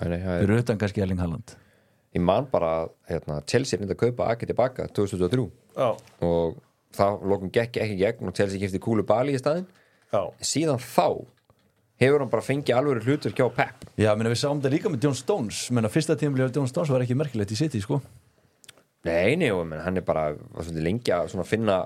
fyrir 0.00 0.62
utan 0.62 0.80
kannski 0.80 1.04
Erling 1.04 1.22
Haaland 1.22 1.54
Ég 2.12 2.20
man 2.20 2.46
bara 2.52 2.72
að 2.82 2.90
hérna, 3.08 3.38
Chelsea 3.48 3.78
er 3.78 3.84
nýtt 3.86 3.94
að 3.94 4.00
kaupa 4.06 4.26
Aki 4.34 4.48
tilbaka 4.50 4.86
2023 4.92 5.46
já, 5.76 5.86
og 6.28 6.58
það 6.92 7.22
lokum 7.32 7.52
gekk 7.54 7.78
ekki 7.80 7.94
í 7.96 8.00
gegn 8.02 8.28
og 8.28 8.34
Chelsea 8.36 8.60
kefti 8.60 8.80
Kúlu 8.84 9.04
Bali 9.08 9.32
í 9.32 9.40
staðinn. 9.40 9.64
Já. 10.12 10.20
Síðan 10.44 10.82
þá 10.82 11.06
hefur 12.02 12.20
hann 12.24 12.28
bara 12.32 12.42
fengið 12.44 12.76
alveg 12.76 13.06
hlutur 13.06 13.32
hjá 13.32 13.46
Pep. 13.56 13.86
Já, 13.96 14.10
menna, 14.18 14.32
við 14.34 14.42
sáum 14.42 14.60
þetta 14.60 14.74
líka 14.74 14.90
með 14.92 15.06
John 15.06 15.16
Stones. 15.16 15.62
Menna 15.72 15.88
fyrsta 15.92 16.16
tímabili 16.20 16.44
af 16.44 16.52
John 16.56 16.68
Stones 16.68 16.90
var 16.92 17.00
ekki 17.06 17.16
merkilegt 17.16 17.54
í 17.54 17.56
City 17.62 17.80
sko. 17.80 18.02
Nei, 19.02 19.32
nei, 19.34 19.48
og, 19.50 19.64
menn, 19.66 19.80
hann 19.82 19.96
er 19.98 20.04
bara 20.06 20.28
lengi 20.78 21.10
að 21.10 21.32
finna, 21.48 21.80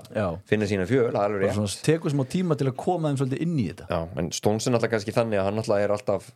finna 0.45 0.67
sína 0.69 0.83
fjöl 0.85 1.07
er 1.15 1.47
tekur 1.87 2.13
smá 2.13 2.21
tíma 2.29 2.53
til 2.59 2.67
að 2.69 2.75
koma 2.77 3.09
þeim 3.09 3.17
svolítið 3.23 3.41
inn 3.47 3.55
í 3.57 3.65
þetta. 3.71 3.87
Já, 3.89 4.01
en 4.21 4.27
Stones 4.37 4.67
er 4.67 4.75
náttúrulega 4.75 4.93
kannski 4.93 5.15
þannig 5.15 5.39
að 5.41 5.47
hann 5.47 5.57
náttúrulega 5.57 5.87
er 5.87 5.93
alltaf 5.95 6.27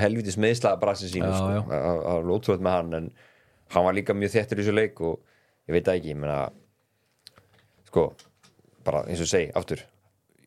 helvitis 0.00 0.38
meðslaða 0.40 0.80
brassin 0.80 1.12
sínu 1.12 1.28
Já, 1.28 1.34
sko, 1.36 1.50
að- 1.66 1.74
að- 1.90 2.06
að 2.14 2.30
lótrúð 2.30 2.64
með 2.64 2.76
hann 2.78 2.94
en 3.00 3.10
hann 3.70 3.86
var 3.86 3.96
líka 3.96 4.16
mjög 4.16 4.34
þettur 4.34 4.60
í 4.60 4.64
þessu 4.64 4.74
leik 4.74 5.00
og 5.06 5.18
ég 5.68 5.76
veit 5.76 5.90
ekki, 5.92 6.12
ég 6.12 6.18
meina 6.18 6.38
sko, 7.90 8.10
bara 8.86 9.04
eins 9.06 9.22
og 9.22 9.30
segi 9.30 9.50
aftur, 9.58 9.82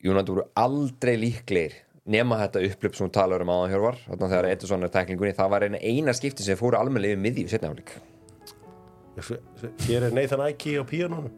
United 0.03 0.33
voru 0.33 0.47
aldrei 0.59 1.15
líklegir 1.19 1.77
nema 2.03 2.39
þetta 2.41 2.65
upplöp 2.67 2.97
sem 2.97 3.05
hún 3.05 3.13
talar 3.15 3.43
um 3.45 3.53
áðan 3.53 3.71
hjörvar, 3.71 4.01
þannig 4.07 4.25
að 4.25 4.33
þegar 4.33 4.49
Edison 4.49 4.83
er 4.83 4.91
tæklingunni, 4.91 5.37
það 5.37 5.53
var 5.53 5.67
eina, 5.67 5.79
eina 5.79 6.15
skipti 6.17 6.43
sem 6.43 6.59
fóru 6.59 6.79
almennilega 6.79 7.15
yfir 7.15 7.23
miðju 7.27 7.53
setna 7.53 7.71
áleik 7.71 7.95
Hér 9.85 10.09
er 10.09 10.13
Nathan 10.15 10.41
Ike 10.49 10.75
á 10.81 10.83
píanónu 10.89 11.31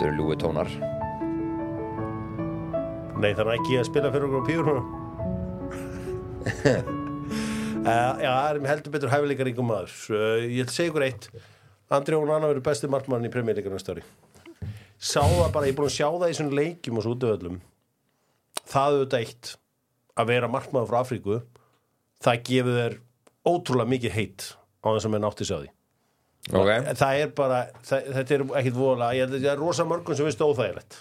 þetta 0.00 0.14
eru 0.14 0.16
ljúi 0.16 0.36
tónar. 0.40 0.70
Nathan 3.20 3.52
Ike 3.52 3.82
að 3.82 3.88
spila 3.90 4.12
fyrir 4.14 4.30
okkur 4.30 4.40
á 4.40 4.48
píanónu 4.48 4.99
Já, 7.80 8.30
það 8.30 8.50
er 8.50 8.66
heldur 8.68 8.92
betur 8.94 9.12
hæfileikar 9.12 9.48
ykkur 9.50 9.66
maður. 9.66 9.94
Uh, 10.12 10.44
Ég 10.44 10.62
ætla 10.64 10.70
að 10.70 10.76
segja 10.76 10.92
ykkur 10.92 11.06
eitt. 11.06 11.30
Andri 11.90 12.14
Ónana 12.14 12.46
verður 12.46 12.62
besti 12.68 12.88
markmann 12.90 13.26
í 13.26 13.30
premjörleikarnu 13.32 13.80
störi 13.82 14.04
Sá 15.00 15.24
það 15.24 15.48
bara, 15.54 15.66
ég 15.66 15.72
er 15.72 15.78
búin 15.78 15.88
að 15.88 15.96
sjá 15.96 16.06
það 16.06 16.30
í 16.30 16.36
svona 16.38 16.58
leikjum 16.58 17.00
og 17.00 17.06
svo 17.06 17.14
útöðlum 17.16 17.56
Það 18.70 18.94
auðvitað 18.94 19.24
eitt 19.24 19.50
að 20.20 20.30
vera 20.30 20.50
markmann 20.52 20.86
frá 20.86 21.00
Afríku 21.00 21.40
það 22.22 22.42
gefur 22.46 22.76
þér 22.78 22.96
ótrúlega 23.50 23.90
mikið 23.94 24.16
heitt 24.18 24.46
á 24.84 24.88
þess 24.92 25.08
að 25.08 25.14
menn 25.14 25.26
átti 25.26 25.46
sig 25.48 25.56
á 25.56 25.60
því. 25.62 25.70
Ok, 26.60 26.70
það 27.00 27.20
er 27.24 27.32
bara, 27.40 27.60
það, 27.88 28.10
þetta 28.18 28.34
er 28.36 28.44
ekkit 28.60 28.76
vola 28.76 29.08
ég 29.16 29.24
held 29.24 29.38
að 29.38 29.46
það 29.46 29.52
er 29.54 29.62
rosa 29.64 29.86
mörgum 29.88 30.18
sem 30.18 30.28
finnst 30.28 30.44
óþægilegt 30.44 30.98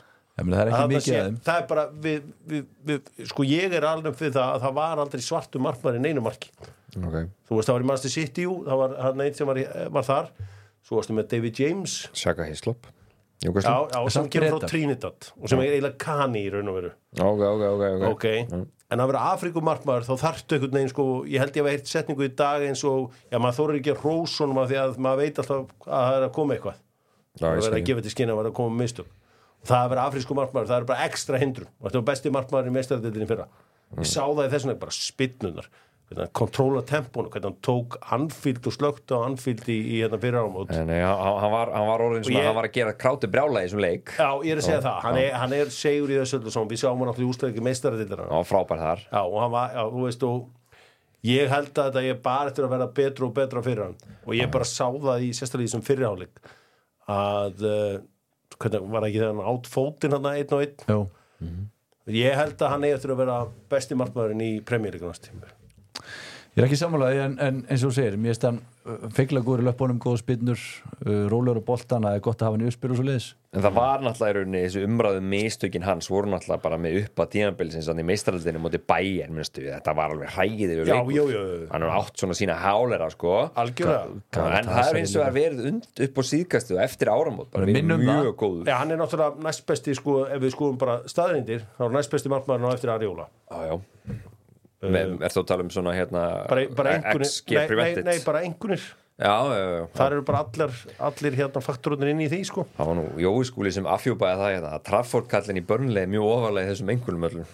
það 0.47 0.59
er 0.61 0.69
Að 0.69 0.79
ekki 0.79 0.93
mikið 0.95 1.15
að 1.19 1.25
þeim. 1.27 1.39
það 1.47 1.57
er 1.61 1.65
bara 1.69 1.83
við, 2.05 2.27
við, 2.53 2.65
við, 2.89 3.09
sko 3.31 3.43
ég 3.49 3.73
er 3.79 3.87
alveg 3.89 4.15
fyrir 4.19 4.35
það 4.37 4.53
að 4.55 4.61
það 4.67 4.77
var 4.79 5.01
aldrei 5.03 5.21
svartu 5.25 5.59
markmaður 5.65 5.99
í 5.99 6.03
neinu 6.07 6.23
marki. 6.25 6.49
Ok. 6.97 7.17
Þú 7.49 7.57
veist 7.59 7.69
það 7.69 7.75
var 7.75 7.83
í 7.85 7.89
Manchester 7.91 8.13
City 8.15 8.45
jú, 8.47 8.55
það 8.65 8.81
var 8.83 8.95
hann 9.07 9.21
einn 9.25 9.35
sem 9.37 9.47
var, 9.51 9.59
í- 9.61 9.67
var 9.97 10.07
þar. 10.07 10.31
Svo 10.87 10.97
varstu 11.01 11.13
með 11.17 11.27
David 11.35 11.59
James. 11.59 11.97
Shaka 12.13 12.47
Hislop. 12.47 12.87
Já, 13.39 13.51
já, 13.55 13.99
sem 14.11 14.25
kemur 14.27 14.57
frá. 14.59 14.67
Trinidad 14.67 15.29
og 15.39 15.47
sem 15.47 15.59
er 15.63 15.69
eiginlega 15.77 15.95
kani 16.01 16.41
í 16.43 16.49
raun 16.51 16.67
og 16.67 16.75
veru. 16.75 16.89
Ok, 17.23 17.43
ok, 17.47 17.61
ok, 17.69 17.85
ok, 18.09 18.25
en 18.91 18.99
að 18.99 19.07
vera 19.13 19.21
Afrikumarkmaður 19.31 20.07
þá 20.09 20.15
þarftu 20.25 20.57
einhvern 20.57 20.75
veginn 20.75 20.91
sko 20.91 21.05
ég 21.29 21.39
held 21.39 21.55
ég 21.55 21.63
að 21.63 21.69
heyrt 21.71 21.87
setningu 21.87 22.25
í 22.27 22.33
dag 22.35 22.65
eins 22.67 22.83
og 22.89 23.13
já 23.31 23.39
maður 23.39 23.57
þorir 23.61 23.79
ekki 23.79 23.93
að 23.93 24.01
hrósunum 24.03 24.59
af 24.59 24.67
því 24.73 24.79
að 24.81 24.97
maður 25.05 25.21
veit 25.23 25.39
alltaf 25.39 25.61
að 25.87 26.03
það 26.03 26.17
er 26.17 26.25
að 26.27 26.33
koma 26.35 26.57
eitthvað. 26.57 26.81
Það 27.39 27.47
er 27.53 27.61
skil. 27.63 27.77
að 27.79 27.87
gefa 27.91 28.03
til 28.09 28.11
skinn 28.17 28.33
að 28.33 28.39
vera 28.41 28.51
að 28.51 28.57
koma 28.59 28.81
mistök 28.83 29.07
það 29.67 29.83
að 29.83 29.89
vera 29.95 30.07
afrísku 30.07 30.37
markmaður, 30.37 30.69
það 30.71 30.81
er 30.81 30.87
bara 30.93 31.09
ekstra 31.09 31.41
hindrun. 31.41 31.69
Og 31.79 31.89
þetta 31.89 31.99
var 32.01 32.07
besti 32.13 32.31
markmaður 32.33 32.71
í 32.71 32.75
meistaradeildinni 32.77 33.29
fyrra. 33.29 33.47
Mm. 33.89 34.03
ég 34.03 34.09
sá 34.09 34.21
það 34.21 34.43
í 34.45 34.49
þessum 34.53 34.75
bara 34.79 34.93
spinnunar 34.93 35.69
hvernig 36.09 36.25
hann 36.25 36.33
kontróla 36.37 36.81
tempónu, 36.85 37.29
hvernig 37.29 37.47
hann 37.49 37.57
tók 37.65 37.95
Anfield 38.13 38.67
og 38.69 38.73
slögt 38.73 39.13
á 39.13 39.17
Anfield 39.25 39.65
í, 39.69 39.77
í 39.77 39.95
hérna 40.01 40.19
fyrra 40.21 40.41
ámót 40.45 40.71
nei, 40.73 40.99
hann, 41.01 41.17
hann, 41.41 41.51
var, 41.53 41.71
var 41.73 42.03
orðin 42.05 42.23
svona, 42.25 42.39
ég- 42.39 42.47
hann 42.49 42.57
var 42.57 42.67
að 42.69 42.75
gera 42.77 42.93
krátu 42.97 43.29
brjála 43.29 43.63
í 43.63 43.67
þessum 43.67 43.81
leik. 43.81 44.13
Já, 44.17 44.29
ég 44.45 44.53
er 44.53 44.61
að 44.61 44.67
segja 44.67 44.83
það, 44.85 44.99
hann 45.05 45.19
er, 45.21 45.31
hann 45.41 45.53
er 45.57 45.73
segur 45.73 46.13
í 46.13 46.17
þessu 46.21 46.39
öllu 46.39 46.63
við 46.69 46.81
sjáum 46.83 47.01
hann 47.03 47.11
alltaf 47.11 47.25
í 47.25 47.29
ústæðingi 47.29 47.65
meistaradeildina 47.65 48.29
var 48.29 48.47
frábær 48.49 48.81
þar. 48.85 49.03
Já, 49.09 49.21
og 49.21 49.37
hann 49.43 49.53
var, 49.57 49.73
já, 49.73 49.83
þú 49.93 50.05
veist, 50.05 50.25
og 50.29 51.25
ég 51.29 51.53
held 51.53 51.73
að 51.73 51.89
þetta 51.89 52.05
ég 52.07 52.21
bara 52.29 52.53
eftir 52.53 52.65
að 52.69 52.73
vera 52.77 52.89
betra 53.01 53.25
og 53.29 53.35
betra 53.37 53.65
fyrir 53.65 53.83
hann. 53.85 53.97
Og 54.25 54.37
ég 54.37 54.53
bara 54.53 54.69
sá 54.69 54.85
það 54.89 55.25
í 55.25 55.33
sérstaklega 55.37 55.65
í 55.65 55.69
þessum 55.69 55.85
fyrirháleik 55.89 56.41
að 57.09 57.65
uh, 57.65 57.99
hvernig 58.59 58.91
var 58.93 59.07
ekki 59.07 59.21
hann 59.23 59.43
átt 59.53 59.69
fótinn 59.71 60.15
hann 60.17 60.29
einn 60.31 60.55
og 60.57 60.63
einn 60.65 60.75
Jú. 60.89 60.99
ég 62.19 62.35
held 62.39 62.57
að 62.59 62.73
hann 62.73 62.87
eigi 62.87 62.99
að 63.13 63.21
vera 63.23 63.37
besti 63.71 63.97
markmaðurinn 63.99 64.45
í 64.45 64.51
premjörleikunast 64.67 65.29
tímur 65.29 65.53
Ég 66.55 66.63
er 66.63 66.67
ekki 66.67 66.79
sammálaði 66.81 67.19
en, 67.23 67.35
en 67.45 67.59
eins 67.69 67.83
og 67.85 67.91
þú 67.91 67.95
segir 67.99 68.15
mér 68.19 68.37
stann 68.37 68.61
feikla 69.13 69.41
góður 69.45 69.61
í 69.63 69.67
löpunum 69.67 69.99
góð 70.01 70.21
spinnur, 70.23 70.61
uh, 71.05 71.27
rólur 71.29 71.59
og 71.59 71.65
boltan 71.67 72.05
það 72.07 72.15
er 72.17 72.23
gott 72.25 72.41
að 72.41 72.47
hafa 72.47 72.57
hann 72.57 72.63
í 72.65 72.69
uppspil 72.71 72.89
og 72.93 72.97
svo 72.97 73.05
liðis 73.05 73.27
en 73.49 73.63
það 73.65 73.73
var 73.75 74.03
náttúrulega 74.05 74.29
í 74.29 74.35
rauninni 74.37 74.61
þessu 74.63 74.81
umræðu 74.85 75.21
mistökin 75.33 75.85
hans 75.85 76.09
voru 76.09 76.29
náttúrulega 76.31 76.63
bara 76.63 76.77
með 76.81 76.97
upp 77.03 77.21
að 77.23 77.31
tímabilsins 77.35 77.89
í 77.89 78.05
meistaraldinu 78.09 78.61
móti 78.63 78.81
bæjar 78.91 79.29
minnstu 79.33 79.63
við, 79.63 79.71
þetta 79.75 79.95
var 79.99 80.15
alveg 80.15 80.29
hægið 80.35 80.73
yfir 80.75 80.89
Já, 80.89 80.93
leikur. 80.95 81.13
jú, 81.15 81.23
jú, 81.33 81.43
jú. 81.49 81.67
hann 81.73 81.85
er 81.85 81.93
átt 81.99 82.23
svona 82.23 82.37
sína 82.37 82.55
hálera 82.61 83.09
sko 83.13 83.35
Algjörlega. 83.59 84.03
En 84.09 84.39
það 84.39 84.69
það 84.69 84.79
að 84.79 84.89
er 84.89 84.99
eins 85.01 85.09
og 85.09 85.15
segja 85.15 85.27
að 85.27 85.39
verið 85.39 85.61
und 85.69 85.83
upp 86.07 86.15
á 86.19 86.23
síðkastu 86.29 86.77
og 86.77 86.83
eftir 86.85 87.07
áramót 87.13 87.49
bara 87.53 87.69
verið 87.69 87.89
mjög 87.89 88.03
það. 88.05 88.33
góður 88.43 88.65
Já, 88.69 88.75
hann 88.79 88.91
er 88.93 89.01
náttúrulega 89.01 89.45
næstbesti, 89.49 89.97
sko, 89.97 90.19
ef 90.29 90.43
við 90.45 90.53
skoðum 90.53 90.77
bara 90.81 90.95
staðrindir, 91.09 91.65
þá 94.79 94.97
er 95.27 95.33
þú 95.35 95.43
að 95.43 95.47
tala 95.51 95.65
um 95.65 95.71
svona 95.73 95.93
hérna 95.97 96.25
bara, 96.49 96.65
bara 96.75 96.97
XG 97.13 97.53
nei, 97.53 97.59
nei, 97.59 97.69
prevented? 97.71 98.07
nei, 98.07 98.17
bara 98.25 98.43
einhvernir 98.47 98.83
já, 99.19 99.33
já, 99.51 99.63
já, 99.75 99.87
þar 99.99 100.15
eru 100.15 100.27
bara 100.29 100.43
allir, 100.45 100.75
allir 101.09 101.39
hérna 101.41 101.63
faktorunir 101.63 102.13
inn 102.13 102.21
í 102.23 102.29
því, 102.31 102.43
sko. 102.47 102.63
Það 102.77 102.91
var 102.91 102.99
nú 103.01 103.07
Jói 103.19 103.47
skúli 103.49 103.73
sem 103.75 103.89
afhjúpaði 103.89 104.39
það 104.39 104.53
hérna, 104.55 104.75
að 104.77 104.85
Trafford 104.87 105.27
kallin 105.31 105.59
í 105.59 105.65
börnlega 105.67 106.11
mjög 106.13 106.29
ofalega 106.29 106.69
í 106.69 106.71
þessum 106.71 106.93
einhvernum 106.93 107.27
öllum. 107.27 107.49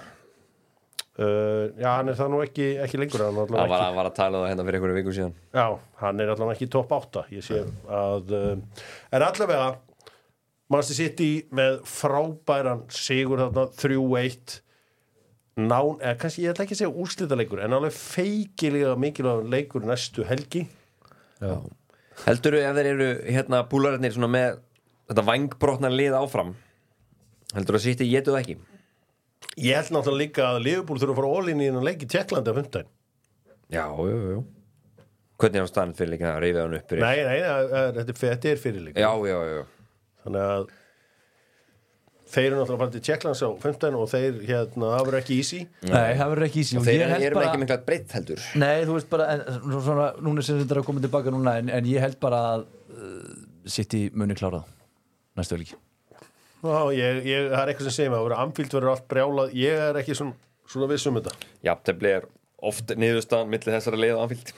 Uh, 1.15 1.71
já, 1.79 1.87
hann 1.95 2.11
er 2.11 2.17
það 2.19 2.31
nú 2.33 2.43
ekki, 2.43 2.65
ekki 2.83 2.99
lengur 2.99 3.21
hann, 3.23 3.37
hann 3.39 3.53
var, 3.71 3.81
hann 3.85 3.95
var 3.95 4.09
að 4.09 4.17
tala 4.17 4.35
um 4.35 4.43
það 4.43 4.49
hérna 4.51 4.67
fyrir 4.67 4.77
einhverju 4.81 4.97
viku 4.99 5.15
síðan. 5.15 5.35
Já, 5.55 5.65
hann 6.01 6.19
er 6.19 6.31
allavega 6.33 6.57
ekki 6.57 6.67
topp 6.75 6.91
8 6.91 7.23
Ég 7.31 7.45
sé 7.47 7.61
að 7.87 8.33
uh, 8.35 8.83
En 9.15 9.23
allavega 9.23 9.69
Manchester 10.69 10.97
City 10.97 11.29
með 11.55 11.79
frábæran 11.87 12.83
sigur 12.91 13.45
þarna 13.45 13.63
3-1 13.79 14.57
Nán, 15.55 15.95
eða 16.03 16.17
kannski 16.19 16.43
ég 16.43 16.51
ætla 16.51 16.65
ekki 16.65 16.75
að 16.75 16.81
segja 16.81 16.93
úrslita 17.05 17.35
leikur 17.39 17.61
en 17.63 17.75
alveg 17.77 17.93
feikilega 17.95 18.95
mikilvæg 18.99 19.45
leikur 19.53 19.85
næstu 19.87 20.25
helgi. 20.27 20.65
Heldur 22.25 22.57
ef 22.59 22.75
þeir 22.75 22.89
eru 22.91 23.07
hérna 23.29 23.61
búlararnir 23.71 24.11
svona 24.15 24.27
með 24.31 24.57
þetta 25.09 25.23
vangbrotnar 25.29 25.95
lið 25.95 26.17
áfram? 26.19 26.51
Heldur 27.55 27.77
að 27.79 27.85
sýtti 27.85 28.07
ég 28.11 28.25
það 28.27 28.39
ekki? 28.41 28.57
Ég 29.63 29.77
held 29.79 29.93
náttúrulega 29.95 30.19
líka 30.25 30.45
að 30.49 30.61
Liverpool 30.65 30.99
þurfa 30.99 31.13
að 31.15 31.19
fara 31.21 31.33
ólinni 31.39 31.63
í 31.63 31.69
þennan 31.69 31.85
leik 31.87 32.03
í 32.03 32.07
Tjekklandi 32.11 32.51
á 32.51 32.55
15 32.59 32.87
já, 33.71 33.85
já, 33.87 34.17
já 34.35 34.39
hvernig 35.35 35.59
er 35.59 35.67
á 35.67 35.71
staðan 35.71 35.93
fyrir 35.95 36.11
líka 36.15 36.31
að 36.31 36.41
reyfið 36.43 36.59
hann 36.63 36.75
upp 36.79 36.91
Nei, 36.99 37.17
nei, 37.27 37.37
það 37.43 37.75
er- 37.79 38.09
þetta 38.19 38.51
er, 38.51 38.59
fyrir 38.59 38.83
leik 38.89 38.99
já, 38.99 39.11
já, 39.29 39.37
já, 39.51 39.63
Þannig 40.25 40.43
að 40.55 40.67
þeir 42.31 42.45
eru 42.47 42.59
náttúrulega 42.59 42.75
að 42.75 42.81
fara 42.83 42.93
til 42.95 43.03
Tjekklands 43.05 43.41
á 43.45 43.49
15 43.63 43.97
og 43.99 44.07
þeir, 44.11 44.37
hérna, 44.49 44.91
það 44.91 45.03
verður 45.07 45.19
ekki 45.19 45.39
easy. 45.39 45.59
Nei, 45.85 46.11
það 46.19 46.31
verður 46.33 46.47
ekki 46.47 46.63
ísi 46.63 46.79
og 46.79 46.87
þeir 46.87 47.03
eru 47.05 47.37
bara... 47.37 47.47
ekki 47.49 47.61
mikla 47.63 47.77
breytt 47.87 48.15
heldur. 48.17 48.45
Nei, 48.61 48.75
þú 48.87 48.97
veist 48.97 49.11
bara, 49.11 49.27
en, 49.35 49.43
svona, 49.85 50.07
núna 50.25 50.45
sem 50.45 50.61
þetta 50.61 50.77
er 50.77 50.81
að 50.81 50.87
koma 50.89 51.03
tilbaka 51.05 51.33
núna 51.35 51.57
en, 51.61 51.71
en 51.77 51.89
ég 51.89 52.03
held 52.03 52.17
bara 52.23 52.41
að 52.53 52.65
uh, 52.95 53.35
City 53.75 54.07
muni 54.13 54.37
klárað 54.37 54.65
næstu 55.35 55.59
Já, 56.65 56.79
ég, 56.95 57.19
ég, 57.27 57.51
það 57.51 57.59
er 57.61 57.69
eitthvað 57.69 57.87
sem 57.89 57.93
segir 57.93 58.09
mig 58.09 58.17
að 58.17 58.25
vera 58.25 58.41
amfíld 58.41 58.71
verður 58.73 58.91
allt 58.95 59.07
brjálað, 59.11 59.51
ég 59.59 59.81
er 59.89 59.99
ekki 59.99 60.15
svona, 60.17 60.33
svona 60.71 60.87
viss 60.89 61.05
um 61.05 61.19
þetta. 61.19 61.33
jafntefli 61.67 62.13
er 62.15 62.25
oft 62.65 62.93
niðurstaðan 62.97 63.51
millir 63.51 63.75
þessara 63.75 63.99
leið 64.01 64.21
anfíld 64.23 64.53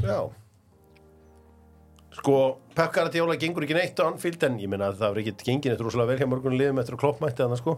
Já. 0.00 0.20
Sko, 2.16 2.36
Pep 2.76 2.94
Guardiola 2.94 3.36
gengur 3.40 3.66
ekki 3.66 3.76
neitt 3.76 4.00
á 4.00 4.08
Anfield 4.08 4.44
en 4.46 4.58
ég 4.62 4.70
meina 4.72 4.88
að 4.90 5.00
það 5.02 5.10
verður 5.12 5.32
ekki 5.32 5.48
gengin 5.50 5.74
eftir 5.74 5.86
rosalega 5.86 6.12
vel 6.12 6.20
hjá 6.22 6.28
mörgunum 6.32 6.60
liðum 6.60 6.80
eftir 6.80 6.96
að 6.96 7.02
kloppmætti 7.02 7.44
þannig 7.44 7.60
sko. 7.60 7.74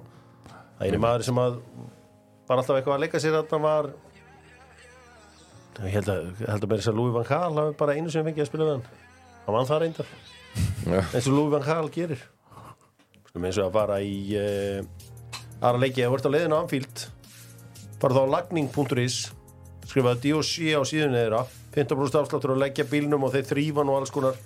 Það 0.49 0.85
er 0.87 0.93
einu 0.93 1.01
maður 1.03 1.27
sem 1.27 1.41
að 1.43 1.59
var 2.49 2.63
alltaf 2.63 2.79
eitthvað 2.79 2.95
að 2.95 3.03
leika 3.05 3.21
sér 3.23 3.39
að 3.41 3.51
það 3.51 3.65
var 3.67 3.91
ég 5.79 5.95
held 5.95 6.11
að, 6.11 6.25
held 6.43 6.65
að 6.65 6.71
meira 6.71 6.81
þess 6.83 6.91
að 6.93 6.99
Louis 6.99 7.15
van 7.15 7.29
Gaal 7.29 7.59
hafi 7.59 7.77
bara 7.83 7.95
einu 7.99 8.15
sem 8.15 8.27
fengið 8.27 8.45
að 8.45 8.51
spila 8.51 8.67
við 8.67 8.75
hann. 8.77 8.87
Hann 9.45 9.57
vann 9.57 9.69
það 9.69 9.83
reyndar. 9.85 10.15
Eins 10.89 11.29
og 11.29 11.35
Louis 11.35 11.53
van 11.55 11.67
Gaal 11.67 11.91
gerir 11.95 12.25
Skulum 13.29 13.47
eins 13.47 13.59
og 13.61 13.69
að 13.69 13.77
fara 13.77 13.99
í 14.03 14.17
uh, 14.39 14.81
aðra 15.61 15.83
leiki 15.85 16.03
að 16.07 16.15
verða 16.15 16.31
á 16.31 16.35
leiðinu 16.35 16.59
á 16.59 16.63
Anfield 16.63 17.05
fara 17.99 18.17
þá 18.17 18.23
á 18.23 18.33
lagning.is 18.35 19.19
skrifaði 19.89 20.23
D.O.C. 20.25 20.73
á 20.75 20.83
síðunni 20.87 21.21
þeirra 21.21 21.43
15% 21.75 22.21
afsláttur 22.23 22.55
að 22.55 22.63
leggja 22.63 22.87
bílnum 22.89 23.27
og 23.27 23.35
þeir 23.35 23.49
þrýfan 23.51 23.91
og 23.93 24.01
alls 24.01 24.13
konar 24.15 24.39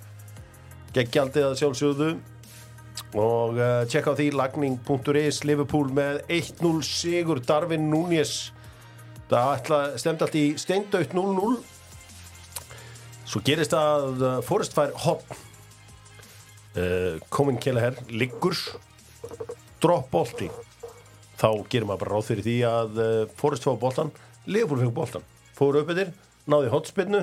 geggjaldið 0.97 1.49
að 1.49 1.59
sjálfsögðu. 1.61 2.09
Og 3.17 3.61
uh, 3.61 3.85
tjekka 3.89 4.13
á 4.13 4.19
því 4.19 4.27
lagning.is 4.37 5.43
Liverpool 5.49 5.93
með 5.95 6.21
1-0 6.33 6.73
sigur 6.85 7.41
Darvin 7.47 7.87
Núñez. 7.93 8.51
Það 9.31 9.53
ætla, 9.55 9.79
stemdi 10.01 10.27
allt 10.27 10.37
í 10.37 10.47
steindaut 10.61 11.15
0-0 11.17 11.55
svo 13.33 13.41
gerist 13.47 13.73
að 13.73 14.21
uh, 14.21 14.33
Forrest 14.45 14.75
fær 14.77 14.91
hopn 15.07 15.39
uh, 16.77 17.17
komin 17.33 17.57
Kelleher 17.63 17.97
liggur 18.13 18.59
drop 19.81 20.11
bolti. 20.13 20.51
Þá 21.41 21.49
gerir 21.73 21.89
maður 21.89 22.05
bara 22.05 22.19
ráð 22.19 22.29
fyrir 22.29 22.45
því 22.47 22.59
að 22.69 23.01
Forrest 23.39 23.65
fá 23.67 23.73
boltan, 23.81 24.13
Leopold 24.47 24.83
fengur 24.83 24.99
boltan 25.01 25.25
fóru 25.57 25.83
upp 25.83 25.91
yfir, 25.95 26.13
náði 26.51 26.71
hotspinnu 26.73 27.23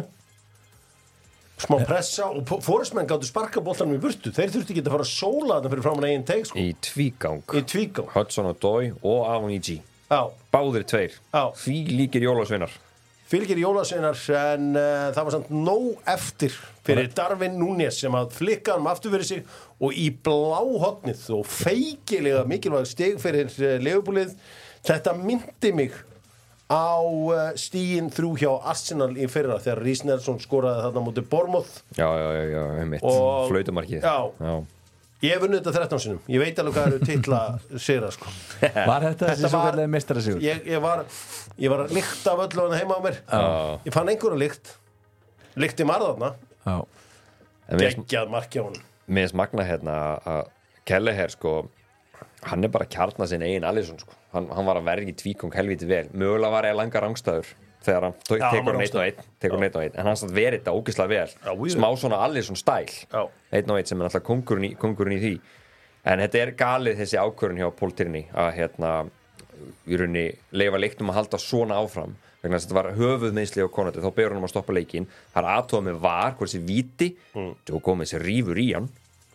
smá 1.59 1.76
pressa 1.84 2.30
og 2.32 2.45
Po- 2.47 2.61
Forrest 2.63 2.93
menn 2.95 3.07
gáttu 3.09 3.28
sparka 3.28 3.59
boltanum 3.63 3.97
í 3.97 4.01
burtu. 4.01 4.32
Þeir 4.32 4.53
þurfti 4.53 4.76
ekki 4.78 4.84
að 4.86 4.93
fara 4.93 5.03
að 5.03 5.11
sóla 5.11 5.57
þetta 5.57 5.72
fyrir 5.74 5.84
framan 5.89 6.05
eigin 6.07 6.28
teik 6.30 6.45
sko, 6.47 6.59
í 6.61 6.70
tvígang. 6.88 7.41
Í 7.51 7.63
tvígang. 7.67 8.11
Hudson 8.13 8.47
og 8.47 8.59
Dói 8.63 8.93
og 9.03 9.26
Avoniji 9.28 9.82
já, 10.09 10.22
báðir 10.53 10.86
tveir. 10.88 11.17
Því 11.59 11.76
líkir 11.97 12.24
jólasveinar. 12.30 12.72
Fylgir 13.30 13.59
jólasveinar 13.61 14.17
en 14.39 14.72
uh, 14.74 15.11
það 15.13 15.28
var 15.28 15.36
samt 15.36 15.49
nóg 15.53 15.99
eftir 16.09 16.55
fyrir 16.88 17.11
Darvin 17.13 17.59
Núñez 17.59 17.99
sem 18.01 18.15
að 18.17 18.32
flikka 18.39 18.74
hann 18.80 18.88
aftur 18.89 19.11
fyrir 19.13 19.28
sig 19.28 19.43
og 19.84 19.93
í 19.93 20.07
bláhotnið 20.26 21.28
og 21.36 21.43
feikilega 21.45 22.41
mikilvæg 22.49 22.88
stig 22.89 23.20
fyrir 23.22 23.51
uh, 23.59 23.76
leifubúlið 23.84 24.32
þetta 24.88 25.13
myndi 25.20 25.74
mig 25.78 25.93
á 26.70 27.01
uh, 27.01 27.51
stíin 27.57 28.09
þrjú 28.13 28.32
hjá 28.38 28.51
Arsenal 28.70 29.11
í 29.17 29.26
fyrra 29.32 29.57
þegar 29.61 29.80
Rís 29.84 30.03
Nelson 30.05 30.38
skoraði 30.43 30.84
þarna 30.86 31.01
mútið 31.07 31.30
Bormoth 31.32 31.80
Já, 31.97 32.05
já, 32.05 32.28
já, 32.38 32.43
já, 32.53 32.61
einmitt. 32.84 33.01
Og- 33.09 33.47
Flautumarkið. 33.49 34.03
Já. 34.05 34.59
Ég 35.20 35.34
hef 35.36 35.41
vunnið 35.43 35.59
þetta 35.65 35.74
13 35.89 35.99
sinum, 35.99 36.20
ég 36.32 36.39
veit 36.39 36.59
alveg 36.61 36.76
hvað 36.78 36.86
eru 36.93 36.99
titla 37.09 37.39
sigra 37.88 38.11
sko. 38.15 38.30
Var 38.91 39.05
þetta 39.09 39.32
þessi 39.34 39.49
svo 39.51 39.63
kallega 39.65 39.91
meistara 39.91 40.22
sigur? 40.24 40.39
ég, 40.45 40.61
ég, 40.70 40.80
var, 40.80 41.01
ég 41.59 41.74
var 41.74 41.82
að 41.84 41.95
lykta 41.97 42.36
af 42.38 42.43
öllu 42.45 42.67
hann 42.70 42.78
heima 42.80 42.95
á 42.95 43.01
mér. 43.03 43.17
Ég 43.89 43.91
fann 43.97 44.13
einhverja 44.13 44.39
lykt. 44.45 44.72
Lykti 45.59 45.84
marðarna 45.89 46.30
Já, 46.63 46.78
En 47.67 47.76
mér 47.82 47.89
finnst- 47.89 48.05
Geggjað 48.05 48.32
markja 48.32 48.63
hún 48.63 48.78
mér 49.09 49.26
finnst 49.26 49.36
magna 49.41 49.65
hérna 49.67 49.97
að 50.24 50.45
Kelleher 50.88 51.34
sko 51.34 51.53
hann 52.47 52.63
er 52.63 52.71
bara 52.71 52.85
að 52.87 52.93
kjarna 52.95 53.27
sinn 53.27 53.43
eigin 53.43 53.67
Alisson 53.67 53.99
sko. 53.99 54.13
hann, 54.33 54.47
hann 54.53 54.67
var 54.67 54.79
að 54.79 54.87
vergi 54.87 55.15
tvíkong 55.19 55.55
helviti 55.55 55.87
vel. 55.89 56.05
Mögulega 56.13 56.53
var 56.53 56.67
ég 56.67 56.75
að 56.75 56.79
langa 56.79 57.03
rangstæður 57.03 57.51
þegar 57.83 58.07
hann 58.07 58.15
tók- 58.27 58.41
hann 58.41 58.55
tekur 58.55 58.73
hann 58.73 58.83
einn 58.85 58.97
og 58.99 59.03
einn 59.03 59.29
tekur 59.39 59.57
hann 59.57 59.67
einn 59.67 59.75
og 59.75 59.83
einn, 59.83 59.95
en 59.95 60.05
hann 60.05 60.19
satt 60.19 60.31
verið 60.35 60.61
þetta 60.61 60.75
ógislega 60.75 61.09
vel. 61.09 61.27
Já, 61.45 61.53
smá 61.75 61.89
svona 61.97 62.23
Alisson 62.25 62.59
stæl. 62.59 62.87
Já. 63.11 63.29
einn 63.51 63.71
og 63.71 63.77
einn 63.77 63.85
sem 63.85 64.01
er 64.01 64.09
alltaf 64.09 64.23
kongurinn 64.23 64.71
í, 64.71 64.75
kongurinn 64.77 65.17
í 65.17 65.21
því. 65.23 65.39
En 66.05 66.19
þetta 66.19 66.39
er 66.39 66.51
galið 66.51 66.97
þessi 67.01 67.19
ákvörun 67.19 67.59
hjá 67.59 67.69
Pól 67.75 67.91
Tyrni 67.91 68.25
að 68.33 68.53
hérna 68.55 69.09
í 69.87 69.97
rauninni 69.99 70.35
leifa 70.51 70.79
leiknum 70.79 71.11
að 71.11 71.19
halda 71.19 71.37
svona 71.37 71.79
áfram. 71.79 72.15
Vegna 72.39 72.55
þess 72.55 72.69
að 72.69 72.69
þetta 72.69 72.79
var 72.79 72.95
höfuðmeðsli 72.95 73.65
á 73.67 73.67
konati 73.67 73.99
þá 73.99 74.11
byrður 74.15 74.31
hann 74.31 74.39
um 74.39 74.47
að 74.47 74.53
stoppa 74.53 74.75
leikin 74.75 75.07
það 75.33 75.41
er 75.41 75.49
aðtóða 75.57 75.85
með 75.89 75.97
var, 76.05 76.35
hvort 76.37 76.53
þessi 76.53 76.61
víti 76.63 77.09
mm. 77.35 77.49
og 77.75 77.81
komið 77.83 78.07
þessi 78.07 78.21
rífur 78.23 78.61
í 78.63 78.67
hann 78.77 78.87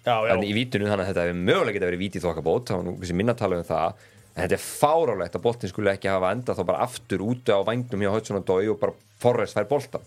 þannig 0.05 0.51
í 0.51 0.57
vítinu 0.57 0.91
þannig 0.91 1.05
að 1.05 1.13
þetta 1.13 1.27
hefur 1.29 1.41
mögulega 1.41 1.77
geta 1.79 1.89
verið 1.91 2.03
víti 2.05 2.25
þokkabót, 2.25 2.67
það 2.69 2.81
var 2.81 2.89
nú 2.89 2.97
þessi 3.01 3.17
minna 3.17 3.37
tala 3.39 3.61
um 3.61 3.69
það. 3.69 4.03
En 4.35 4.43
þetta 4.43 4.57
er 4.57 4.65
fárálegt 4.65 5.37
að 5.39 5.45
boltin 5.45 5.71
skulle 5.71 5.93
ekki 5.95 6.11
hafa 6.11 6.33
enda 6.35 6.57
þá 6.59 6.65
bara 6.67 6.85
aftur 6.89 7.23
úti 7.23 7.55
á 7.55 7.63
vangnum 7.65 8.03
hjá 8.03 8.11
Hudson 8.11 8.41
og 8.41 8.49
Dói 8.49 8.67
og 8.73 8.81
bara 8.83 8.97
Forrest 9.23 9.57
fær 9.57 9.71
boltan 9.71 10.05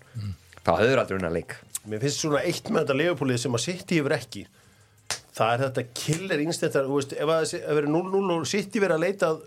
það 0.68 0.84
höfður 0.84 1.02
aldrei 1.02 1.18
unna 1.18 1.32
leik 1.32 1.56
mér 1.88 2.02
finnst 2.04 2.22
svona 2.24 2.44
eitt 2.44 2.68
með 2.68 2.84
þetta 2.84 2.96
leifupúlið 3.00 3.44
sem 3.44 3.58
að 3.58 3.64
City 3.64 4.00
yfir 4.02 4.16
ekki 4.18 4.46
Það 5.38 5.52
er 5.54 5.60
þetta 5.62 5.82
killer 5.94 6.40
veist, 6.42 7.12
ef 7.14 7.28
það 7.30 7.76
verið 7.76 7.92
0-0 7.94 8.32
og 8.34 8.46
City 8.50 8.80
verið 8.82 8.94
að 8.96 9.04
leita 9.04 9.28
að 9.28 9.44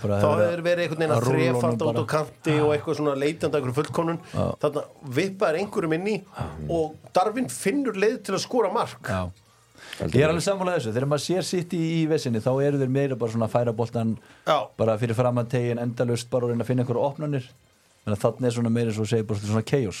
bara 0.00 0.20
þá 0.22 0.28
hefur 0.30 0.40
hefur 0.46 0.62
verið 0.64 0.84
einhvern 0.86 1.02
veginn 1.02 1.12
að 1.12 1.20
að 1.20 1.26
þrefald 1.28 1.84
út 1.84 2.00
á 2.00 2.04
kanti 2.14 2.54
og 2.56 2.72
eitthvað 2.72 2.96
svona 2.96 3.16
leitandi 3.20 3.50
að 3.50 3.58
einhverjum 3.58 3.76
fullkomnun. 3.76 4.20
Þannig 4.32 4.78
að 4.80 5.12
vippaður 5.18 5.58
einhverjum 5.60 5.96
inn 5.98 6.08
í 6.08 6.16
og 6.72 7.12
Darvin 7.18 7.52
finnur 7.52 8.00
leið 8.00 8.16
til 8.30 8.38
að 8.38 8.42
skora 8.46 8.72
mark. 8.72 9.12
Já 9.12 9.28
Ég 10.00 10.22
er 10.24 10.30
alveg 10.30 10.44
sammála 10.44 10.76
þessu, 10.78 10.92
þegar 10.94 11.08
maður 11.10 11.24
sér 11.26 11.44
sitt 11.44 11.74
í, 11.76 11.80
í 12.00 12.04
vesinni 12.08 12.40
þá 12.40 12.52
eru 12.64 12.78
þeir 12.80 12.92
meira 12.94 13.18
bara 13.20 13.34
svona 13.34 13.48
að 13.50 13.56
færa 13.56 13.74
boltan 13.76 14.14
Já. 14.46 14.56
bara 14.80 14.94
fyrir 15.00 15.18
framann 15.18 15.50
tegin 15.50 15.82
endalust 15.82 16.30
bara 16.32 16.48
að 16.48 16.54
reyna 16.54 16.64
að 16.64 16.70
finna 16.70 16.86
einhverju 16.86 17.04
opnanir. 17.04 17.50
Þannig 18.00 18.16
að 18.16 18.22
þannig 18.24 18.48
er 18.48 18.56
svona 18.56 18.72
meira 18.72 18.94
svo 18.96 19.04
að 19.04 19.12
segja 19.12 19.28
bara 19.28 19.42
svona 19.44 19.66
chaos. 19.68 20.00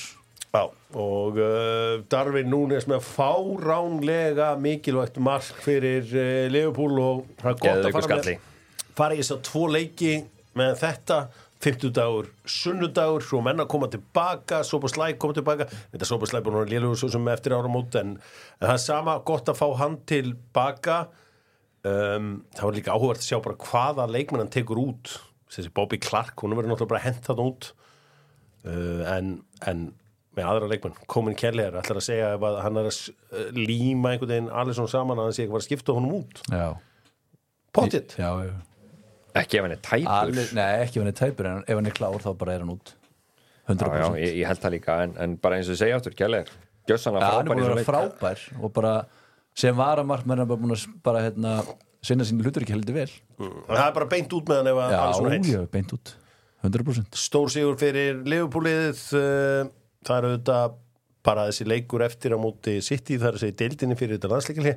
Já, 0.50 0.62
og 0.98 1.36
uh, 1.38 2.00
Darvin 2.10 2.48
Núnes 2.50 2.88
með 2.90 3.04
fáránlega 3.06 4.48
mikilvægt 4.58 5.20
mark 5.22 5.60
fyrir 5.62 6.08
uh, 6.10 6.48
Leopold 6.50 7.02
og 7.04 7.20
það 7.42 7.52
er 7.52 7.60
gott 7.60 7.84
að 7.84 7.92
fara, 7.94 8.06
skalli. 8.08 8.34
með, 8.40 8.88
fara 8.98 9.14
í 9.14 9.20
þess 9.20 9.36
að 9.36 9.44
tvo 9.46 9.68
leiki 9.70 10.14
með 10.58 10.72
þetta 10.80 11.20
50 11.60 11.92
dagur, 11.92 12.28
sunnudagur 12.48 13.24
svo 13.24 13.42
menn 13.44 13.60
að 13.60 13.68
koma 13.72 13.88
tilbaka, 13.92 14.62
Sopa 14.64 14.88
Slæk 14.88 15.18
koma 15.20 15.36
tilbaka, 15.36 15.66
þetta 15.92 16.08
Sopa 16.08 16.28
Slæk 16.30 16.46
búin 16.46 16.62
að 16.62 16.72
lélugur 16.72 16.96
svo 16.96 17.10
sem 17.12 17.26
eftir 17.32 17.52
áramót 17.52 17.98
en, 18.00 18.14
en 18.16 18.64
það 18.64 18.76
er 18.78 18.84
sama 18.86 19.18
gott 19.28 19.50
að 19.52 19.58
fá 19.60 19.66
hann 19.82 19.98
tilbaka 20.08 21.02
um, 21.86 22.30
það 22.56 22.66
var 22.66 22.76
líka 22.76 22.94
áhugavert 22.94 23.22
að 23.22 23.28
sjá 23.28 23.40
bara 23.44 23.58
hvaða 23.66 24.08
leikmenn 24.10 24.44
hann 24.44 24.52
tekur 24.52 24.80
út. 24.82 25.14
Þessi 25.50 25.72
Bobby 25.74 25.98
Clark, 26.00 26.36
hún 26.40 26.54
verður 26.54 26.72
náttúrulega 26.72 26.94
bara 26.94 27.04
hent 27.04 27.24
það 27.26 27.44
út. 27.44 27.70
Uh, 28.64 29.02
en, 29.10 29.34
en 29.68 29.86
með 30.36 30.46
aðra 30.46 30.70
leikmenn, 30.70 30.98
komin 31.10 31.36
Kelly 31.38 31.64
er 31.64 31.78
ætlar 31.80 32.00
að 32.00 32.06
segja 32.06 32.32
að 32.36 32.58
hann 32.64 32.80
er 32.80 32.90
að 32.90 32.98
uh, 33.02 33.46
líma 33.56 34.14
einhvern 34.14 34.34
veginn 34.34 34.50
Alisson 34.62 34.90
saman 34.90 35.18
að 35.18 35.30
hann 35.30 35.36
sé 35.36 35.44
ekki 35.44 35.50
að 35.50 35.56
fara 35.56 35.64
að 35.64 35.68
skipta 35.68 35.96
honum 35.96 36.18
út. 36.20 36.42
Já, 36.52 36.66
pottitt, 37.76 38.16
já, 38.20 38.30
já. 38.46 38.54
Ekki 39.38 39.60
ef 39.60 39.66
hann 39.66 39.76
er 39.76 39.82
tæpur. 39.84 40.14
Alveg, 40.16 40.54
Nei, 40.56 40.70
ekki 40.84 40.98
ef 40.98 41.04
hann 41.04 41.12
er 41.12 41.18
tæpur 41.20 41.50
en 41.50 41.62
ef 41.66 41.78
hann 41.78 41.90
er 41.90 41.96
klár 41.96 42.18
þá 42.24 42.30
bara 42.40 42.56
er 42.56 42.64
hann 42.64 42.74
út. 42.74 42.94
100% 43.70 43.86
já, 43.86 44.02
já, 44.02 44.08
ég, 44.18 44.34
ég 44.40 44.50
held 44.50 44.64
það 44.64 44.74
líka 44.74 44.96
en, 45.04 45.14
en 45.22 45.36
bara 45.38 45.60
eins 45.60 45.70
og 45.70 45.78
segja 45.78 46.00
áttur, 46.00 46.16
gjössanlega 46.88 47.28
hann 47.36 47.50
er 47.50 47.50
frábær 47.50 47.60
í 47.60 47.76
leik. 47.78 47.86
frábær 47.86 48.42
og 48.58 48.72
bara 48.74 48.94
sem 49.60 49.76
varamark 49.76 50.26
menn 50.26 50.42
er 50.42 50.48
bara 50.48 50.62
búin 50.62 50.74
að 50.74 50.86
bara 51.04 51.22
hérna 51.26 51.60
sinna 52.02 52.24
sínu 52.26 52.46
hlutur 52.46 52.64
ekki 52.64 52.74
heldur 52.74 52.96
vel. 52.96 53.10
Það 53.38 53.84
er 53.84 53.94
bara 53.98 54.08
beint 54.10 54.34
út 54.36 54.50
með 54.50 54.62
hann 54.62 54.70
ef 54.72 54.82
Alisson 54.86 55.30
er 55.30 55.50
já, 55.52 55.60
beint 55.70 55.94
út. 55.96 56.14
100% 56.66 57.16
stór 57.16 57.52
sigur 57.52 57.76
fyrir 57.80 58.20
Liverpoolið 58.28 59.02
uh, 59.16 59.68
það 60.04 60.16
er 60.16 60.26
auðvitað 60.28 60.74
bara 61.24 61.46
þessi 61.48 61.66
leikur 61.68 62.04
eftir 62.04 62.34
á 62.36 62.38
móti 62.40 62.78
City 62.84 63.16
það 63.20 63.30
er 63.30 63.38
þessi 63.38 63.56
deildinni 63.62 63.96
fyrir 63.96 64.18
þetta 64.18 64.32
landsleikili 64.32 64.74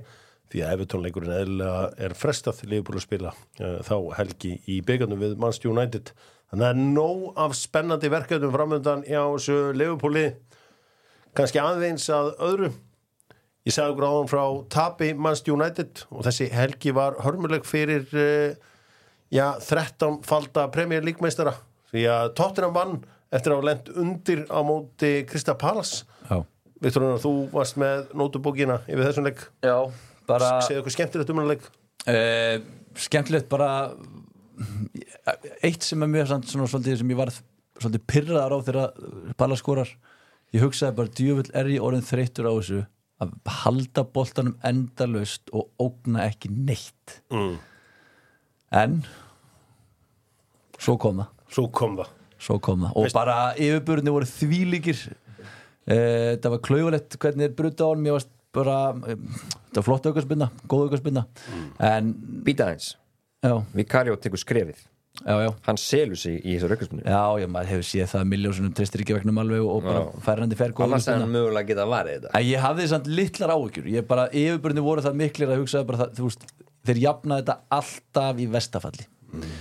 því 0.54 0.62
að 0.62 0.76
Everton 0.76 1.02
leikurinn 1.02 1.34
eðlilega 1.34 1.86
er 2.06 2.14
frestað 2.18 2.62
Liverpool 2.68 3.00
að 3.00 3.06
spila 3.08 3.34
uh, 3.34 3.80
þá 3.82 3.96
helgi 4.20 4.54
í 4.70 4.80
byggarnum 4.86 5.22
við 5.24 5.36
Manchester 5.42 5.72
United. 5.74 6.12
Þannig 6.52 6.68
að 6.68 6.68
það 6.68 6.74
er 6.76 6.92
nóg 7.00 7.40
af 7.42 7.56
spennandi 7.58 8.12
verkefnum 8.14 8.54
framöndan 8.54 9.06
hjá 9.08 9.22
þessu 9.24 9.58
Liverpooli. 9.74 10.28
Kannski 11.34 11.62
aðeins 11.64 12.06
að 12.14 12.30
öðru. 12.46 12.70
Ég 13.66 13.74
sagði 13.74 13.96
okkur 13.96 14.08
áðan 14.12 14.30
frá 14.30 14.44
tapi 14.76 15.10
Manchester 15.18 15.56
United 15.56 16.06
og 16.12 16.28
þessi 16.28 16.52
helgi 16.54 16.94
var 16.94 17.18
hörmuleg 17.26 17.66
fyrir 17.66 18.06
uh, 18.14 18.54
já, 19.34 19.48
13 19.58 20.22
falda 20.28 20.70
Premier 20.76 21.02
League 21.02 21.26
meistara. 21.26 21.56
Því 21.90 22.06
að 22.14 22.30
Tottenham 22.38 22.78
vann 22.78 22.98
eftir 23.34 23.54
að 23.54 23.60
hafa 23.60 23.70
lent 23.72 23.94
undir 23.98 24.46
á 24.54 24.60
móti 24.66 25.14
Krista 25.30 25.58
Palas 25.58 26.04
Já, 26.28 26.44
Viktor 26.84 27.06
þú 27.22 27.36
varst 27.54 27.80
með 27.82 28.12
nótubókina 28.18 28.84
yfir 28.86 29.08
þessum 29.08 29.26
leik, 29.26 29.48
já 29.66 29.90
bara 30.30 30.56
segðu 30.66 30.84
okkur 30.84 30.96
skemmtilegt 30.96 31.32
um 31.34 31.42
hann 31.42 31.52
leik 31.52 31.66
uh, 32.08 32.58
skemmtilegt 33.00 33.50
bara 33.52 33.70
eitt 35.64 35.86
sem 35.86 36.04
er 36.04 36.12
mjög 36.12 36.32
svona 36.32 36.68
svolítið 36.70 37.02
sem 37.02 37.14
ég 37.14 37.20
varð 37.20 37.40
svolítið 37.82 38.06
pyrraðar 38.10 38.56
á 38.56 38.58
þegar 38.68 39.34
Balla 39.40 39.58
skorar. 39.60 39.90
Ég 40.54 40.64
hugsaði 40.64 40.98
bara 41.00 41.14
djöfull 41.18 41.54
er 41.58 41.72
ég 41.74 41.86
orðin 41.86 42.06
þreyttur 42.06 42.50
á 42.50 42.54
þessu 42.54 42.82
að 43.24 43.34
halda 43.64 44.04
boltanum 44.14 44.58
endalaust 44.66 45.50
og 45.56 45.72
ógna 45.82 46.28
ekki 46.28 46.52
neitt? 46.54 47.22
Mm. 47.34 47.56
en 48.74 49.02
svo 50.82 50.98
kom 51.00 51.22
það. 51.22 51.34
Svo 51.54 51.68
kom 51.70 51.98
það. 52.00 52.14
Svo 52.44 52.60
kom 52.60 52.86
það. 52.86 52.96
Og 53.00 53.14
bara 53.16 53.38
yfirburðinni 53.56 54.14
voru 54.14 54.28
þvílíkir. 54.28 55.04
Eh, 55.84 56.34
það 56.42 56.50
var 56.56 56.64
klaufalegt 56.66 57.18
hvernig 57.22 57.48
er 57.48 57.56
bruta 57.58 57.86
á 57.86 57.92
honum. 57.92 58.08
Ég 58.10 58.18
varst 58.18 58.32
bara, 58.54 58.78
eh, 59.10 59.20
það 59.72 59.82
var 59.82 59.88
flott 59.90 60.10
aukarspinna 60.10 60.50
góð 60.70 60.88
aukarspinna 60.88 61.28
en 61.92 62.16
býta 62.46 62.74
já, 62.74 63.54
Vicario 63.76 64.16
tekur 64.16 64.40
skrefið. 64.40 64.90
Já, 65.22 65.36
já. 65.44 65.52
Hann 65.68 65.78
selur 65.78 66.18
sig 66.18 66.40
í 66.42 66.56
þessu 66.56 66.70
raukarspunni 66.72 67.04
Já, 67.06 67.38
já, 67.38 67.46
maður 67.46 67.70
hefur 67.70 67.86
séð 67.86 68.08
það 68.16 68.24
miljósunum 68.32 68.72
treystir 68.74 69.04
ekki 69.04 69.14
vegna 69.14 69.36
alveg 69.44 69.62
og, 69.62 69.84
bara 69.86 70.24
færandi 70.26 70.58
fer 70.58 70.74
góð 70.74 70.88
annars 70.88 71.06
er 71.08 71.20
hann 71.22 71.30
mögulega 71.30 71.70
geta 71.70 71.86
varið 71.86 72.16
þetta. 72.16 72.32
En 72.40 72.48
ég 72.48 72.64
hafði 72.64 72.88
samt 72.90 73.10
litlar 73.12 73.54
áhyggjur. 73.54 73.92
Ég 73.94 74.08
bara, 74.10 74.26
yfirbörni 74.34 74.82
voru 74.82 75.04
það 75.06 75.20
miklir 75.22 75.54
að 75.54 75.62
hugsa 75.62 75.84
bara 75.86 76.02
það, 76.02 76.16
þú 76.18 76.30
veist, 76.32 76.48
þeir 76.90 77.02
jafna 77.04 77.38
þetta 77.44 77.58
alltaf 77.78 78.42
í 78.42 78.48
vestafalli. 78.58 79.08
Mm. 79.34 79.54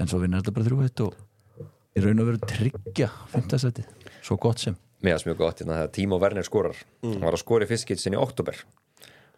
en 0.00 0.08
svo 0.08 0.20
vinna 0.20 0.40
þetta 0.40 0.52
bara 0.56 0.66
þrjú 0.68 0.82
eitt 0.84 1.02
og 1.04 1.66
í 1.96 2.02
raun 2.04 2.22
og 2.22 2.30
veru 2.30 2.40
tryggja 2.48 3.08
fimmtasæti, 3.32 3.84
svo 4.24 4.38
gott 4.40 4.62
sem 4.62 4.76
finnst 5.02 5.28
mjög 5.28 5.38
gott 5.40 5.60
hérna 5.62 5.78
þegar 5.80 5.92
Tímo 5.96 6.20
Werner 6.20 6.46
skorar. 6.46 6.80
Hann 7.04 7.20
var 7.24 7.36
að 7.36 7.44
skora 7.44 7.66
í 7.66 7.70
fyrst 7.70 7.92
sinni 8.04 8.18
í 8.18 8.22
oktober 8.22 8.58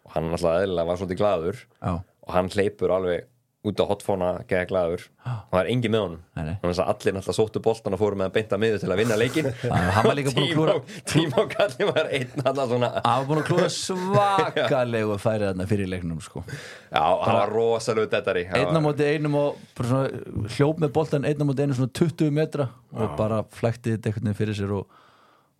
og 0.03 0.15
hann 0.17 0.33
alltaf 0.35 0.57
eðlilega 0.63 0.89
var 0.89 0.97
svolítið 0.99 1.21
glaður. 1.21 1.61
Já, 1.79 1.93
og 2.03 2.33
hann 2.35 2.49
hleypur 2.51 2.91
alveg 2.91 3.29
út 3.63 3.79
á 3.79 3.85
hotfóna 3.87 4.29
geða 4.43 4.65
glaður. 4.67 5.03
Og 5.23 5.53
það 5.53 5.59
er 5.61 5.67
engin 5.71 5.91
með 5.93 6.01
honum. 6.03 6.23
Þannig 6.35 6.79
að 6.83 6.89
allir 6.91 7.13
náttúrulega 7.15 7.35
sóttu 7.37 7.61
boltan 7.63 7.95
og 7.95 8.01
fóru 8.01 8.17
með 8.19 8.27
að 8.27 8.33
beinta 8.35 8.57
miður 8.59 8.81
til 8.81 8.89
að 8.91 8.99
vinna 8.99 9.15
leikin 9.21 9.47
hann 9.95 10.07
var 10.09 10.17
líka 10.19 10.33
búinn 10.35 10.49
að 10.49 10.57
klúra- 10.57 11.03
Tímo 11.13 11.45
Kalli 11.53 11.87
var 11.87 12.09
einn 12.11 12.43
hann 12.43 12.59
svona 12.59 12.89
hann 12.97 13.21
var 13.21 13.29
búin 13.29 13.39
að 13.39 13.47
klúða 13.47 13.69
svakalegu 13.77 15.15
færið 15.23 15.47
þarna 15.53 15.67
fyrir 15.71 15.89
leiknum 15.93 16.19
sko. 16.25 16.43
já, 16.43 16.99
hann 16.99 17.37
var 17.39 17.53
rosalegu 17.55 18.09
dettari 18.11 18.43
einn 18.51 18.75
á 18.75 18.81
móti 18.83 19.07
einum 19.13 19.37
og 19.39 19.61
bara 19.77 19.89
svona, 19.93 20.49
hljóp 20.57 20.83
með 20.83 20.93
boltan 20.99 21.27
einn 21.29 21.39
á 21.39 21.45
móti 21.47 21.63
einum 21.63 21.77
svona 21.79 21.95
20 22.03 22.35
metra 22.35 22.67
og 22.91 23.15
bara 23.19 23.39
flækti 23.55 23.95
þetta 23.95 24.11
einhvern 24.11 24.27
veginn 24.27 24.39
fyrir 24.43 24.59
sér 24.59 24.75
og, 24.81 24.99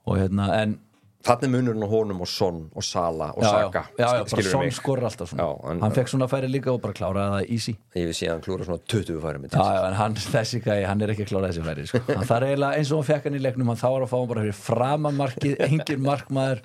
og 0.06 0.18
hérna, 0.20 0.50
en 0.62 0.80
þannig 1.24 1.52
munurinn 1.54 1.86
á 1.88 1.88
honum 1.88 2.20
og 2.26 2.28
Son 2.28 2.58
og 2.76 2.84
Sala 2.84 3.30
og 3.32 3.44
já, 3.46 3.48
já, 3.48 3.60
Saka 3.64 3.82
já, 3.96 4.08
já, 4.20 4.24
bara 4.34 4.44
Son 4.52 4.72
skorur 4.76 5.06
alltaf 5.08 5.30
svona. 5.32 5.44
Já, 5.46 5.72
en- 5.72 5.80
hann 5.86 5.94
fekk 5.96 6.10
svona 6.12 6.28
færi 6.28 6.50
líka 6.52 6.74
og 6.74 6.82
bara 6.84 6.94
kláraði 6.98 7.32
það 7.38 7.52
easy. 7.56 7.74
Ég 7.96 8.10
vil 8.10 8.16
sé 8.18 8.28
að 8.28 8.34
hann 8.34 8.42
klúra 8.44 8.66
svona 8.68 8.84
20 8.92 9.22
færi 9.24 9.40
Já, 9.54 9.64
já, 9.64 9.86
en 9.88 9.94
hann, 10.02 10.16
þessi 10.20 10.60
gæi, 10.66 10.84
hann 10.90 11.02
er 11.02 11.14
ekki 11.14 11.24
að 11.24 11.32
klára 11.32 11.52
þessi 11.54 11.64
færi 11.64 11.86
sko. 11.88 12.02
hann 12.10 12.28
þarf 12.28 12.48
eiginlega 12.50 12.78
eins 12.82 12.92
og 12.92 13.00
hann 13.00 13.08
fekk 13.14 13.24
hann 13.30 13.38
í 13.40 13.44
leiknum 13.46 13.72
hann 13.72 13.80
þá 13.80 13.88
var 13.94 14.04
að 14.04 14.12
fá 14.12 14.18
hann 14.20 14.32
bara 14.34 14.44
fyrir 14.44 14.60
framamarkið 14.60 15.64
engin 15.70 16.04
markmaður 16.04 16.62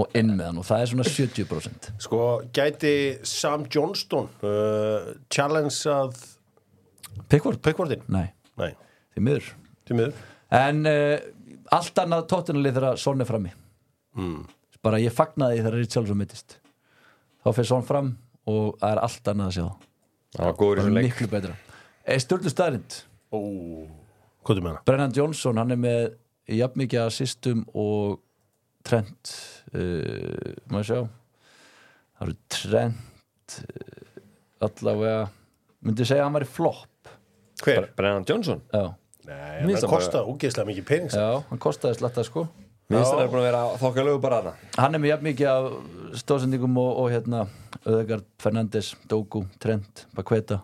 og 0.00 0.16
inn 0.16 0.32
með 0.32 0.46
hann. 0.48 0.62
Og 0.62 0.68
það 0.70 0.80
er 0.86 0.92
svona 0.94 1.08
70% 1.10 1.90
Sko, 2.06 2.22
gæti 2.56 2.94
Sam 3.28 3.66
Johnston 3.68 4.30
uh, 4.40 5.12
challenge 5.28 5.76
að 5.92 6.16
Pickford? 7.28 7.60
Pickfordin? 7.60 8.00
Nei, 8.08 8.30
Nei, 8.56 8.72
því 9.12 9.26
miður. 9.28 9.52
En 10.56 10.86
uh, 10.88 11.18
allt 11.76 12.00
annað 12.02 12.26
tóttunalið 12.30 12.78
þegar 12.78 12.98
Son 13.00 13.22
er 13.22 13.28
frammi. 13.28 13.52
Mm. 14.18 14.40
bara 14.82 14.98
ég 14.98 15.14
fagnaði 15.14 15.60
þegar 15.60 15.76
Richarlison 15.78 16.18
mittist 16.18 16.56
þá 17.44 17.50
fyrir 17.52 17.68
Son 17.68 17.86
fram 17.86 18.14
og 18.50 18.74
það 18.80 18.94
er 18.94 19.02
allt 19.04 19.30
annað 19.32 19.50
að 19.50 19.56
sjá. 19.58 19.66
Þessum 20.40 20.96
leik. 20.96 21.06
miklu 21.10 21.28
betra. 21.30 21.54
Sturlu 22.20 22.50
er 24.58 24.64
með 24.64 24.72
hana? 24.72 24.82
Brennan 24.88 25.14
Johnson, 25.14 25.60
hann 25.60 25.74
er 25.74 25.80
með 25.80 26.02
jafn 26.50 26.80
mikið 26.82 27.04
assistum 27.04 27.64
og 27.78 28.20
Trent 28.86 29.34
uh, 29.76 30.54
maður 30.72 30.88
sjá? 30.88 31.00
Það 32.16 32.24
eru 32.26 32.36
Trent 32.56 33.58
uh, 33.60 34.22
allavega 34.66 35.28
myndi 35.84 36.06
segja 36.08 36.24
að 36.24 36.28
hann 36.30 36.38
væri 36.38 36.48
flop 36.48 37.12
Hver? 37.60 37.90
Brennan 37.96 38.24
Johnson 38.28 38.62
já, 38.72 38.86
Nei, 39.30 39.60
hann 39.60 39.70
finnst 39.70 39.86
það 39.86 39.94
kosta 39.94 40.24
úgeðslega 40.26 40.70
mikið 40.72 40.88
pening 40.90 41.14
já 41.14 41.28
hann 41.50 41.62
kostaði 41.62 42.00
slatta 42.00 42.26
sko. 42.26 42.48
Það 42.90 43.20
er 43.22 43.28
búin 43.30 43.40
að 43.40 43.46
vera 43.46 43.62
þokkalögu 43.78 44.22
bara 44.24 44.40
hana 44.40 44.54
hann 44.76 44.98
er 44.98 45.02
með 45.02 45.12
jafn 45.14 45.28
mikið 45.28 45.50
af 45.52 45.70
stóðsendingum 46.24 46.80
og, 46.82 46.92
og 47.04 47.10
hérna 47.14 47.46
Öðegard, 47.86 48.26
Fernandes, 48.42 48.92
Dogu, 49.08 49.44
Trent 49.62 50.04
Bakveta, 50.16 50.58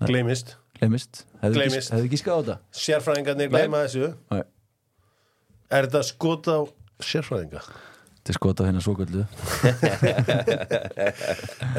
Gleimist 0.00 0.56
glemist 0.80 1.24
hefðu 1.42 2.06
ekki 2.06 2.20
skáð 2.20 2.40
þetta? 2.42 2.56
Sérfræðingarnir 2.84 3.50
gleyma 3.52 3.84
þessu. 3.84 4.12
Nei. 4.32 4.42
Er 5.74 5.88
þetta 5.88 6.02
skot 6.08 6.48
á 6.50 6.58
sérfræðinga? 7.04 7.62
Þetta 8.24 8.32
er 8.32 8.38
skot 8.38 8.60
á 8.60 8.64
hérna 8.64 8.80
svo 8.80 8.94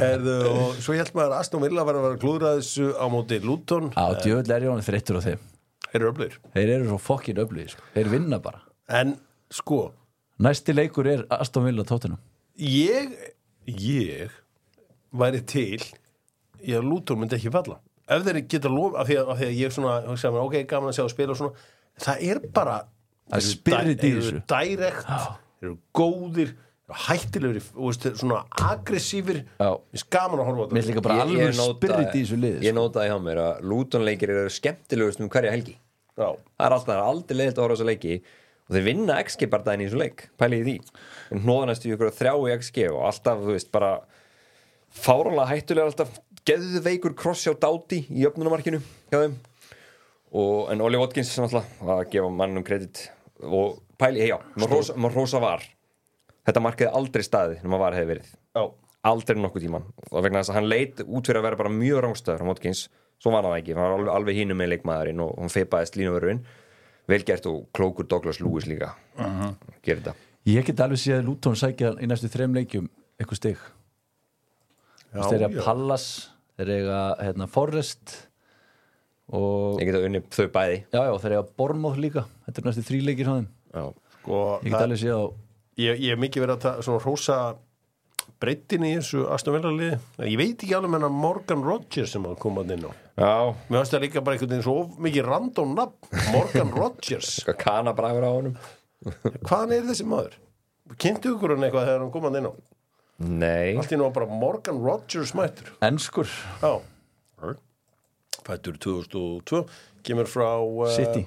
Erðu, 0.06 0.36
og 0.52 0.78
svo 0.84 0.94
held 0.94 1.12
maður 1.18 1.34
að 1.34 1.40
Aston 1.40 1.64
Villa 1.66 1.86
var 1.88 1.98
að 1.98 2.06
vera 2.06 2.52
þessu 2.60 2.92
á 2.94 3.06
móti 3.10 3.40
Luton. 3.42 3.90
Á 3.98 4.14
djöfull 4.22 4.54
er 4.54 4.66
ég 4.68 4.70
honum 4.70 4.86
þreyttur 4.86 5.18
á 5.18 5.22
þeim. 5.26 5.44
Þeir 5.90 5.98
eru 6.00 6.12
öflugir. 6.12 6.38
Þeir 6.54 6.72
eru 6.76 6.88
svo 6.92 7.00
fokkin 7.02 7.42
öflugir 7.42 7.74
sko. 7.74 7.82
þeir 7.96 8.12
vinna 8.14 8.40
bara. 8.44 8.62
En 8.94 9.16
sko, 9.50 9.82
næsti 10.38 10.76
leikur 10.76 11.10
er 11.10 11.26
Aston 11.34 11.66
Villa 11.66 11.86
tóttunum 11.88 12.22
ég 12.56 13.12
ég 13.66 14.32
væri 15.16 15.42
til 15.48 15.82
ég 16.64 16.78
að 16.80 16.88
Luton 16.88 17.20
myndi 17.20 17.36
ekki 17.40 17.52
falla. 17.54 17.80
Ef 18.06 18.24
þeir 18.26 18.44
geta 18.48 18.70
lof 18.70 18.96
af 19.00 19.08
því 19.10 19.18
að, 19.18 19.32
af 19.34 19.40
því 19.40 19.48
að 19.50 19.58
ég 19.60 19.74
svona, 19.74 19.96
mér, 20.06 20.44
ok, 20.44 20.60
gaman 20.70 20.92
að 20.92 21.00
sjá 21.00 21.04
að 21.08 21.14
spila 21.16 21.34
og 21.34 21.40
svona 21.42 21.66
það 22.06 22.28
er 22.30 22.42
bara 22.54 22.78
Það 23.26 23.40
er 23.40 23.46
spirit 23.50 24.04
í 24.06 24.12
þessu. 24.14 24.42
direkt, 24.52 25.08
þeir 25.66 25.72
eru 25.72 25.78
góðir 25.98 26.54
hættilegir, 26.86 27.64
og 27.82 27.96
svona 27.98 28.44
aggressífir, 28.62 29.40
Já. 29.58 29.72
mér 29.90 30.04
gaman 30.14 30.38
að 30.44 30.46
horfa 30.52 30.66
á 30.70 30.70
bara 31.02 31.16
Ég- 31.16 31.32
ég 31.34 31.48
alveg 31.50 31.56
nota- 31.58 31.76
spirit 31.80 32.14
í 32.14 32.22
þessu 32.22 32.38
lið 32.38 32.60
Ég 32.62 32.70
sko. 32.72 32.78
nótaði 32.78 33.10
hjá 33.10 33.18
mér 33.26 33.40
að 33.42 33.62
Lutonleikir 33.66 34.30
eru 34.30 34.50
skemmtilegust 34.54 35.20
um 35.26 35.30
hverja 35.30 35.52
helgi. 35.52 35.78
Já. 36.16 36.30
Það 36.30 36.66
er 36.68 36.72
alltaf, 36.76 36.86
það 36.86 36.96
er 37.00 37.08
aldrei 37.10 37.38
leiðilt 37.40 37.58
að 37.58 37.64
horfa 37.66 37.74
á 37.74 37.78
þessa 37.80 37.90
leiki. 37.90 38.22
Og 38.70 38.76
þeir 38.76 38.84
vinna 38.86 39.18
XG 39.24 39.50
bardaginn 39.50 39.82
í 39.82 39.90
þessu 39.90 39.98
leik 40.00 40.30
pælið 40.38 40.62
í 40.62 40.66
því. 40.66 40.76
En 41.32 41.40
hnóðanast 41.42 41.86
í 41.86 41.92
ykkur 41.96 42.14
þrjá 42.14 42.34
í 42.46 42.54
XG 42.60 42.88
og 42.94 43.02
alltaf, 43.10 43.38
þú 43.42 43.52
veist, 43.54 43.72
bara 43.72 43.92
fárálega 44.94 45.50
hættulega 45.50 45.90
alltaf 45.90 46.20
geðveikur 46.46 47.16
krossi 47.18 47.50
á 47.50 47.56
dáti 47.58 48.06
í 48.10 48.22
jöfnunumarkinu 48.24 48.80
hjá 49.12 49.20
þeim. 49.26 49.36
Og, 50.36 50.70
en 50.72 50.82
Oli 50.82 50.98
Watkins 50.98 51.30
sem 51.32 51.44
alltaf 51.46 51.66
að 51.82 52.10
gefa 52.12 52.30
mannum 52.30 52.64
kredit 52.64 53.10
og 53.44 53.80
pæli, 54.00 54.28
já, 54.30 54.38
maður 54.56 54.78
rosa, 54.78 54.96
maður 54.96 55.22
rosa 55.22 55.42
var. 55.44 55.64
Þetta 56.46 56.62
markaði 56.62 56.92
aldrei 57.00 57.24
staði 57.26 57.62
nema 57.64 57.80
var 57.82 57.96
hefði 57.98 58.12
verið. 58.16 58.34
Já. 58.56 58.66
aldrei 59.06 59.38
nokkuð 59.38 59.62
tíman 59.62 59.84
og 60.10 60.24
vegna 60.24 60.40
þess 60.42 60.50
að 60.50 60.56
hann 60.56 60.70
leit 60.70 61.02
út 61.06 61.28
fyrir 61.28 61.38
að 61.38 61.44
vera 61.46 61.58
bara 61.60 61.70
mjög 61.70 62.00
rángstöður 62.06 62.42
á 62.42 62.50
Watkins, 62.50 62.88
svo 63.22 63.34
var 63.34 63.46
hann 63.46 63.58
ekki. 63.60 63.76
Hann 63.76 63.84
var 63.84 63.98
alveg, 64.00 64.14
alveg 64.14 64.40
hínum 64.40 64.58
með 64.58 64.72
leikmaðurinn 64.74 65.22
og 65.22 65.36
hann 65.40 65.54
feipaðist 65.54 65.98
línuvörðurinn 66.00 66.42
velgert 67.08 67.46
og 67.50 67.68
klókur 67.76 68.08
Douglas 68.10 68.40
Lewis 68.42 68.66
líka. 68.66 68.96
Uh 69.18 69.26
-huh. 69.26 69.56
gerir 69.84 70.02
þetta. 70.02 70.16
Ég 70.46 70.66
get 70.66 70.80
alveg 70.80 70.98
séð 70.98 71.26
Luton 71.26 71.56
sækja 71.56 71.96
í 72.02 72.08
næstu 72.08 72.28
þrem 72.28 72.54
leikjum 72.54 72.90
eitthvað 73.20 73.36
stig. 73.36 73.58
Já, 75.14 75.22
þeir 75.22 75.42
eiga 75.42 75.50
já. 75.50 75.64
Pallas 75.64 76.32
þeir 76.58 76.70
eiga 76.70 77.16
hérna, 77.20 77.48
Forrest. 77.48 78.30
og 78.35 78.35
ég 79.34 79.88
geta 79.90 80.02
unni 80.06 80.22
þau 80.36 80.48
bæði. 80.54 80.82
Já, 80.94 81.00
já, 81.08 81.14
þeir 81.24 81.36
eiga 81.38 81.46
Bormóð 81.58 82.02
líka. 82.04 82.26
Þetta 82.46 82.62
er 82.62 82.68
næstu 82.70 82.84
þrý 82.90 83.00
leikir 83.10 83.30
hjá 83.30 83.36
þeim. 83.40 83.48
Já. 83.76 83.86
Sko, 84.20 84.42
ég 84.62 84.72
get 84.72 84.82
alveg 84.82 85.02
séð 85.02 85.16
á 85.18 85.24
ég, 85.82 86.02
ég 86.06 86.12
hef 86.14 86.22
mikið 86.22 86.46
verið 86.46 86.68
að 86.70 86.84
svona 86.86 87.04
hrósa 87.04 87.38
breyttin 88.42 88.86
í 88.86 88.94
þessu 88.98 89.26
Aston 89.34 89.56
Villa 89.58 89.72
liði. 89.74 89.98
Ég 90.30 90.38
veit 90.40 90.56
ekki 90.64 90.76
alveg 90.78 90.94
með 90.94 91.00
hennar 91.02 91.16
Morgan 91.26 91.66
Rodgers 91.66 92.14
sem 92.16 92.26
að 92.28 92.38
koma 92.42 92.64
inn 92.68 92.86
á. 92.86 92.92
Já, 93.16 93.34
mér 93.70 93.82
finnst 93.82 93.96
það 93.96 94.06
líka 94.06 94.24
bara 94.26 94.38
einhvern 94.38 94.54
veginn 94.54 94.66
svo 94.66 94.78
of 94.84 94.96
mikið 95.06 95.30
random 95.30 95.76
nafn 95.78 96.24
Morgan 96.36 96.74
Rodgers 96.80 97.36
skal 97.42 97.58
kana 97.60 97.94
bragur 97.98 98.26
á 98.28 98.32
honum. 98.32 98.58
Hvaðan 99.48 99.76
er 99.78 99.86
þessi 99.90 100.08
maður? 100.10 100.40
kynntu 101.02 101.32
ykkur 101.34 101.56
hann 101.56 101.66
eitthvað 101.66 101.88
þegar 101.88 102.04
hann 102.04 102.12
kom 102.14 102.28
hann 102.28 102.40
inn 102.40 102.50
á. 102.50 102.54
Nei, 103.26 103.72
allt 103.80 103.94
í 103.96 103.98
nú 103.98 104.06
var 104.10 104.18
bara 104.20 104.28
Morgan 104.44 104.82
Rodgers 104.84 105.32
mættur. 105.38 105.72
Enskur, 105.86 106.30
já 106.62 106.74
fættur 108.46 108.80
2002 108.82 109.62
kemur 110.06 110.30
frá 110.30 110.50
uh, 110.62 110.90
City. 110.94 111.26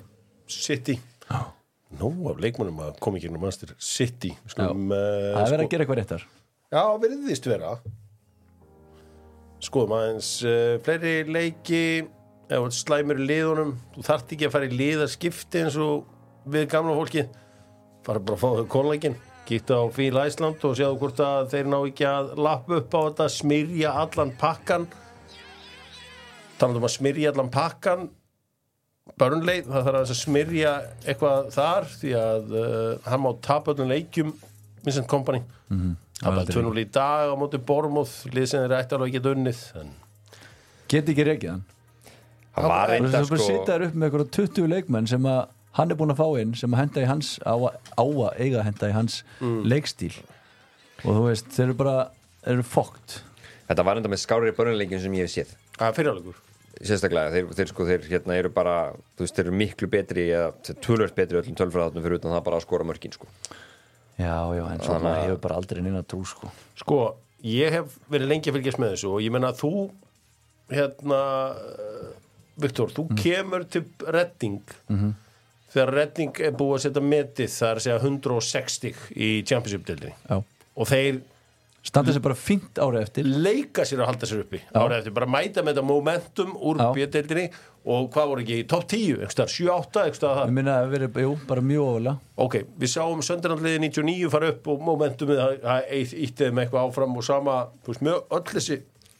City. 0.48 0.98
Nó 1.98 2.10
af 2.30 2.42
leikmannum 2.42 2.82
að 2.84 2.98
koma 3.02 3.18
ekki 3.18 3.30
inn 3.30 3.40
á 3.40 3.42
master 3.42 3.72
City 3.80 4.34
skulum, 4.46 4.92
uh, 4.92 5.32
það 5.34 5.42
er 5.44 5.54
verið 5.54 5.64
að 5.64 5.72
gera 5.72 5.86
eitthvað 5.86 6.00
réttar. 6.02 6.28
Já, 6.68 6.82
veriðist 7.02 7.48
vera. 7.48 7.72
Skoðum 9.64 9.96
aðeins 9.98 10.30
uh, 10.46 10.76
fleiri 10.86 11.16
leiki. 11.28 11.82
Ert 12.48 12.72
slæmur 12.72 13.18
í 13.20 13.26
liðunum 13.28 13.74
þú 13.92 14.02
þarft 14.06 14.30
ekki 14.32 14.46
að 14.48 14.54
fara 14.54 14.68
í 14.70 14.76
liðaskipti 14.78 15.60
eins 15.66 15.74
og 15.84 16.06
við 16.48 16.70
gamla 16.72 16.94
fólki 16.96 17.26
fara 18.08 18.22
bara 18.24 18.38
að 18.38 18.40
fá 18.40 18.48
þau 18.56 18.68
konleikin 18.72 19.16
kíkta 19.48 19.80
á 19.80 19.84
Fíl 19.92 20.16
Æsland 20.16 20.62
og 20.64 20.76
sjáðu 20.76 20.96
hvort 21.00 21.20
að 21.24 21.50
þeir 21.52 21.68
ná 21.68 21.76
ekki 21.80 22.06
að 22.08 22.30
lappa 22.40 22.78
upp 22.80 22.94
á 22.96 23.00
þetta 23.00 23.26
smyrja 23.32 23.92
allan 24.02 24.32
pakkan 24.40 24.86
talandi 26.60 26.82
um 26.82 26.88
að 26.88 26.94
smyrja 26.96 27.32
allan 27.32 27.52
pakkan 27.54 28.08
börnleið, 29.18 29.70
það 29.70 29.86
þarf 29.88 30.00
að 30.02 30.18
smyrja 30.18 30.74
eitthvað 31.06 31.48
þar 31.54 31.88
því 31.94 32.12
að 32.18 32.52
uh, 32.58 33.08
hann 33.08 33.24
má 33.24 33.30
tapa 33.44 33.72
öllum 33.74 33.90
leikjum 33.92 34.34
Vincent 34.84 35.08
Company 35.10 35.42
það 36.20 36.36
var 36.36 36.50
2-0 36.50 36.82
í 36.82 36.86
dag 36.92 37.32
á 37.32 37.34
móti 37.38 37.60
Bormóð 37.70 38.14
liðsinn 38.34 38.66
er 38.66 38.76
ætti 38.78 38.96
alveg 38.96 39.10
að 39.10 39.16
geta 39.18 39.34
unnið 39.36 39.62
en 39.80 39.92
get 40.90 41.12
ekki 41.12 41.26
reykið 41.28 41.52
hann? 41.54 41.64
Það 42.58 42.72
var 42.72 42.90
þú 42.90 42.92
reynda 42.92 43.12
veist, 43.12 43.30
þú 43.30 43.38
sko 43.38 43.46
sittar 43.46 43.86
upp 43.86 43.94
með 43.94 44.08
eitthvað 44.08 44.32
20 44.38 44.72
leikmenn 44.74 45.08
sem 45.10 45.28
að 45.30 45.40
hann 45.78 45.94
er 45.94 45.98
búin 46.00 46.14
að 46.14 46.20
fá 46.20 46.28
inn 46.42 46.56
sem 46.58 46.74
að 46.74 46.82
henda 46.82 47.04
í 47.04 47.08
hans 47.08 47.30
á 47.46 47.54
að, 47.54 47.68
á 47.94 48.04
að 48.04 48.40
eiga 48.42 48.60
að 48.60 48.66
henda 48.66 48.90
í 48.90 48.96
hans 48.96 49.20
leikstíl. 49.68 50.14
Og 51.04 51.12
þú 51.12 51.22
veist, 51.28 51.52
þeir 51.54 51.68
eru 51.68 51.78
bara 51.78 51.96
þeir 52.42 52.56
eru 52.56 52.66
fókt 52.66 53.20
þetta 53.68 53.84
var 53.86 53.98
reynda 53.98 54.10
með 54.10 54.22
skárið 54.24 54.56
börnuleikin 54.58 55.02
sem 55.04 55.14
ég 55.18 55.28
hef 55.28 55.34
séð. 55.36 55.54
Það 55.76 55.90
er 55.90 55.98
fyrirjáleikur 56.00 56.44
sérstaklega, 56.82 57.32
þeir, 57.34 57.48
þeir 57.58 57.70
sko, 57.72 57.86
þeir 57.88 58.10
hérna 58.10 58.36
eru 58.38 58.50
bara 58.54 58.74
þú 59.16 59.24
veist, 59.24 59.36
þeir 59.36 59.46
eru 59.46 59.60
miklu 59.62 59.88
betri 59.92 60.26
eða 60.30 60.74
tölvöld 60.84 61.14
betri 61.16 61.40
öllum 61.40 61.56
tölfræðatnum 61.58 62.04
fyrir 62.04 62.20
utan 62.20 62.34
það 62.36 62.44
bara 62.48 62.60
að 62.60 62.66
skora 62.66 62.86
mörkin 62.88 63.14
sko. 63.14 63.30
já, 64.18 64.36
já, 64.58 64.64
en 64.72 64.84
svo 64.84 64.98
Þannig 64.98 65.22
hefur 65.24 65.40
bara 65.46 65.58
aldrei 65.62 65.82
neina 65.84 66.02
trú 66.02 66.24
sko. 66.26 66.50
Sko, 66.78 67.00
ég 67.46 67.74
hef 67.78 67.98
verið 68.10 68.32
lengi 68.32 68.52
að 68.52 68.58
fylgjast 68.58 68.82
með 68.82 68.94
þessu 68.96 69.14
og 69.14 69.24
ég 69.24 69.34
menna 69.34 69.52
að 69.54 69.62
þú 69.62 69.72
hérna 70.74 71.22
Viktor, 72.58 72.90
þú 72.90 73.06
kemur 73.14 73.64
til 73.70 73.84
Redding. 74.02 74.62
Þegar 75.68 75.92
Redding 75.94 76.40
er 76.42 76.54
búið 76.58 76.74
að 76.74 76.84
setja 76.86 77.02
metið 77.04 77.50
það 77.54 77.68
er 77.70 77.80
að 77.80 77.84
segja 77.84 77.98
160 78.00 79.02
í 79.14 79.28
Championship-dildinni 79.46 80.14
já. 80.16 80.38
og 80.74 80.88
þeir 80.88 81.20
standa 81.88 82.12
sér 82.14 82.22
bara 82.24 82.36
fínt 82.36 82.78
árið 82.84 83.02
eftir. 83.06 83.28
Leika 83.48 83.84
sér 83.88 84.02
að 84.04 84.10
halda 84.12 84.28
sér 84.28 84.42
uppi 84.44 84.60
árið 84.76 84.96
eftir, 85.00 85.14
bara 85.16 85.28
mæta 85.32 85.64
með 85.64 85.78
þetta 85.78 85.86
momentum 85.88 86.52
úr 86.60 86.82
Já. 86.82 86.88
B-deildinni 86.96 87.46
og 87.88 88.10
hvað 88.12 88.28
voru 88.32 88.44
ekki 88.44 88.58
í 88.60 88.66
topp 88.68 88.84
10, 88.92 89.22
einhverstað 89.22 89.52
7-8 89.54 90.02
einhverstað 90.04 90.34
ég 90.34 90.40
það, 90.42 90.52
minna 90.58 90.74
að 90.82 90.90
verið, 90.92 91.18
jú, 91.24 91.30
bara 91.48 91.64
mjög 91.64 91.86
ofalega. 91.88 92.14
Ok, 92.44 92.58
við 92.82 92.92
sáum 92.92 93.22
söndarnandliði 93.24 93.80
99 93.86 94.30
fara 94.34 94.50
upp 94.52 94.68
og 94.74 94.84
momentumið 94.90 95.40
það- 95.64 95.88
íttið 96.28 96.52
með 96.52 96.66
eitthvað 96.66 96.84
áfram 96.90 97.16
og 97.16 97.24
sama 97.24 97.56
þú 97.84 97.94
veist, 97.94 98.04
með 98.04 98.20
öll 98.38 98.44
þessi 98.52 98.78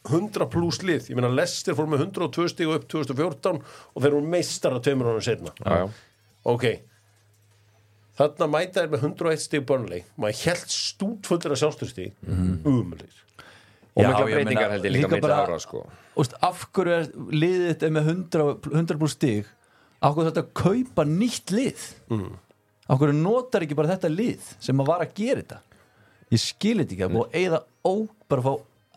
100 0.09 0.47
pluss 0.53 0.79
lið, 0.85 1.09
ég 1.11 1.17
meina 1.19 1.29
Lester 1.35 1.75
fór 1.77 1.89
með 1.91 2.05
102 2.07 2.49
stíg 2.53 2.71
upp 2.75 2.85
2014 2.89 3.59
og 3.61 4.03
þeir 4.03 4.13
eru 4.13 4.21
meistar 4.25 4.73
að 4.77 4.85
tveimur 4.87 5.11
ánum 5.11 5.25
setna 5.25 5.53
já, 5.65 5.81
já. 5.83 5.89
Ok 8.19 8.39
þarna 8.39 8.49
mæta 8.51 8.83
er 8.83 8.91
með 8.93 9.05
101 9.07 9.43
stig 9.45 9.65
börnleik 9.67 10.09
maður 10.19 10.41
held 10.49 10.73
stút 10.75 11.29
fullir 11.31 11.55
af 11.55 11.61
sjálfstöðstig 11.63 12.13
mm 12.27 12.35
-hmm. 12.35 12.67
og 13.95 14.03
mikla 14.03 14.25
breytingar 14.25 14.71
held 14.75 14.85
ég 14.85 14.93
líka 14.93 15.09
líka 15.09 15.21
bara- 15.21 15.47
ára 15.47 15.59
sko. 15.61 15.87
Úst, 16.17 16.35
af 16.43 16.67
hverju 16.73 16.93
er 16.93 17.07
liðið 17.31 17.69
þetta 17.69 17.91
með 17.95 18.09
100, 18.09 18.59
100 18.75 18.99
pluss 18.99 19.13
stig? 19.15 19.47
Af 20.03 20.15
hverju 20.15 20.31
þetta 20.31 20.47
kaupa 20.55 21.05
nýtt 21.05 21.51
lið? 21.51 21.95
Mm. 22.11 22.37
af 22.89 22.99
hverju 22.99 23.13
notar 23.13 23.63
ekki 23.63 23.77
bara 23.77 23.89
þetta 23.97 24.09
lið 24.09 24.41
sem 24.61 24.81
að 24.81 24.87
var 24.87 25.01
að 25.01 25.15
gera 25.15 25.41
þetta? 25.43 25.61
Ég 26.31 26.41
skil 26.41 26.79
þetta 26.79 26.93
ekki. 26.95 27.05
Að 27.05 27.13
búið 27.13 27.27
að 27.27 27.35
eigða 27.41 27.61
ó, 27.85 28.09
bara 28.29 28.41
að 28.41 28.45
fá 28.45 28.55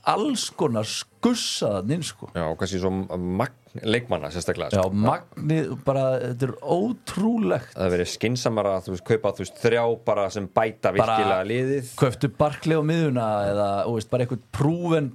alls 0.10 0.50
konar 0.58 0.88
skussaðan 0.88 1.92
inn 1.98 2.04
sko. 2.06 2.30
Já, 2.36 2.46
og 2.50 2.58
kannski 2.60 2.80
svo 2.82 2.92
magn 2.92 3.58
leikmanna 3.88 4.28
sérstaklega 4.34 4.74
já, 4.76 4.82
sko. 4.84 4.92
magnið 4.98 5.70
bara, 5.88 6.06
þetta 6.20 6.48
er 6.50 6.54
ótrúlegt. 6.62 7.72
Það 7.78 7.94
verið 7.96 8.10
skinsamara 8.12 8.74
að 8.78 8.88
þú 8.88 8.96
veist, 8.96 9.06
kaupa 9.12 9.32
þú 9.38 9.46
veist, 9.46 9.62
þrjá 9.64 9.84
bara 10.10 10.26
sem 10.34 10.48
bæta 10.52 10.92
virkilega 10.96 11.46
liðið. 11.48 11.94
köftu 12.02 12.32
Barkley 12.38 12.76
á 12.76 12.84
miðuna 12.84 13.28
eða 13.52 13.70
þú 13.88 13.96
veist, 14.00 14.10
bara 14.12 14.26
eitthvað 14.26 14.44
prúven 14.52 15.12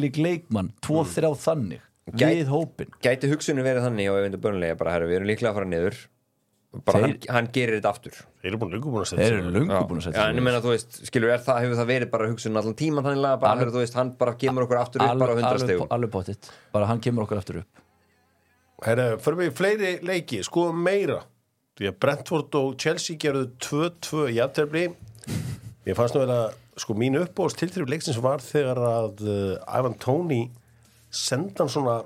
League 0.00 0.22
leikmann, 0.24 0.72
tvo 0.80 1.04
þrjá 1.04 1.32
þannig 1.44 1.80
Gæt- 2.10 2.40
við 2.40 2.48
hópin 2.50 2.88
gæti 3.04 3.28
hugsunni 3.30 3.62
verið 3.62 3.84
þannig 3.86 4.08
og 4.10 4.16
ef 4.18 4.24
við 4.32 4.40
börnlega 4.46 4.78
bara, 4.80 4.92
herru, 4.96 5.06
við 5.10 5.20
erum 5.20 5.28
líklega 5.30 5.50
að 5.52 5.58
fara 5.60 5.68
niður. 5.70 6.00
bara 6.00 6.19
Þeir- 6.70 7.02
hann, 7.02 7.14
hann 7.34 7.48
gerir 7.50 7.80
þetta 7.80 7.90
aftur. 7.90 8.18
Þeir 8.40 8.50
eru 8.52 8.58
búin 8.60 8.74
að 8.78 9.06
setja 9.10 9.24
þeir 9.26 9.38
eru 9.40 9.50
löngu 9.56 9.72
Já, 9.74 9.80
búin 9.90 9.98
að 9.98 10.04
setja 10.06 10.26
en 10.30 10.36
ég 10.38 10.44
meina, 10.46 10.60
þú 10.62 10.70
veist, 10.70 10.98
skilur, 11.08 11.32
er 11.34 11.40
það, 11.42 11.56
hefur 11.64 11.78
það 11.80 11.88
verið 11.90 12.10
bara 12.12 12.28
hugsun 12.30 12.56
allan 12.60 12.76
tíman 12.78 13.04
þannig 13.08 13.26
að 13.26 13.40
bara, 13.42 13.50
Alveg- 13.50 13.64
herru, 13.64 13.74
þú 13.74 13.80
veist, 13.82 13.96
hann 13.98 14.12
bara 14.20 14.34
kemur 14.38 14.66
okkur 14.68 14.78
aftur 14.78 15.02
upp 15.02 15.08
bara 15.08 15.10
á 15.10 15.14
alveg, 15.18 15.34
hundra 15.40 15.50
alveg, 15.50 15.82
alveg 15.96 16.10
pottitt 16.14 16.50
bara 16.72 16.86
hann 16.86 17.00
kemur 17.02 17.26
okkur 17.26 17.40
aftur 17.42 17.58
upp. 17.64 17.82
Herra, 18.86 19.08
fyrir 19.20 19.36
mig 19.42 19.52
fleiri 19.58 19.90
leiki, 20.06 20.38
skoðum 20.46 20.78
meira. 20.86 21.18
Því 21.80 21.90
að 21.90 21.98
Brentford 22.06 22.54
og 22.60 22.78
Chelsea 22.80 23.16
gerðu 23.20 23.50
2-2 23.66 24.22
jafntefli 24.38 24.86
ég 25.88 25.96
fannst 25.98 26.14
nú 26.14 26.22
vel 26.22 26.32
að 26.36 26.54
sko 26.80 26.94
mín 26.96 27.18
uppbóðs 27.20 27.56
tiltrif 27.58 27.88
leiksins 27.90 28.18
var 28.22 28.38
þegar 28.44 28.78
að 28.78 29.22
uh, 29.26 29.78
Ivan 29.78 29.98
Toney 30.00 30.46
senda 31.10 31.64
hann 31.64 31.72
svona 31.72 31.98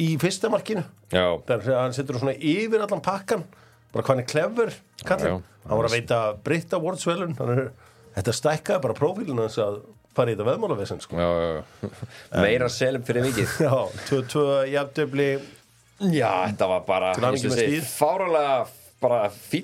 í 0.00 0.14
fyrsta 0.22 0.50
markinu. 0.52 0.84
Já, 1.14 1.26
þegar 1.46 1.82
hann 1.82 1.96
setur 1.96 2.18
svona 2.22 2.34
yfir 2.38 2.82
allan 2.84 3.04
pakkan 3.04 3.44
bara 3.94 4.04
hvað 4.04 4.14
hann 4.14 4.22
er 4.24 4.30
klefur 4.30 4.72
hann 5.06 5.78
var 5.78 5.88
að 5.88 5.96
veita 5.96 6.20
Britta 6.44 6.80
Wordswellun 6.82 7.36
þetta 8.16 8.34
stækkaði 8.34 8.82
bara 8.84 8.96
prófílinu 8.98 9.46
þess 9.46 9.62
að 9.62 9.82
fara 10.14 10.30
í 10.30 10.36
þetta 10.36 10.46
veðmálavesen 10.46 11.02
sko. 11.02 11.18
meira 12.38 12.70
selum 12.70 13.04
fyrir 13.06 13.28
vikið. 13.28 13.54
Já, 13.66 13.74
2-2 14.10 14.46
jafntefli 14.70 15.28
já, 16.14 16.30
þetta 16.50 16.70
var 16.70 16.86
bara 16.86 17.12
fáralega 17.86 18.64
bara 19.04 19.26
í 19.52 19.62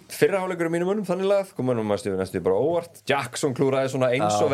mínum 0.69 0.91
munum 0.91 1.07
þannig 1.07 1.31
lagað, 1.31 1.53
komunum 1.57 1.95
að 1.95 2.03
stuðu 2.03 2.19
næstu 2.19 2.43
bara 2.45 2.59
óvart. 2.61 2.99
Jackson 3.09 3.55
klúraði 3.57 3.93
svona 3.95 4.11
eins 4.13 4.37
og 4.37 4.51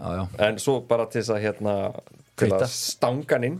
já. 0.00 0.22
en 0.46 0.60
svo 0.62 0.78
bara 0.88 1.04
til 1.10 1.20
þess 1.20 1.34
að 1.34 1.42
hérna 1.44 1.74
til 2.40 2.48
að 2.56 2.64
stanga 2.72 3.36
hann 3.36 3.48
inn 3.50 3.58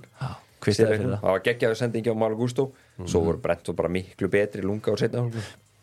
það. 0.61 1.19
Var 1.25 1.43
geggjaður 1.49 1.81
sendingi 1.81 2.13
á 2.13 2.17
Mal 2.17 2.35
Gusto 2.39 2.71
svo 3.07 3.25
voru 3.25 3.41
brent 3.43 3.69
og 3.73 3.77
bara 3.79 3.91
miklu 3.93 4.31
betri 4.33 4.63
lunga 4.63 4.93
og 4.93 5.01
setna 5.01 5.27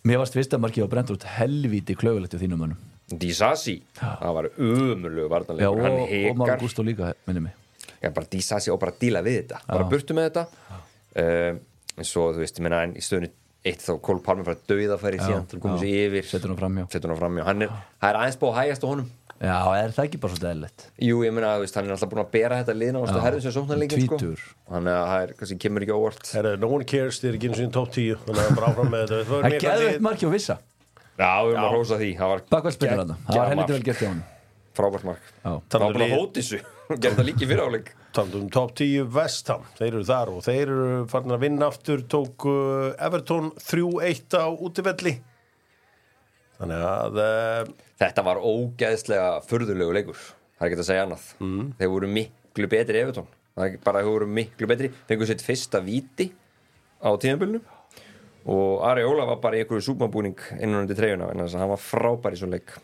mér 0.07 0.21
varst 0.21 0.36
fyrsta 0.38 0.59
markið 0.61 0.88
á 0.88 0.91
Brentford 0.91 1.25
helvíti 1.38 1.95
klögulegt 1.97 2.36
á 2.36 2.39
þínum 2.39 2.61
mönnum. 2.63 2.84
Disasi, 3.07 3.80
það 3.95 4.36
var 4.36 4.49
umulegu 4.55 5.25
já, 5.25 5.32
varnarleikur, 5.32 5.80
og, 5.80 5.84
hann 5.86 5.97
og 6.01 6.11
hekar 6.11 6.61
Gustó 6.61 6.84
líka 6.86 7.13
minni 7.28 7.47
mig. 7.47 7.55
Já, 8.01 8.11
bara 8.13 8.30
Disasi 8.32 8.71
og 8.71 8.80
bara 8.82 8.93
díla 8.99 9.23
við 9.25 9.41
þetta. 9.41 9.61
Bara 9.67 9.89
burtu 9.91 10.15
með 10.17 10.30
þetta. 10.30 10.45
Um, 11.17 11.59
en 11.97 12.07
svo 12.07 12.28
þú 12.36 12.43
veist, 12.43 12.59
ég 12.59 12.67
meina 12.67 12.82
en 12.86 12.97
í 12.99 13.03
stöðunni 13.03 13.32
eitt 13.67 13.84
þá 13.84 13.93
Kól 14.03 14.19
Palmer 14.23 14.47
fara 14.47 14.59
að 14.59 14.67
dauða 14.69 14.99
færi 15.01 15.21
síðan 15.21 15.47
til 15.49 15.57
að 15.57 15.63
koma 15.63 15.80
já. 15.80 15.84
sér 15.84 16.11
yfir. 16.11 16.28
Setur 16.30 16.53
hann 16.53 16.59
framjá 16.59 16.86
setur 16.93 17.15
hann 17.15 17.39
hann 17.47 17.65
er, 17.65 17.80
er 18.09 18.19
aðeins 18.19 18.39
búið 18.39 18.53
að 18.53 18.59
hægast 18.61 18.86
á 18.86 18.88
honum 18.91 19.09
já, 19.42 19.58
er 19.78 19.94
það 19.96 20.08
ekki 20.08 20.22
bara 20.24 20.34
svolítið 20.34 20.50
eðlilegt? 20.52 20.88
Jú, 21.08 21.20
ég 21.26 21.36
meina, 21.36 21.52
veist, 21.62 21.76
hann 21.78 21.90
er 21.90 21.98
alltaf 21.98 22.10
búin 22.14 22.24
að 22.24 22.32
bera 22.38 22.62
þetta 22.62 22.78
liðna 22.78 23.04
og 23.04 23.22
herðum 23.26 23.44
sem 23.46 23.54
sóknarleikin 23.58 24.06
sko. 24.08 24.18
Þannig 24.72 24.94
að 24.96 25.06
það 25.12 25.26
er, 25.26 25.36
kannski 25.42 25.60
kemur 25.66 25.86
ekki 25.86 25.98
óvart. 25.98 26.32
Herra, 26.34 26.56
no 26.62 26.72
one 26.78 26.88
cares, 26.90 27.22
þeir 27.22 27.30
eru 27.34 27.40
ekki 27.42 27.52
eins 27.52 27.62
og 27.62 27.68
í 27.68 27.76
top 27.78 27.94
10 27.98 28.26
þannig 28.26 28.42
að 28.46 28.58
bara 28.58 28.72
áfram 28.74 28.90
með 28.94 29.06
þetta. 29.06 29.18
Það 29.18 29.28
það 29.28 29.48
fannst 29.62 29.88
eitt 29.92 30.08
markið 30.08 30.28
á 30.28 30.32
vissa 30.38 30.58
já, 31.18 31.30
við 31.44 31.54
erum 31.54 31.66
að 31.66 31.76
rósa 31.76 31.98
því, 31.98 32.10
það 32.18 32.28
var 32.32 32.42
bakvæðspilur 32.52 33.00
hann, 33.02 33.14
það 33.28 33.40
var 33.40 33.48
helviti 33.54 33.74
vel 33.78 33.86
gert 33.88 34.02
hjá 34.02 34.10
hann 34.12 34.26
frábært 34.78 35.06
mark. 35.08 35.24
Já. 35.42 35.52
það 35.74 35.80
var 35.82 35.96
búin 35.96 36.06
að 36.06 36.14
hóti 36.14 36.44
þessu 36.44 36.60
gerði 37.02 37.16
það 37.18 37.28
líki 37.32 37.46
fyrir 37.50 37.64
áleik 37.66 37.88
Talandi 38.14 38.38
um 38.40 38.50
top 38.54 38.72
10 38.78 39.10
Vestham, 39.14 39.64
þeir 39.78 39.88
eru 39.90 40.04
þar 40.06 40.28
og 40.34 40.40
þeir 40.46 40.62
eru 40.68 40.88
þannig 46.58 46.84
að 46.89 47.22
uh, 47.24 47.72
þetta 48.01 48.26
var 48.28 48.41
ógeðslega 48.41 49.30
furðulegu 49.47 49.95
leikur 49.97 50.20
það 50.58 50.66
er 50.66 50.70
ekki 50.70 50.82
að 50.82 50.89
segja 50.89 51.05
annað. 51.05 51.26
Mm. 51.43 51.72
þeir 51.80 51.93
voru 51.93 52.12
miklu 52.18 52.70
betri 52.72 53.01
er 53.01 53.12
ekki 53.14 53.82
bara 53.86 54.03
þeir 54.03 54.12
voru 54.12 54.28
miklu 54.39 54.70
betri 54.70 54.91
fengur 55.10 55.30
sitt 55.30 55.43
fyrsta 55.45 55.82
víti 55.86 56.32
á 57.01 57.10
tíðanbölinu 57.18 57.62
og 58.47 58.86
Ari 58.88 59.03
Óla 59.05 59.26
var 59.28 59.41
bara 59.43 59.58
í 59.58 59.64
einhverju 59.64 59.89
súpmabúning 59.89 60.38
innan 60.60 60.86
undir 60.86 60.97
treyjuna 60.97 61.32
en 61.34 61.43
þess 61.43 61.58
að 61.58 61.64
hann 61.66 61.74
var 61.74 61.84
frábær 61.84 62.38
í 62.38 62.39
svo 62.39 62.47
leik. 62.51 62.78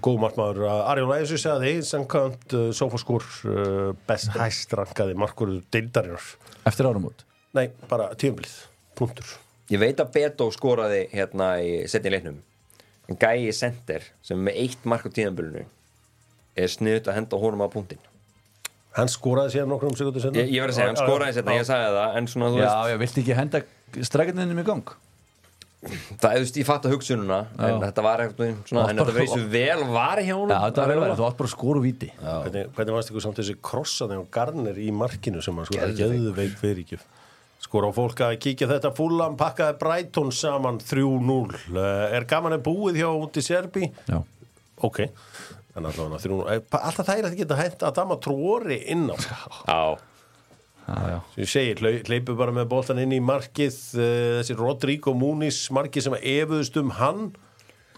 Góð 0.00 0.16
markmaður. 0.22 0.62
Uh, 0.64 0.88
Arjón 0.88 1.12
Æssu 1.18 1.36
segði 1.38 1.74
samkvæmt 1.84 2.54
uh, 2.56 2.70
sofaskór 2.74 3.26
uh, 3.50 3.90
best 4.08 4.32
hæst 4.40 4.72
rankaði 4.74 5.18
markur 5.20 5.52
deildarinnar. 5.74 6.32
Eftir 6.64 6.88
árum 6.88 7.10
út 7.10 7.26
nei, 7.54 7.68
bara 7.90 8.08
tíumblið, 8.18 8.54
punktur. 8.98 9.36
Ég 9.72 9.80
veit 9.80 10.00
að 10.02 10.10
Beto 10.16 10.48
skoraði 10.52 11.04
hérna 11.12 11.54
í 11.62 11.84
setni 11.90 12.12
leiknum 12.12 12.40
gæi 13.12 13.52
sender 13.52 14.08
sem 14.24 14.40
með 14.40 14.60
eitt 14.64 14.88
mark 14.88 15.06
á 15.06 15.10
tíðanbölinu 15.12 15.64
er 16.54 16.70
sniðut 16.72 17.10
að 17.10 17.18
henda 17.18 17.40
honum 17.40 17.64
á 17.64 17.68
punktin 17.72 18.02
hann 18.94 19.10
skoraði 19.10 19.56
síðan 19.56 19.72
nokkur 19.74 19.90
um 19.90 19.96
segundu 19.98 20.22
senna 20.22 20.40
ég, 20.40 20.52
ég 20.54 20.64
verð 20.64 20.76
að 20.76 20.78
segja, 20.78 20.92
hann 20.92 21.00
skoraði 21.02 21.38
setna, 21.38 21.56
ég 21.58 21.66
sagði 21.68 21.96
það 21.96 22.20
en 22.20 22.28
svona 22.30 22.52
þú 22.52 22.60
já, 22.60 22.68
veist 22.68 22.92
já, 22.92 23.00
viltu 23.02 23.24
ekki 23.24 23.38
henda 23.40 23.64
strækjarninum 24.10 24.62
í 24.62 24.66
gang? 24.68 24.94
Það, 25.84 26.22
þú 26.22 26.40
veist, 26.40 26.56
ég 26.56 26.64
fatt 26.68 26.86
að 26.88 26.94
hugsununa 26.94 27.38
en 27.60 27.82
þetta 27.82 28.04
var 28.06 28.22
eitthvað 28.24 28.52
svona, 28.70 28.84
en 28.88 29.00
þetta 29.00 29.14
verið 29.18 29.32
svo 29.34 29.40
vel 29.52 29.82
var 29.90 30.20
hjá 30.22 30.32
honum. 30.32 30.52
Já, 30.54 30.60
þetta 30.62 30.80
var 30.80 30.92
vel 30.92 31.00
verið, 31.02 31.18
þú 31.18 31.26
átt 31.26 31.36
bara 31.40 31.50
að 31.50 31.52
skóru 31.52 31.82
víti. 31.84 32.08
Hvernig, 32.22 32.70
hvernig 32.78 32.96
varst 32.96 33.12
ykkur 33.12 33.24
samt 33.26 33.40
þessi 33.42 33.56
krossaði 33.68 34.16
á 34.16 34.22
Garner 34.38 34.80
í 34.80 34.88
markinu 34.96 35.44
sem 35.44 35.60
hann 35.60 35.68
skoraði 35.68 37.02
skora 37.62 37.88
á 37.90 37.92
fólk 37.96 38.20
að 38.26 38.34
kíkja 38.44 38.68
þetta 38.70 38.90
fullan 38.96 39.36
pakkaði 39.40 39.78
Brighton 39.80 40.32
saman 40.34 40.78
3-0 40.82 41.04
uh, 41.74 41.84
er 42.14 42.26
gaman 42.28 42.56
að 42.58 42.64
búið 42.66 42.98
hjá 43.02 43.08
út 43.12 43.38
í 43.40 43.44
Serbi 43.44 43.88
já, 44.08 44.18
ok. 44.84 45.04
En 45.74 45.86
allavega 45.88 46.20
3-0 46.22 46.42
Eh, 46.54 46.60
pa- 46.70 46.82
alltaf 46.86 47.06
það 47.08 47.18
er 47.22 47.28
að 47.30 47.38
geta 47.40 47.56
hægt 47.58 47.80
að 47.86 47.94
dama 47.96 48.18
tróri 48.22 48.76
inn 48.92 49.08
á. 49.10 49.16
Já, 49.18 49.80
já, 50.86 50.94
já 51.08 51.16
sem 51.32 51.40
ég 51.42 51.50
segi, 51.50 52.02
hleypur 52.10 52.36
bara 52.38 52.52
með 52.54 52.68
boltan 52.70 53.00
inn 53.02 53.14
í 53.16 53.22
markið 53.24 53.78
uh, 53.96 54.04
þessi 54.42 54.58
Rodrigo 54.60 55.14
Muniz 55.16 55.62
markið 55.74 56.06
sem 56.06 56.14
að 56.18 56.28
efuðust 56.36 56.76
um 56.82 56.92
hann. 57.00 57.24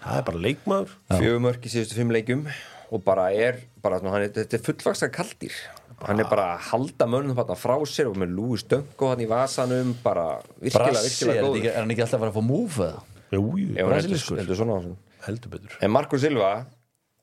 Það 0.07 0.21
er 0.21 0.27
bara 0.31 0.41
leikmaður. 0.47 0.95
Fjögur 1.11 1.43
mörk 1.49 1.67
í 1.67 1.73
síðustu 1.75 1.99
fimm 1.99 2.15
leikjum 2.15 2.47
og 2.95 3.03
bara 3.03 3.27
er, 3.35 3.57
bara, 3.83 3.99
hann 3.99 4.23
er 4.23 4.31
þetta 4.31 4.57
er 4.61 4.65
fullvaksar 4.71 5.11
kaldir 5.11 5.57
hann 6.05 6.20
er 6.20 6.28
bara 6.28 6.47
að 6.55 6.64
halda 6.70 7.09
mönnum 7.09 7.36
þarna 7.38 7.57
frá 7.59 7.76
sér 7.88 8.11
og 8.11 8.18
með 8.20 8.34
Lúi 8.36 8.61
Stönko 8.61 9.11
hann 9.12 9.22
í 9.24 9.28
vasanum 9.30 9.94
bara 10.05 10.26
virkilega, 10.61 11.03
virkilega 11.07 11.44
ekki, 11.51 11.70
er 11.72 11.78
hann 11.80 11.92
ekki 11.94 12.05
alltaf 12.05 12.18
að 12.18 12.24
fara 12.26 12.32
að 12.34 12.38
fá 12.38 12.49
múf 12.51 12.80
eða? 12.84 13.05
Jú, 13.32 13.44
jú, 13.59 13.68
Ef 13.74 13.86
hann 13.88 13.94
heldur, 13.97 14.57
svona 14.59 14.76
á 14.76 14.78
þessu 14.84 14.97
heldur 15.26 15.55
betur. 15.57 15.78
En 15.82 15.94
Marko 15.94 16.18
Silva, 16.22 16.51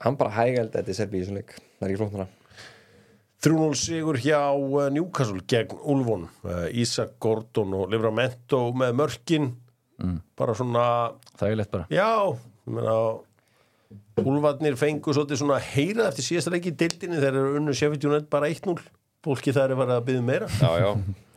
hann 0.04 0.18
bara 0.20 0.34
hægældi 0.40 0.80
þetta 0.80 0.92
í 0.92 0.98
Serbi 0.98 1.20
í 1.20 1.24
þessum 1.24 1.38
leik. 1.40 1.54
Það 1.78 1.86
er 1.86 1.94
ekki 1.94 2.02
flóknara 2.02 2.30
3-0 3.44 3.76
sigur 3.76 4.20
hjá 4.24 4.40
uh, 4.56 4.88
Newcastle 4.96 5.42
gegn 5.52 5.76
Ulfon 5.92 6.30
Ísak 6.80 7.18
Gordon 7.24 7.74
og 7.76 7.90
Livramento 7.92 8.70
með 8.80 8.94
mörkin. 9.02 9.50
Bara 10.40 10.56
svona 10.56 10.86
lett 11.44 11.72
bara. 11.72 11.86
Já, 11.92 12.32
ég 12.32 12.72
meina 12.78 12.96
Úlfarnir 14.24 14.78
fengu 14.80 15.14
svolítið 15.16 15.42
svona 15.42 15.60
að 15.60 15.70
heyra 15.74 16.08
eftir 16.10 16.28
síðasta 16.28 16.54
leiki 16.54 16.72
í 16.72 16.78
dildinni 16.78 17.20
þegar 17.20 17.40
eru 17.42 17.60
unnu 17.60 17.76
Sheffield 17.76 18.10
United 18.10 18.30
bara 18.32 18.52
1-0 18.52 18.78
fólki 19.24 19.54
það 19.56 19.74
er 19.74 19.80
fara 19.80 20.00
að 20.00 20.10
byggja 20.10 20.26
meira. 20.28 20.50
Já, 20.60 20.72
já, 20.84 20.90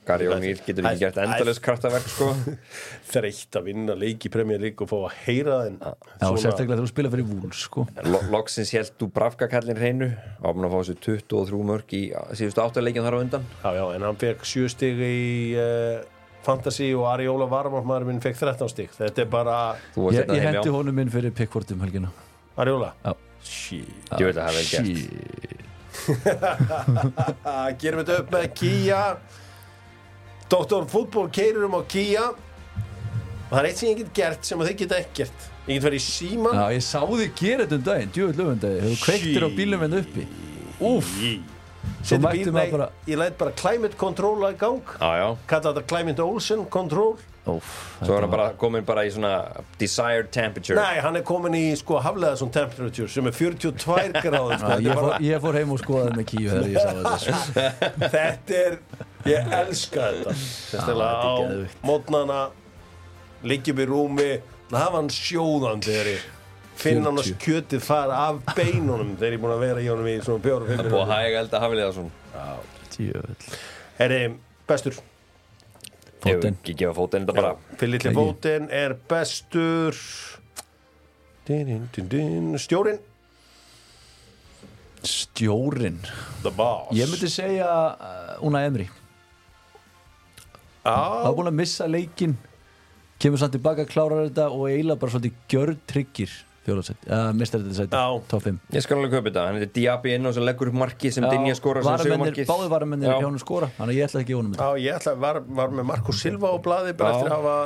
Gary 0.07 0.29
O'Neill 0.31 0.61
getur 0.63 0.87
ekki 0.87 1.03
gert 1.03 1.19
endalist 1.23 1.63
kraftaverk 1.65 2.09
sko. 2.11 2.29
Þreytt 3.13 3.59
að 3.59 3.69
vinna 3.71 3.97
leik 3.99 4.27
í 4.29 4.33
Premier 4.33 4.61
League 4.63 4.83
og 4.83 4.91
fá 4.91 4.97
að 4.99 5.17
heyra 5.25 5.61
það 5.61 5.71
en 5.71 5.79
já, 5.83 6.27
sérstaklega 6.27 6.67
þegar 6.67 6.83
þú 6.83 6.91
spila 6.93 7.13
fyrir 7.15 7.29
vúl 7.31 7.55
sko. 7.57 7.87
Loksins 8.35 8.75
held 8.77 8.93
þú 9.01 9.09
Bravka 9.17 9.49
kallin 9.51 9.81
hreinu. 9.81 10.11
Og 10.43 10.59
búin 10.59 10.69
að 10.69 10.77
fá 10.77 10.79
þessu 10.83 10.99
23 11.31 11.63
mörk 11.73 11.97
í 11.99 12.03
síðustu 12.39 12.63
áttaleikin 12.67 13.07
þar 13.07 13.19
á 13.19 13.23
undan. 13.25 13.49
Já, 13.65 13.71
já, 13.81 13.85
en 13.97 14.07
hann 14.11 14.21
fekk 14.21 14.47
7 14.53 14.71
stig 14.77 15.03
í 15.07 15.17
uh, 15.63 16.05
Fantasy 16.47 16.93
og 16.95 17.09
Ariola 17.11 17.51
Varmar 17.51 18.07
minn 18.07 18.23
fekk 18.23 18.39
13 18.45 18.71
stig. 18.75 18.95
Þetta 18.95 19.27
er 19.27 19.33
bara 19.33 19.59
ég, 19.75 20.23
hérna 20.23 20.39
ég 20.39 20.49
hendi 20.51 20.79
honum 20.79 21.03
inn 21.03 21.13
fyrir 21.13 21.35
Pickford 21.35 21.75
um 21.75 21.87
Ariola 22.57 22.93
Já. 23.05 23.13
Shit. 23.47 23.89
Ég 24.19 24.27
veit 24.27 24.37
að 24.37 24.43
það 24.43 24.57
hefði 24.57 24.65
gert. 24.73 24.87
Shit. 24.97 25.27
Gerum 27.81 28.01
þetta 28.03 28.17
upp 28.23 28.33
með 28.35 28.47
Kia. 28.59 29.03
Doktor 30.51 30.87
fútból 30.91 31.29
keirir 31.35 31.67
um 31.67 31.77
á 31.79 31.83
Kia. 31.91 32.25
Og 33.47 33.53
það 33.53 33.61
er 33.61 33.69
eitt 33.69 33.79
sem 33.79 33.91
ég 33.93 34.01
get 34.01 34.11
gert 34.17 34.49
sem 34.49 34.65
þið 34.67 34.81
geta 34.83 34.99
ekkert. 34.99 35.47
Ég 35.67 35.77
get 35.77 35.85
verið 35.87 35.99
í 35.99 36.07
síma 36.07 36.51
Já, 36.55 36.65
ég 36.75 36.83
sá 36.87 37.01
þig 37.11 37.33
gera 37.39 37.65
þetta 37.67 37.77
um 37.77 37.85
daginn, 37.87 38.11
djúvill 38.15 38.37
löfundagi 38.39 38.83
Þú 38.85 38.99
kveiktir 39.03 39.47
á 39.47 39.51
bílum 39.57 39.81
henni 39.83 40.03
uppi. 40.03 40.27
Úf, 40.87 41.09
svo 42.07 42.19
maður 42.23 42.53
nei, 42.55 42.67
bara 42.71 42.87
Ég 43.11 43.19
læt 43.19 43.39
bara 43.41 43.55
climate 43.59 43.99
control 43.99 44.37
að 44.47 44.59
gang. 44.61 44.93
Kalla 44.99 45.73
þetta 45.73 45.87
climate 45.91 46.23
Olsen 46.27 46.67
control 46.71 47.17
Úf, 47.47 47.67
Svo 48.03 48.17
er 48.17 48.25
hann 48.25 48.31
bara 48.33 48.47
komin 48.59 48.83
bara 48.87 49.05
í 49.07 49.11
svona 49.15 49.33
desired 49.79 50.33
temperature. 50.35 50.75
Nei, 50.81 50.99
hann 51.05 51.15
er 51.21 51.23
komin 51.27 51.55
í 51.55 51.63
sko 51.79 52.01
haflega 52.03 52.35
svona 52.41 52.57
temperature 52.57 53.07
sem 53.13 53.29
er 53.31 53.37
42 53.37 54.17
gráður 54.25 54.59
sko. 54.59 54.79
Ég, 54.83 54.99
fór, 54.99 55.15
ég 55.23 55.45
fór 55.45 55.59
heim 55.61 55.75
og 55.77 55.83
skoðaði 55.85 56.17
með 56.19 56.29
kíu 56.33 56.51
þegar 56.51 56.69
ég 56.73 56.81
sá 56.83 56.91
þetta 56.91 57.15
sko. 57.23 57.67
Þetta 58.17 58.61
er, 58.65 58.79
ég 59.31 59.57
elska 59.61 60.11
þetta. 60.19 60.37
Er 60.83 61.03
á 61.07 61.35
mótnana 61.87 62.41
liggjum 63.47 63.83
í 63.85 63.89
rúmi 63.95 64.31
það 64.71 64.81
hafa 64.83 64.99
hann 64.99 65.11
sjóðan 65.15 65.85
þegar 65.87 66.13
ég 66.17 66.31
finn 66.77 67.05
hann 67.07 67.21
að 67.23 67.31
40. 67.31 67.43
kjötið 67.47 67.85
fara 67.87 68.23
af 68.33 68.41
beinunum 68.57 69.15
þegar 69.17 69.37
ég 69.37 69.39
er 69.39 69.45
búin 69.45 69.55
að 69.55 69.63
vera 69.69 69.85
í 69.85 69.91
honum 69.93 70.11
í 70.11 70.17
svona 70.25 70.43
bjóru 70.45 70.73
Það 70.73 70.83
er 70.83 70.91
búið 70.93 71.05
að 71.05 71.13
hæga 71.15 71.45
elda 71.45 71.93
svona. 71.95 72.49
Djöfull. 72.97 73.53
Herri, 74.01 74.21
bestur 74.69 74.99
Fótinn. 76.27 76.57
ekki 76.61 76.75
gefa 76.83 76.95
fótinn 76.97 77.27
þetta 77.27 77.37
bara 77.37 77.53
Fylliðli 77.81 78.11
Ekki. 78.11 78.17
fótinn 78.19 78.71
er 78.75 78.95
bestur. 79.11 80.01
Din, 81.47 81.89
din, 81.95 82.09
din. 82.11 82.49
Stjórin 82.59 82.99
Stjórin 85.07 86.01
The 86.43 86.51
Boss. 86.51 86.91
Ég 86.97 87.11
myndi 87.11 87.31
segja 87.31 87.69
uh, 87.95 88.47
Una 88.47 88.65
Emri 88.67 88.89
var 90.87 91.35
búin 91.35 91.51
að 91.51 91.59
missa 91.63 91.87
leikinn 91.91 92.37
Kemur 93.23 93.41
samt 93.41 93.55
tilbaka, 93.57 93.87
klárar 93.89 94.27
þetta 94.27 94.51
Og 94.53 94.69
eiginlega 94.71 95.01
bara 95.03 95.15
svolítið 95.15 95.39
gjörð 95.51 95.81
tryggir 95.91 96.35
Fjóðarsætt, 96.67 97.05
uh, 97.07 97.29
mistar 97.39 97.63
þetta 97.63 97.77
sætt 97.79 97.93
Já. 97.95 98.05
Top 98.31 98.43
5 98.43 98.57
Ég 98.75 98.83
skal 98.85 98.97
alveg 98.99 99.13
kaupa 99.15 99.31
þetta, 99.31 99.45
hann 99.47 99.59
heitir 99.61 99.73
Diaby 99.77 100.15
inn 100.17 100.27
og 100.27 100.35
sem 100.35 100.47
leggur 100.47 100.71
upp 100.73 100.79
marki 100.83 101.13
sem 101.15 101.27
Dinja 101.31 101.55
skora 101.59 101.83
sem 101.85 101.93
Varamennir- 101.93 102.17
segumarkið 102.17 102.49
Báðir 102.51 102.73
varamennir 102.75 103.11
Já. 103.13 103.17
hjá 103.21 103.29
hann 103.29 103.39
skora 103.43 103.69
Þannig 103.77 103.93
að 103.95 104.01
ég 104.01 104.09
ætla 104.11 104.23
ekki 104.25 104.35
að 104.35 104.41
honum 104.41 104.57
þetta. 104.57 104.67
Já, 104.67 104.83
ég 104.87 104.99
ætla 104.99 105.13
að 105.15 105.23
var, 105.27 105.41
var 105.61 105.77
með 105.79 105.89
Marko 105.93 106.17
Silva 106.17 106.51
á 106.51 106.57
blaði 106.67 106.97
bara 106.99 107.15
eftir 107.15 107.31
að 107.31 107.37
hafa 107.37 107.57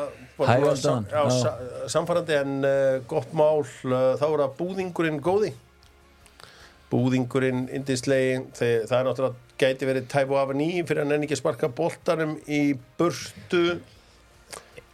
að 0.40 0.76
sam, 0.80 1.06
sa, 1.40 1.50
samfærandi 1.92 2.36
en 2.40 2.54
uh, 2.64 3.00
gott 3.10 3.32
mál 3.36 3.60
uh, 3.64 3.96
þá 4.20 4.24
er 4.28 4.42
það 4.44 4.54
búðingurinn 4.60 5.20
góði. 5.24 5.50
Búðingurinn 6.90 7.66
indislegi 7.76 8.38
þegar 8.58 8.86
það 8.90 8.96
er 8.98 9.08
náttúrulega 9.08 9.48
gæti 9.60 9.86
verið 9.90 10.06
tæfu 10.10 10.38
af 10.40 10.50
að 10.50 10.58
nýjum 10.58 10.88
fyrir 10.88 11.04
að 11.04 11.10
nenni 11.12 11.28
ekki 11.28 11.36
að 11.36 11.42
sparka 11.42 11.68
boltanum 11.76 12.32
í 12.50 12.60
burtu 12.98 13.62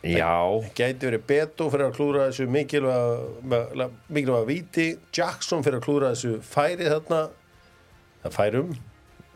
Já, 0.07 0.35
gæti 0.77 1.09
verið 1.09 1.23
Beto 1.27 1.69
fyrir 1.73 1.89
að 1.89 1.97
klúra 1.97 2.27
þessu 2.29 2.47
mikilvæga 2.53 3.89
mikilvæga 4.13 4.49
víti. 4.49 4.87
Jackson 5.15 5.65
fyrir 5.67 5.81
að 5.81 5.87
klúra 5.89 6.13
þessu 6.15 6.37
færi 6.47 6.87
þarna. 6.87 7.23
Það 8.23 8.37
færum. 8.37 8.77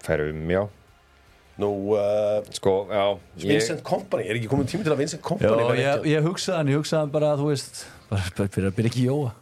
Færum, 0.04 0.44
já. 0.54 0.62
Nú 1.60 1.70
uh, 1.92 2.40
Sko, 2.56 2.74
já 2.88 3.04
ég, 3.42 3.50
Vincent 3.50 3.82
Kompany, 3.84 4.24
er 4.24 4.38
ekki 4.38 4.48
komið 4.48 4.70
tími 4.72 4.86
til 4.86 4.94
að 4.94 5.02
Vincent 5.02 5.20
Já, 5.20 5.26
Kompany 5.28 5.66
verði 5.66 5.82
ég, 5.84 6.06
ég 6.14 6.24
hugsaði 6.24 6.56
hann, 6.56 6.70
ég 6.72 6.80
hugsaði 6.80 7.02
hann 7.02 7.12
bara, 7.12 7.32
þú 7.36 7.50
veist 7.50 7.82
bara, 8.08 8.30
bara 8.38 8.52
fyrir 8.54 8.70
að 8.70 8.78
byrja 8.78 8.92
ekki 8.94 9.04
Jóa. 9.10 9.34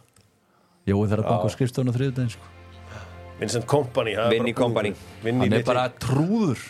Jói 0.89 1.05
þarf 1.05 1.21
að 1.21 1.29
banka 1.29 1.47
á 1.47 1.55
skrifstofun 1.55 1.91
á 1.91 1.95
þriðudaginn 1.95 2.33
sko. 2.33 2.51
Vincent 3.39 3.63
er 3.63 3.69
Kompany. 3.71 4.17
búðingur. 4.17 5.07
Vinny 5.23 5.45
Hann 5.45 5.57
er 5.61 5.65
bara 5.69 5.85
trúður. 5.95 6.65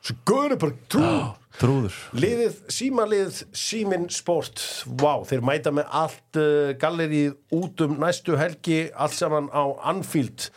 Svo 0.00 0.16
guður 0.26 0.56
er 0.56 0.62
bara 0.62 0.78
trú 0.88 1.10
Trúður. 1.60 1.96
Liðið, 2.16 2.58
símalið, 2.72 3.38
símin 3.56 4.08
sport. 4.12 4.62
Vá, 5.00 5.22
þeir 5.28 5.44
mæta 5.44 5.72
með 5.74 5.94
allt 6.02 6.40
uh, 6.40 6.72
gallerið 6.80 7.36
út 7.58 7.84
um 7.86 7.96
næstu 8.00 8.38
helgi 8.40 8.84
allt 8.92 9.16
saman 9.16 9.50
á 9.52 9.64
Anfield. 9.92 10.50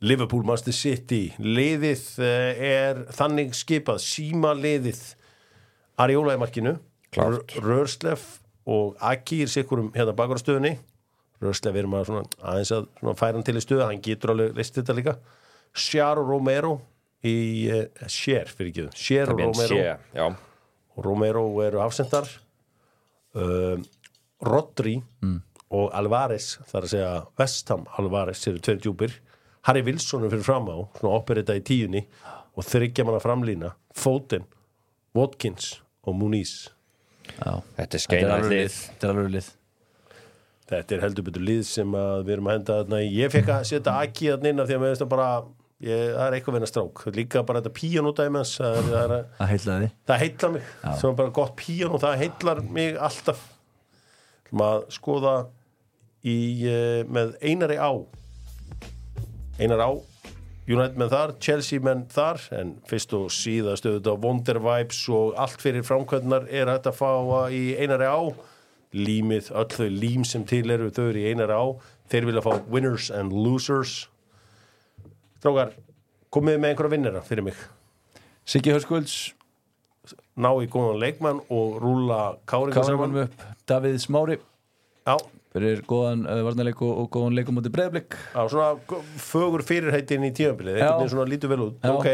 Liverpool 0.00 0.46
Master 0.48 0.72
City. 0.72 1.34
Liðið 1.38 2.04
uh, 2.24 2.66
er 2.70 3.02
þannig 3.16 3.52
skipað. 3.58 4.00
Símaliðið. 4.06 5.02
Ariola 6.00 6.38
í 6.38 6.40
markinu. 6.40 6.78
Rörslef 7.10 8.38
og 8.70 8.94
Aki 9.02 9.42
er 9.44 9.50
sikkurum 9.50 9.88
hérna 9.96 10.14
bakarastöðunni 10.14 10.76
Rörslef 11.40 11.76
er 11.80 11.88
maður 11.88 12.10
svona 12.10 12.50
aðeins 12.52 12.72
að 12.76 12.88
færa 13.16 13.38
hann 13.38 13.44
til 13.46 13.56
í 13.56 13.62
stöðu 13.64 13.86
hann 13.86 14.02
getur 14.04 14.34
alveg 14.34 14.58
listið 14.58 14.82
þetta 14.82 14.96
líka. 14.98 15.14
Sjaro 15.72 16.24
Romero 16.26 16.74
í 17.26 17.34
uh, 17.72 17.82
Sjer 18.08 18.48
fyrir 18.48 18.70
ekki 18.72 18.86
Sjer 18.96 19.32
og 19.34 19.40
Romero. 19.42 19.80
Já, 20.16 20.26
og 20.96 21.04
Romero 21.04 21.44
eru 21.64 21.82
afsendar. 21.84 22.28
Um, 23.36 23.84
Rodri 24.42 24.96
og 25.70 25.90
Alvarez 25.94 26.54
þar 26.70 26.86
að 26.86 26.92
segja 26.94 27.10
Vestham 27.38 27.84
Alvarez 28.00 28.40
eru 28.50 28.58
tveir 28.64 28.80
djúpir. 28.82 29.12
Harry 29.68 29.82
Wilson 29.86 30.24
er 30.24 30.32
fyrir 30.32 30.46
fram 30.46 30.70
á 30.72 30.76
svona 30.96 31.12
operita 31.20 31.54
í 31.54 31.60
tíunni 31.68 32.06
og 32.56 32.64
þryggja 32.66 33.04
manna 33.06 33.20
framlína 33.22 33.74
Foden, 33.94 34.46
Watkins 35.14 35.74
og 36.08 36.16
Muniz. 36.16 36.70
Já. 37.36 37.60
þetta 37.76 37.84
er 37.84 37.84
Þetta 37.84 37.98
er 38.00 38.04
skeinað 38.06 38.34
alveg 38.38 38.50
lið. 38.50 38.60
lið. 38.64 38.78
Þetta 38.88 39.10
er 39.12 39.30
lið. 39.36 39.50
Þetta 40.70 40.94
er 40.96 41.00
heldur 41.04 41.26
betur 41.28 41.44
lið 41.44 41.62
sem 41.66 41.94
að 41.98 42.24
við 42.24 42.32
erum 42.36 42.48
að 42.50 42.56
henda 42.56 42.78
þarna 42.80 43.00
í. 43.04 43.08
ég 43.20 43.32
fekk 43.34 43.48
að 43.54 43.64
setja 43.70 43.94
Aki 44.00 44.28
þarna 44.32 44.50
inn 44.54 44.62
af 44.64 44.68
því 44.70 44.76
að 44.76 44.82
mér 44.84 44.92
veist 44.94 45.04
að 45.04 45.12
bara 45.12 45.28
ég, 45.84 46.10
það 46.14 46.24
er 46.26 46.36
eitthvað 46.36 46.56
vinna 46.58 46.70
strák. 46.70 47.04
Líka 47.16 47.44
bara 47.46 47.62
þetta 47.62 47.74
píanódæmens 47.78 48.56
það, 48.60 48.90
það, 48.90 49.14
Það 49.38 49.52
það 50.10 50.22
heitlar 50.24 50.54
mig. 50.56 50.68
Sem 51.00 51.10
er 51.10 51.18
bara 51.22 51.34
gott 51.40 51.56
píanó, 51.58 52.02
það 52.02 52.20
heitlar 52.24 52.62
mig 52.78 53.00
alltaf. 53.08 53.42
Maður 54.50 54.86
skoða 54.96 55.34
í, 56.26 56.38
uh, 56.66 57.02
með 57.08 57.36
einari 57.42 57.80
á. 57.80 57.92
Einar 59.60 59.84
á 59.84 59.90
United 60.70 60.98
menn 61.00 61.10
þar, 61.10 61.32
Chelsea 61.42 61.82
menn 61.82 62.04
þar 62.12 62.42
en 62.54 62.76
fyrst 62.86 63.10
og 63.16 63.30
síðast 63.34 63.86
auðvitað 63.88 64.20
Wonder 64.22 64.60
Vibes 64.62 65.00
og 65.10 65.34
allt 65.40 65.62
fyrir 65.62 65.82
framkvæmnar 65.86 66.46
er 66.46 66.70
hægt 66.70 66.86
að 66.86 67.00
fá 67.00 67.10
í 67.50 67.74
einari 67.80 68.06
á. 68.06 68.20
Límið, 68.94 69.50
öll 69.54 69.70
þau 69.72 69.88
lím 69.90 70.26
sem 70.26 70.44
til 70.46 70.70
eru 70.70 70.90
þau 70.94 71.08
eru 71.08 71.22
í 71.22 71.32
einari 71.32 71.56
á. 71.58 71.66
Þeir 72.10 72.28
vilja 72.28 72.44
fá 72.46 72.52
winners 72.70 73.10
and 73.14 73.34
losers 73.34 74.04
Strákar, 75.40 75.74
komið 76.34 76.58
með 76.60 76.72
einhverja 76.74 76.92
vinnera 76.94 77.22
fyrir 77.24 77.46
mig. 77.46 77.58
Siggi 78.48 78.72
Hörskulds 78.74 79.14
ná 80.40 80.50
í 80.62 80.68
góðan 80.72 80.98
leikmann 81.00 81.40
og 81.52 81.76
rúla 81.82 82.20
káringu 82.48 82.76
Káðum 82.76 83.00
saman. 83.04 83.18
upp. 83.24 83.44
Davíð 83.68 83.98
Smári. 84.04 84.36
Já, 85.08 85.16
fyrir 85.54 85.80
góðan 85.88 86.26
uh, 86.28 86.40
varnarleik 86.46 86.80
og, 86.84 86.92
og 87.04 87.08
góðan 87.16 87.34
leikum 87.38 87.56
mútið 87.58 87.72
breyðblik 87.74 88.14
á 88.36 88.42
svona 88.52 88.74
g- 88.90 89.00
fögur 89.18 89.64
fyrirheitin 89.66 90.28
í 90.28 90.32
Já. 90.76 90.84
einhvern 90.84 91.00
veginn 91.00 91.12
svona 91.16 91.30
lítur 91.32 91.52
vel 91.54 91.64
út. 91.70 91.80
Já. 91.82 91.96
ok. 91.96 92.08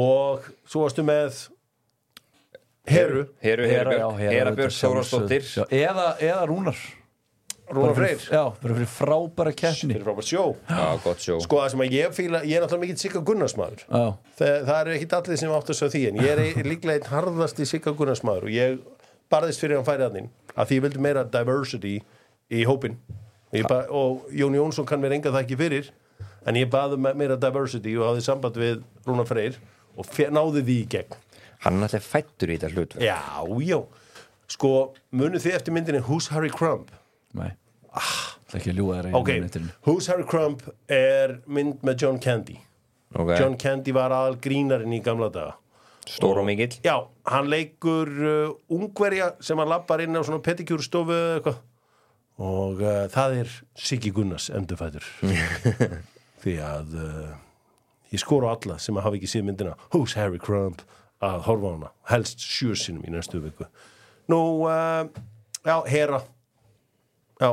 Og 0.00 0.50
svo 0.70 0.84
varstu 0.84 1.02
með 1.06 1.46
Heru, 2.90 3.26
Heru, 3.44 3.66
Herabjörg, 3.70 4.18
Herabjörg 4.18 4.74
Þórastóttir 4.74 5.44
eða, 5.78 6.06
eða 6.18 6.46
Rúnar 6.50 6.78
Rúnar 7.70 7.94
Freyr. 7.94 8.22
Já, 8.26 8.42
bara 8.62 8.76
fyrir 8.76 8.88
frábæra 8.90 9.52
keppni. 9.54 9.94
Fyrir 9.94 10.06
frábært 10.06 10.26
sjó. 10.26 10.44
Já, 10.66 10.86
gott 11.04 11.22
sjó. 11.22 11.36
Sko 11.44 11.60
það 11.62 11.68
sem 11.74 11.82
að 11.84 11.94
ég 11.94 12.16
fíla, 12.16 12.40
ég 12.42 12.58
er 12.58 12.64
náttúrulega 12.64 12.84
mikill 12.86 12.98
Sigga 13.04 13.22
Gunnarsmaður 13.28 13.84
Já, 13.84 14.02
það, 14.40 14.56
það 14.66 14.80
er 14.80 14.90
ekkit 14.96 15.14
allir 15.20 15.40
sem 15.40 15.54
átt 15.54 15.70
að 15.70 15.78
segja 15.78 15.92
því 15.94 16.02
en 16.08 16.20
ég 16.24 16.42
er 16.44 16.68
líklega 16.72 16.98
einn 16.98 17.10
harðasti 17.12 17.68
Sigga 17.70 17.94
Gunnarsmaður 17.94 18.48
og 18.48 18.54
ég 18.56 18.80
barðist 19.30 19.62
fyrir 19.62 19.78
hann 19.78 19.86
færi 19.86 20.06
að 20.08 20.18
þín 20.18 20.28
að 20.56 20.70
því 20.70 20.78
ég 20.80 20.84
vildi 20.88 21.04
meira 21.06 21.24
diversity 21.38 21.94
í 22.50 22.64
hópin 22.66 22.98
ba, 23.70 23.84
og 23.94 24.26
Jón 24.34 24.58
Jónsson 24.58 24.88
kann 24.88 25.02
mér 25.02 25.14
enga 25.18 25.30
það 25.30 25.44
ekki 25.44 25.58
fyrir 25.60 25.90
en 26.48 26.58
ég 26.58 26.70
baði 26.72 26.98
um 26.98 27.08
meira 27.22 27.38
diversity 27.38 27.94
og 27.98 28.10
hafði 28.10 28.26
samband 28.26 28.58
við 28.58 28.82
Rúnar 29.06 29.28
Freyr 29.28 29.58
og 29.98 30.06
náði 30.32 30.62
því 30.64 30.76
í 30.80 30.86
gegn. 30.90 31.18
Hann 31.60 31.78
er 31.78 31.86
alltaf 31.90 32.06
fættur 32.08 32.50
í 32.50 32.56
þetta 32.56 32.70
hlut 32.74 32.94
já, 33.04 33.18
já. 33.66 33.78
Sko, 34.50 34.70
munið 35.14 35.44
þið 35.44 35.56
eftir 35.58 35.74
myndinni 35.76 36.00
Who's 36.06 36.30
Harry 36.32 36.50
Crumb 36.50 36.88
nei. 37.38 37.52
Það 37.90 38.54
er 38.54 38.60
ekki 38.60 38.72
að 38.72 38.78
ljúga 38.80 38.98
þér 38.98 39.16
ok, 39.18 39.30
Who's 39.86 40.10
Harry 40.10 40.26
Crumb 40.26 40.62
er 40.90 41.38
mynd 41.46 41.82
með 41.86 42.04
John 42.04 42.18
Candy. 42.22 42.58
Okay. 43.14 43.38
John 43.38 43.56
Candy 43.58 43.94
var 43.94 44.14
aðal 44.14 44.38
grínarinn 44.42 44.94
í 44.94 45.00
gamla 45.02 45.30
daga. 45.34 45.56
Stór 46.10 46.40
og 46.42 46.46
mikill. 46.48 46.72
Já, 46.82 46.96
hann 47.30 47.50
leikur 47.50 48.10
uh, 48.10 48.54
ungverja 48.72 49.34
sem 49.42 49.58
hann 49.60 49.70
lappar 49.70 50.02
inn 50.02 50.18
á 50.18 50.22
svona 50.26 50.42
eitthvað. 50.42 51.60
Og 52.40 52.80
uh, 52.80 53.04
það 53.12 53.36
er 53.42 53.52
Siggi 53.78 54.10
Gunnars 54.14 54.48
endurfætur. 54.50 55.06
Því 56.42 56.56
að 56.64 56.96
uh, 56.96 57.30
ég 58.10 58.22
skor 58.22 58.48
á 58.48 58.56
alla 58.56 58.78
sem 58.80 58.96
að 58.96 59.06
hafa 59.06 59.20
ekki 59.20 59.30
séð 59.30 59.46
myndina 59.50 59.76
Who's 59.92 60.16
Harry 60.18 60.40
Crumb 60.42 60.82
að 61.22 61.44
horfa 61.46 61.70
á 61.70 61.74
hana. 61.76 61.92
Helst 62.10 62.42
sjö 62.42 62.74
sinnum 62.78 63.04
í 63.06 63.12
næstu 63.12 63.42
viku. 63.44 63.68
Nú, 64.30 64.40
uh, 64.66 65.04
já, 65.66 65.76
Hera 65.90 66.22
Já, 67.40 67.50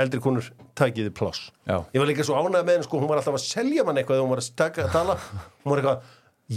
eldri 0.00 0.20
konur 0.24 0.46
takiði 0.76 1.12
pláss. 1.16 1.50
Ég 1.92 2.00
var 2.00 2.08
líka 2.08 2.24
svo 2.26 2.38
ánægð 2.38 2.62
með 2.62 2.72
henni 2.74 2.86
sko, 2.86 3.00
hún 3.02 3.10
var 3.10 3.20
alltaf 3.20 3.36
að 3.36 3.44
selja 3.44 3.84
mann 3.84 4.00
eitthvað 4.00 4.18
þegar 4.18 4.26
hún 4.26 4.32
var 4.32 4.42
að 4.42 4.48
taka, 4.62 4.88
tala. 4.94 5.18
Hún 5.64 5.72
var 5.72 5.82
eitthvað, 5.82 6.10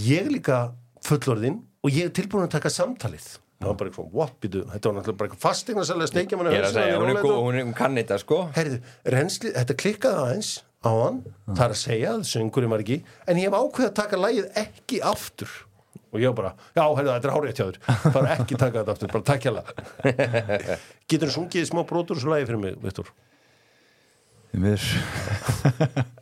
ég 0.06 0.32
líka 0.32 0.58
fullorðinn 1.08 1.62
og 1.84 1.94
ég 1.96 2.10
er 2.10 2.16
tilbúin 2.16 2.48
að 2.48 2.56
taka 2.56 2.72
samtalið. 2.74 3.30
Það 3.60 3.68
var 3.68 3.78
bara 3.80 3.92
eitthvað, 3.92 4.12
what, 4.16 4.36
býtu, 4.40 4.64
þetta 4.72 4.90
var 4.90 4.98
náttúrulega 4.98 5.20
bara 5.20 5.30
eitthvað 5.30 5.44
er 6.56 6.68
að 6.70 7.02
hún 7.02 7.12
er 7.12 7.18
góð, 7.26 7.40
hún 7.44 7.58
er 7.60 7.72
kann 7.76 8.00
þetta 8.00 8.20
sko. 8.22 8.38
Herðu, 8.56 8.78
reynsli, 9.16 9.52
þetta 9.58 9.76
klikkaði 9.84 10.22
aðeins 10.24 10.52
á 10.80 10.92
hann, 10.96 11.18
það 11.50 11.64
er 11.66 11.74
að 11.76 11.82
segja 11.82 12.14
að 12.14 12.22
söngurinn 12.30 12.72
var 12.72 12.84
ekki, 12.86 13.02
en 13.28 13.42
ég 13.42 13.50
hef 13.50 13.58
ákveðið 13.60 13.90
að 13.90 13.98
taka 14.00 14.20
lægið 14.24 14.62
ekki 14.64 15.02
aftur 15.10 15.58
og 16.10 16.22
ég 16.24 16.36
bara, 16.38 16.52
já, 16.76 16.84
herðu, 16.84 17.12
þetta 17.14 17.30
er 17.30 17.36
hárið 17.36 17.52
hjá 17.60 17.66
þér. 17.66 17.80
Bara 18.16 18.36
ekki 18.36 18.60
taka 18.60 18.82
þetta 18.82 18.94
aftur, 18.96 19.12
bara 19.14 19.26
takk 19.30 19.42
hjá 19.46 19.52
Getur 21.10 21.30
þú 21.30 21.34
sungið 21.36 21.68
smá 21.70 21.82
brotur 21.90 22.18
og 22.18 22.24
svo 22.24 22.34
lægi 22.34 22.48
fyrir 22.50 22.62
mig, 22.62 22.78
Viktor? 22.84 23.12
Því 24.50 24.62
miður. 24.64 24.88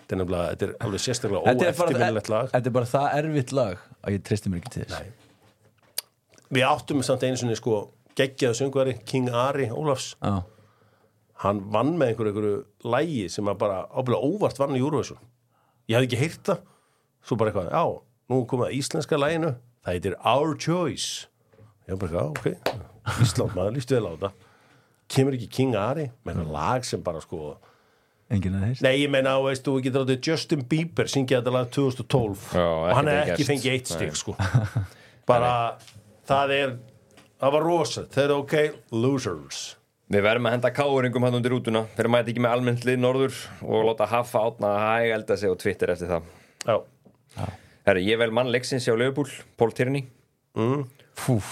Þetta 0.08 0.66
er 0.68 0.74
alveg 0.84 1.04
sérstaklega 1.04 1.54
óeftirminnilegt 1.54 2.30
lag. 2.32 2.50
Þetta 2.52 2.70
er 2.72 2.76
bara 2.76 2.90
það 2.92 3.08
erfitt 3.22 3.54
lag 3.56 3.86
að 4.02 4.18
ég 4.18 4.26
treysti 4.28 4.52
mér 4.52 4.62
ekki 4.62 4.74
til 4.76 4.84
þess. 4.84 4.98
Nei. 5.00 5.08
Við 6.58 6.68
áttum 6.68 7.04
samt 7.04 7.26
einu 7.28 7.40
sinni 7.40 7.58
sko 7.60 7.80
geggjaðu 8.18 8.56
söngvari, 8.62 8.94
King 9.08 9.28
Ari 9.36 9.68
Ólafs. 9.72 10.14
Já, 10.24 10.44
hann 11.44 11.60
vann 11.72 11.94
með 12.00 12.14
einhverju, 12.14 12.32
einhverju 12.34 12.92
lægi 12.96 13.28
sem 13.30 13.52
að 13.52 13.60
bara 13.62 13.82
ábyrða 13.92 14.24
óvart 14.26 14.60
vann 14.60 14.76
í 14.76 14.82
Eurovision. 14.82 15.20
Ég 15.88 16.00
hafði 16.00 16.08
ekki 16.10 16.22
heyrt 16.24 16.44
það. 16.48 16.64
Svo 17.28 17.36
bara 17.40 17.52
eitthvað, 17.52 17.72
já, 17.76 17.84
nú 18.32 18.40
komið 18.48 18.70
að 18.70 18.78
íslenska 18.80 19.20
læginu 19.20 19.52
það 19.88 19.96
heitir 19.96 20.18
Our 20.28 20.58
Choice. 20.60 21.28
Ég 21.88 22.00
bara 22.02 22.12
já, 22.12 22.26
ok. 22.28 22.76
Ísland, 23.24 23.56
maður 23.56 23.78
líst 23.78 23.94
vel 23.96 24.04
á 24.04 24.12
þetta. 24.12 24.32
Kemur 25.08 25.38
ekki 25.38 25.48
King 25.48 25.78
Ari 25.80 26.10
með 26.28 26.34
einhver 26.34 26.52
lag 26.52 26.84
sem 26.88 27.04
bara 27.04 27.22
sko 27.24 27.54
enginn 28.28 28.58
að 28.60 28.66
þeirst 28.66 28.84
nei, 28.84 28.94
ég 29.00 29.12
meina, 29.14 29.38
veist, 29.40 29.64
þú 29.64 29.78
getur 29.86 30.04
áttið 30.04 30.28
Justin 30.28 30.66
Bieber 30.68 31.08
syngja 31.08 31.40
þetta 31.40 31.54
lag 31.56 31.70
2012 31.72 32.50
Já, 32.58 32.66
og 32.68 32.90
hann 32.98 33.12
er 33.12 33.32
ekki 33.32 33.48
fengið 33.48 33.78
eitt 33.78 33.92
stig 33.94 34.18
sko. 34.20 34.36
Bara, 35.30 35.52
það 36.28 36.54
er 36.58 36.74
það 37.40 37.56
var 37.56 37.68
rosa, 37.70 38.04
þeir 38.12 38.26
eru 38.26 38.40
ok 38.42 38.58
losers. 39.00 39.62
Við 40.12 40.24
verðum 40.24 40.48
að 40.48 40.58
henda 40.58 40.74
káuringum 40.76 41.28
hann 41.28 41.40
undir 41.40 41.52
rútuna. 41.52 41.86
Fyrir 41.96 42.12
mæti 42.12 42.32
ekki 42.32 42.44
með 42.44 42.54
almennt 42.56 42.86
lið 42.88 43.00
norður 43.04 43.40
Og 43.68 43.82
láta 43.90 44.08
hafa 44.08 44.46
átna 44.48 44.70
að 44.72 44.86
hæg 44.86 45.16
elda 45.18 45.36
sig 45.40 45.52
á 45.52 45.56
Twitter 45.60 45.92
eftir 45.92 46.12
það. 46.14 46.30
Já, 46.64 46.78
Herri, 47.88 48.02
ég 48.04 48.18
vel 48.20 48.34
mann 48.36 48.50
leiksins 48.52 48.84
hjá 48.84 48.98
Leifbúl 49.00 49.30
Pól 49.56 49.70
Tierney. 49.72 50.02
Fúf. 51.16 51.52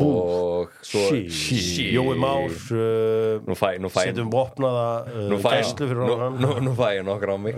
Og 0.00 0.72
svo 0.84 1.02
sí, 1.32 1.90
Jói 1.92 2.14
Már 2.20 2.52
uh, 2.52 3.88
setjum 3.92 4.28
vopnaða 4.32 4.86
uh, 5.08 5.34
gæslu 5.40 5.88
fyrir 5.88 6.00
nú, 6.00 6.16
hann 6.20 6.36
nú, 6.40 6.50
nú 6.64 6.72
fæ 6.76 6.90
ég 6.98 7.04
nokkur 7.04 7.32
á 7.32 7.36
mig. 7.40 7.56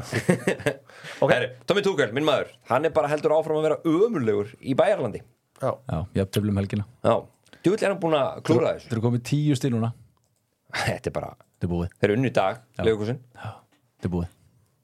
Herri, 1.33 1.49
Tommy 1.67 1.83
Tuchel, 1.87 2.15
minn 2.15 2.27
maður 2.27 2.51
Hann 2.71 2.87
er 2.87 2.95
bara 2.95 3.11
heldur 3.11 3.35
áfram 3.35 3.59
að 3.59 3.67
vera 3.69 3.79
ömurlegur 3.91 4.51
Í 4.63 4.75
Bæjarlandi 4.79 5.23
já, 5.23 5.71
Já, 5.71 5.99
ég 6.15 6.23
haf 6.23 6.33
töflum 6.35 6.59
helgina. 6.63 6.87
Já, 7.07 7.15
djúvill 7.59 7.83
er 7.83 7.91
hann 7.93 8.01
búin 8.03 8.19
að 8.19 8.43
klúra 8.47 8.75
þessu? 8.77 8.87
Þetta 8.89 8.99
er 8.99 9.05
komið 9.07 9.27
tíu 9.31 9.59
stil 9.59 9.75
núna. 9.75 9.93
Þetta 10.89 11.11
er 11.11 11.17
bara, 11.21 11.31
Þetta 11.55 11.71
er 11.71 11.75
búið. 11.75 11.95
Þeir 11.99 12.11
eru 12.11 12.19
unni 12.19 12.35
í 12.35 12.37
dag 12.39 12.63
Já, 12.63 12.83
þetta 12.83 14.11
er 14.11 14.15
búið 14.15 14.35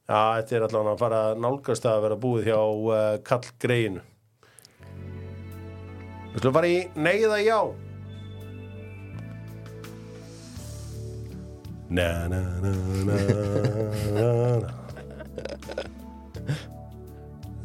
já, 0.05 0.19
þetta 0.39 0.55
er 0.59 0.65
allavega 0.67 0.93
að 0.95 1.01
fara 1.01 1.21
að 1.29 1.39
nálgast 1.45 1.87
að 1.89 2.03
vera 2.05 2.19
búið 2.25 2.49
hjá 2.51 2.59
uh, 2.59 2.99
Kall 3.25 3.49
Greinu 3.63 4.03
Við 6.35 6.43
slum 6.43 6.55
fara 6.57 6.69
í 6.69 6.79
neyða 6.99 7.41
já 7.45 7.59
Na 11.95 12.09
na 12.27 12.39
na 12.63 12.71
na 13.05 13.17
na 14.15 14.29
na. 14.63 14.71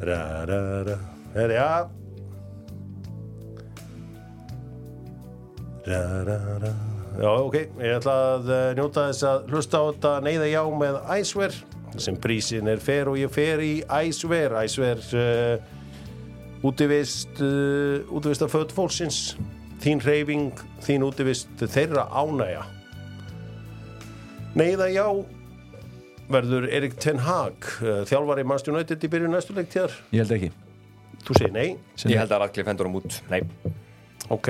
Ra 0.01 0.45
ra 0.45 0.59
ra. 0.85 0.95
Herri, 1.33 1.53
já 1.57 1.89
Ra 5.85 6.01
ra 6.23 6.37
ra. 6.61 6.71
Já, 7.21 7.27
ok, 7.27 7.55
ég 7.81 7.97
ætla 7.97 8.13
að 8.35 8.49
uh, 8.53 8.59
njóta 8.77 9.07
þess 9.09 9.25
að 9.27 9.49
hlusta 9.51 9.81
á 9.81 9.83
þetta 9.89 10.11
neyða 10.25 10.47
já 10.53 10.61
með 10.79 10.99
Æsver 11.17 11.57
sem 11.99 12.15
prísin 12.21 12.69
er 12.71 12.79
fer 12.83 13.09
og 13.11 13.19
ég 13.19 13.31
fer 13.33 13.63
í 13.63 13.73
Æsver 13.83 14.55
Æsver 14.61 15.01
uh, 15.17 16.65
útivist 16.67 17.41
uh, 17.41 18.05
útivist 18.13 18.45
af 18.45 18.53
föt 18.53 18.75
fólksins. 18.75 19.33
Þín 19.81 20.03
reyfing, 20.05 20.53
þín 20.85 21.07
útivist 21.07 21.65
þeirra 21.65 22.05
ánæja 22.13 22.67
neyða 24.57 24.89
já 24.91 25.05
verður 26.31 26.67
Erik 26.71 26.97
Ten 26.99 27.21
Hag 27.23 27.67
uh, 27.81 28.01
þjálfari 28.07 28.43
Manchester 28.47 28.75
United 28.75 29.03
í 29.03 29.09
byrjun 29.11 29.33
næstu 29.35 29.55
leiktíðar? 29.55 29.95
Ég 30.15 30.23
held 30.23 30.35
ekki. 30.37 30.51
Þú 31.21 31.37
segir 31.37 31.55
nei, 31.55 31.67
Ég 32.09 32.17
held 32.17 32.31
að 32.33 32.45
Radcliffe 32.45 32.71
hendur 32.71 32.87
hann 32.89 32.97
út. 32.97 33.17
Nei, 33.29 33.41
ok. 34.33 34.49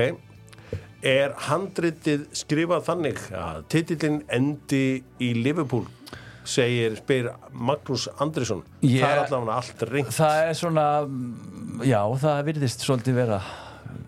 Er 1.06 1.34
handritið 1.50 2.28
skrifað 2.38 2.86
þannig 2.88 3.24
að 3.36 3.64
titillin 3.74 4.22
endi 4.32 5.02
í 5.20 5.34
Liverpool 5.38 5.88
segir, 6.52 6.98
spyr 7.00 7.32
Magnús 7.54 8.10
Andrisson 8.22 8.62
það 8.84 9.08
er 9.08 9.24
allavega 9.24 9.58
allt 9.62 9.86
reynd 9.90 10.14
Það 10.16 10.44
er 10.50 10.60
svona 10.60 10.86
Já, 11.88 12.02
það 12.26 12.44
virðist 12.52 12.86
svolítið 12.86 13.20
vera 13.22 13.42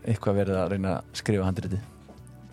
eitthvað 0.04 0.40
verið 0.42 0.60
að 0.60 0.72
reyna 0.76 0.96
að 1.00 1.18
skrifa 1.20 1.48
handriti 1.48 1.80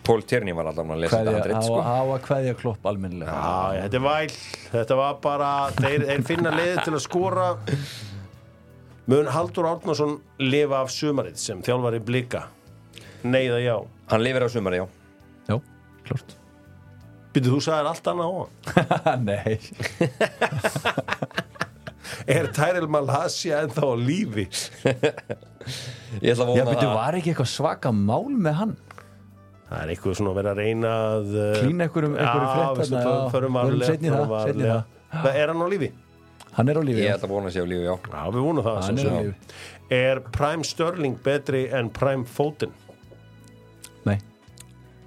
Pól 0.01 0.23
Tierney 0.25 0.55
var 0.57 0.71
alltaf 0.71 0.89
að 0.95 1.03
lesa 1.03 1.19
þetta 1.19 1.35
handrit 1.35 1.57
á, 1.59 1.61
sko. 1.67 1.77
á 1.77 2.01
að 2.01 2.23
kveðja 2.25 2.53
klopp 2.57 2.87
almennilega. 2.89 3.35
Já, 3.35 3.75
já, 3.75 3.81
þetta 3.83 3.99
er 3.99 4.05
væl. 4.07 4.37
Þetta 4.71 4.97
var 4.97 5.19
bara, 5.21 5.51
þeir, 5.77 6.05
þeir 6.07 6.25
finna 6.31 6.53
leiði 6.55 6.87
til 6.87 6.95
að 6.95 7.03
skora. 7.05 7.45
Mun 9.13 9.31
Haldur 9.35 9.69
Árnason 9.69 10.17
lifa 10.41 10.81
af 10.81 10.91
sumarið 10.95 11.37
sem 11.45 11.61
þjálfari 11.65 12.01
blika? 12.07 12.47
Neiða 13.21 13.61
já? 13.61 13.75
Hann 14.09 14.25
lifir 14.25 14.47
á 14.47 14.49
sumari, 14.49 14.81
já. 14.81 14.87
Já, 15.51 15.59
klart 16.09 16.40
Býttu, 17.31 17.47
þú 17.53 17.59
sagðir 17.63 17.87
allt 17.91 18.07
annað 18.11 18.27
á 18.27 18.33
hann 19.07 19.23
Nei 19.29 19.53
Er 22.27 22.47
Tyrell 22.53 22.89
Malasia 22.91 23.61
ennþá 23.65 23.83
á 23.87 23.93
lífi? 23.97 24.45
Ég 26.21 26.33
ætla 26.33 26.43
að 26.43 26.49
Já, 26.57 26.63
vona 26.65 26.71
byrju, 26.73 26.81
það 26.81 26.95
var 26.97 27.17
ekki 27.19 27.31
eitthvað 27.31 27.49
svaka 27.53 27.91
mál 27.95 28.27
með 28.35 28.55
hann? 28.59 28.73
Það 29.71 29.79
er 29.85 29.91
eitthvað 29.93 30.15
svona 30.19 30.31
að 30.33 30.37
vera 30.41 30.51
að 30.51 30.59
reyna 30.59 30.91
að 31.07 31.29
uh, 31.31 31.43
Klína 31.61 31.85
einhverjum- 31.87 32.17
einhverju 32.19 32.47
frétt 32.51 32.65
Já, 32.67 32.75
seinna 32.81 33.01
í 33.01 33.03
það. 34.67 34.81
Hvað, 35.11 35.37
Er 35.41 35.53
hann 35.53 35.63
á 35.63 35.67
lífi? 35.71 35.89
Hann 36.57 36.67
er 36.73 36.75
á 36.75 36.83
lífi 36.83 36.99
Ég 37.05 37.13
ætla 37.15 37.29
að 37.29 37.35
vona 37.37 37.53
sér 37.55 37.63
á 37.63 37.67
lífi, 37.71 37.85
já 37.87 37.95
Já, 37.95 38.23
við 38.35 38.41
vonum 38.49 38.65
það 38.67 38.75
Hann 38.81 38.87
sem 38.89 38.99
er 38.99 39.07
á 39.07 39.13
sé. 39.15 39.23
lífi 39.23 39.35
Er 40.01 40.21
Prime 40.35 40.67
Sterling 40.67 41.15
betri 41.23 41.61
en 41.79 41.89
Prime 41.95 42.27
Foden? 42.27 42.71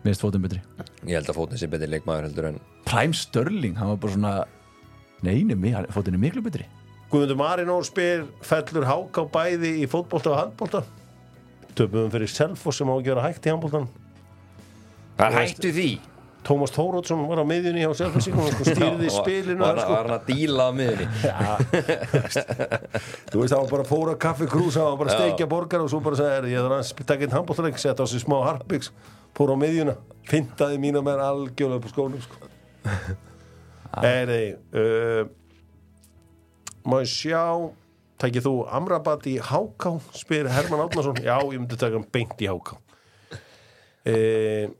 Mér 0.05 0.13
finnst 0.13 0.21
fótum 0.25 0.43
betri. 0.45 0.61
Ég 1.09 1.15
held 1.17 1.29
að 1.33 1.39
fótinn 1.39 1.61
sé 1.61 1.67
betri 1.73 1.89
leikmaður 1.89 2.27
heldur 2.29 2.47
en 2.51 2.59
Prime 2.85 3.17
Sterling, 3.17 3.75
hann 3.81 3.89
var 3.95 4.01
bara 4.03 4.13
svona 4.17 4.33
Nei, 5.25 5.39
nei, 5.49 5.71
hann- 5.73 5.89
fótinn 5.89 6.19
er 6.19 6.21
miklu 6.21 6.43
betri. 6.45 6.67
Guðmundur 7.11 7.39
Marinór 7.41 7.85
spyr 7.87 8.27
fellur 8.45 8.85
hák 8.85 9.17
á 9.17 9.25
bæði 9.33 9.71
í 9.81 9.87
fótbolta 9.89 10.29
og 10.35 10.39
handbolta? 10.43 10.83
Töpum 11.75 12.11
fyrir 12.13 12.29
Selfoss 12.31 12.77
sem 12.79 12.89
á 12.91 12.95
að 12.95 13.05
gera 13.07 13.23
hægt 13.25 13.47
í 13.47 13.51
handboltan 13.53 13.89
Hvað 15.19 15.33
hættu 15.39 15.71
því? 15.75 15.89
Tómas 16.45 16.73
Þórótsson 16.75 17.23
var 17.27 17.41
á 17.41 17.45
miðjunni 17.49 17.81
hjá 17.87 17.93
Selfossingum 17.97 18.45
og 18.45 18.51
stýrði 18.67 19.07
Já, 19.09 19.15
spilinu 19.17 19.61
Var 19.63 19.79
þar, 19.79 19.81
hann 19.81 19.95
var 19.95 20.05
hann 20.05 20.19
að 20.19 20.27
díla 20.29 20.63
á 20.69 20.71
miðunni 20.77 21.07
þú 23.31 23.37
veist 23.41 23.53
það 23.55 23.63
var 23.63 23.71
bara 23.71 23.85
að 23.87 23.91
fóra 23.91 24.15
kaffi 24.27 24.47
krúsa 24.51 24.81
það 24.83 24.91
var 24.91 24.99
bara 25.05 25.15
steikja 25.17 25.47
borgar 25.51 25.81
og 25.85 25.89
svo 25.93 26.01
bara 26.05 26.19
sagði 26.21 26.53
ég 26.53 26.61
þarf 26.67 26.77
að 27.01 27.09
taka 27.09 27.23
einn 27.29 27.37
handboltaleg 27.39 27.81
setja 27.81 28.05
á 28.05 28.07
sig 28.11 28.21
smá 28.25 28.37
harpiks 28.45 28.89
fór 29.35 29.55
á 29.55 29.57
miðjuna, 29.59 29.95
fintaði 30.31 30.81
mína 30.83 31.03
með 31.05 31.23
algjörlega 31.25 31.85
på 31.85 31.93
skónum 31.93 32.23
sko. 32.25 32.51
Eri, 34.05 34.55
uh, 34.75 35.25
má 36.89 36.99
ég 37.03 37.11
sjá 37.13 37.43
tækið 38.23 38.47
þú 38.49 38.55
Amrabat 38.75 39.27
í 39.31 39.37
Háká? 39.43 39.97
spyr 40.17 40.49
Herman 40.51 40.85
Átnason 40.87 41.21
já, 41.23 41.37
ég 41.39 41.59
myndi 41.59 41.79
taka 41.79 41.99
hann 41.99 42.09
beint 42.15 42.41
í 42.43 42.51
Háká. 42.51 42.79
Uh, 44.05 44.73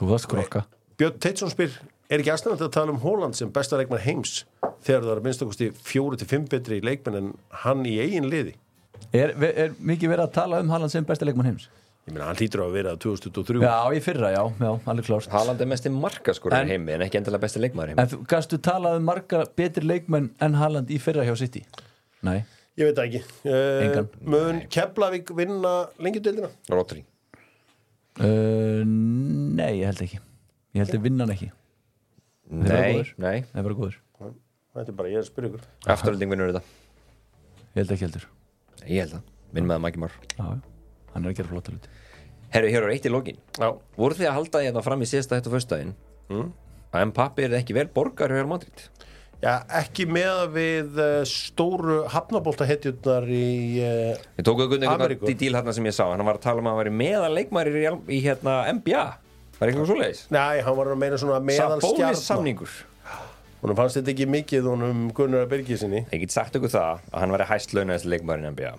Þú 0.00 0.08
varst 0.08 0.28
krokka. 0.32 0.64
Björn 0.96 1.18
Teitsson 1.20 1.52
spyr 1.52 1.74
er 2.10 2.22
ekki 2.22 2.32
aðstæðan 2.32 2.64
að 2.64 2.72
tala 2.74 2.94
um 2.94 3.02
Hóland 3.02 3.36
sem 3.36 3.50
besta 3.52 3.76
leikmann 3.78 4.00
heims 4.02 4.44
þegar 4.84 5.04
það 5.04 5.12
er 5.12 5.22
minnstakosti 5.26 5.68
fjóri 5.76 6.18
til 6.20 6.28
fimm 6.30 6.46
betri 6.50 6.80
leikmenn 6.84 7.18
en 7.18 7.28
hann 7.62 7.84
í 7.88 7.98
eigin 8.02 8.30
liði? 8.32 8.56
Er, 9.12 9.34
er 9.36 9.76
mikið 9.76 10.14
verið 10.14 10.24
að 10.24 10.34
tala 10.38 10.62
um 10.64 10.72
Haaland 10.72 10.92
sem 10.92 11.04
besta 11.06 11.28
leikmann 11.28 11.50
heims? 11.52 11.68
Ég 12.08 12.14
meina 12.14 12.26
hann 12.30 12.38
hlýtur 12.40 12.62
á 12.62 12.66
að 12.66 12.72
vera 12.78 12.94
2023 12.96 13.60
Já, 13.64 13.74
í 13.94 14.00
fyrra, 14.04 14.30
já, 14.34 14.42
já, 14.60 14.70
alveg 14.92 15.06
klárt. 15.06 15.28
Haaland 15.34 15.60
er 15.60 15.68
mesti 15.70 15.92
markaskorur 15.94 16.56
En- 16.58 16.66
í 16.68 16.74
heimi 16.74 16.94
en 16.96 17.04
ekki 17.06 17.20
endilega 17.20 17.42
besti 17.44 17.60
leikmaður 17.62 17.92
í 17.92 17.94
heimi. 17.94 18.02
En 18.02 18.08
þú 18.14 18.18
gastu 18.32 18.58
talað 18.58 18.96
um 19.00 19.04
marga 19.10 19.44
betri 19.56 19.84
leikmenn 19.86 20.30
en 20.40 20.54
Haaland 20.58 20.90
í 20.90 20.98
fyrra 21.02 21.24
hjá 21.28 21.36
City? 21.38 21.64
Nei. 22.26 22.40
Ég 22.78 22.86
veit 22.88 22.96
það 22.96 23.06
ekki. 23.10 23.22
Uh, 23.44 23.84
Engan. 23.84 24.08
mun 24.24 24.60
Keflavík 24.72 25.30
vinna 25.36 25.72
lengjadöldina 26.00 26.48
Rodri 26.70 27.02
uh, 28.20 28.84
Nei, 28.86 29.72
ég 29.80 29.86
held 29.90 30.04
ekki. 30.06 30.20
Ég 30.74 30.84
held 30.84 30.94
að 30.96 31.02
vinna 31.08 31.26
hann 31.26 31.34
ekki. 31.34 31.50
Eru 32.50 32.62
Nei, 32.66 32.94
góðir. 32.94 33.12
nei. 33.20 33.36
Það 33.50 33.60
er 33.60 33.66
bara 33.68 33.78
góður 33.82 33.98
þetta 34.70 34.92
er 34.92 34.96
bara 35.00 35.10
ég 35.10 35.18
er 35.18 35.24
að 35.24 35.28
spyrja 35.28 35.48
ykkur. 35.50 35.62
Afturölding 35.92 36.30
vinnur 36.30 36.52
þetta. 36.54 36.60
Ég 37.74 37.80
held 37.82 37.94
ekki 37.96 38.04
heldur. 38.06 38.26
Ég 38.86 39.00
held 39.02 39.14
það. 39.16 39.24
Vinn 39.56 39.66
með 39.66 39.80
Maggi 39.82 39.98
Már. 40.02 40.12
Já, 40.38 40.44
já. 40.46 40.69
Hann 41.14 41.26
er 41.26 41.32
að 41.32 41.40
gera 41.40 41.52
flotta 41.52 41.74
hluti. 41.74 41.92
Herru, 42.50 42.70
hér 42.74 42.86
er 42.86 42.94
eitt 42.94 43.06
í 43.06 43.12
lokin. 43.12 43.38
Já, 43.58 43.68
Voru 43.96 44.18
þið 44.18 44.30
að 44.30 44.38
halda 44.38 44.62
því 44.62 44.70
að 44.72 44.86
fram 44.86 45.04
í 45.04 45.10
síðasta 45.10 45.38
þetta 45.38 45.52
föstudaginn? 45.54 45.92
Mm. 46.30 46.48
að 46.90 47.06
Mpappi 47.10 47.46
er 47.46 47.54
ekki 47.60 47.76
vel 47.76 47.86
borgar 47.94 48.32
hjá 48.32 48.40
Real 48.40 48.50
Madrid? 48.50 48.88
Já 49.40 49.54
ekki 49.72 50.04
með 50.04 50.40
við 50.52 50.98
uh, 51.00 51.22
stóru 51.24 52.02
hafnabóltahetjurnar 52.12 53.24
í 53.32 53.46
uh, 53.80 54.18
Ég 54.36 54.44
tók 54.44 54.58
auðvitað 54.60 54.84
einhvern 54.84 55.06
Ameríku. 55.06 55.24
veginn 55.24 55.38
í 55.38 55.40
díl 55.40 55.56
hérna 55.56 55.72
sem 55.72 55.88
ég 55.88 55.96
sá. 55.96 56.04
Hann 56.10 56.26
var 56.28 56.36
að 56.36 56.44
tala 56.44 56.60
um 56.60 56.68
að 56.68 56.74
hann 56.74 56.82
væri 56.82 56.92
meðal 56.98 57.30
leikmæri 57.38 57.72
í, 57.80 57.86
í 58.18 58.20
hérna 58.26 58.58
NBA 58.76 59.06
Var 59.60 59.70
eitthvað 59.70 59.88
svoleiðis? 59.92 60.20
Nei, 60.34 60.60
hann 60.66 60.76
var 60.76 60.92
að 60.92 61.00
meina 61.00 61.20
svona 61.20 61.40
meðal 61.44 61.78
Sabonis 61.80 61.96
stjarnar 61.96 62.20
samningur 62.26 62.76
Hún 63.60 63.76
fannst 63.76 63.96
þetta 63.96 64.12
ekki 64.12 64.28
mikið 64.34 64.68
honum 64.74 65.02
Gunnar 65.16 65.48
Birgisinni 65.48 66.04
Ég 66.10 66.22
get 66.26 66.36
sagt 66.36 66.60
ykkur 66.60 66.72
það 66.72 67.00
að 67.08 67.18
hann 67.22 67.34
væri 67.38 67.48
hæst 67.48 67.74
launaðist 67.76 68.08
leikmæri 68.12 68.44
í 68.44 68.52
NBA 68.52 68.76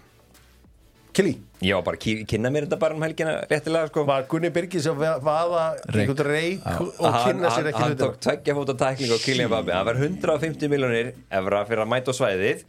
Ég 1.61 1.75
var 1.77 1.83
bara 1.85 1.99
kynna 2.01 2.49
mér 2.53 2.65
þetta 2.65 2.77
bara 2.81 2.95
um 2.97 3.03
helgina 3.05 3.33
réttilega 3.49 3.89
sko. 3.91 4.03
Var 4.09 4.25
Gunni 4.31 4.49
Birgis 4.53 4.87
að 4.89 5.01
vaða 5.25 5.63
einhvern 5.91 6.27
reik 6.27 6.67
og 6.71 7.17
kynna 7.25 7.51
sér 7.53 7.69
ekki 7.71 7.83
hann 7.83 7.97
tók 7.99 8.19
tveggja 8.23 8.55
fóta 8.57 8.75
tækling 8.79 9.13
á 9.13 9.17
Kylian 9.21 9.51
Mbappe 9.51 9.75
hann 9.75 9.87
var 9.89 9.99
150 10.01 10.71
miljonir 10.71 11.11
evra 11.39 11.63
fyrir 11.69 11.83
að 11.85 11.91
mæta 11.93 12.15
á 12.15 12.19
svæðið 12.19 12.63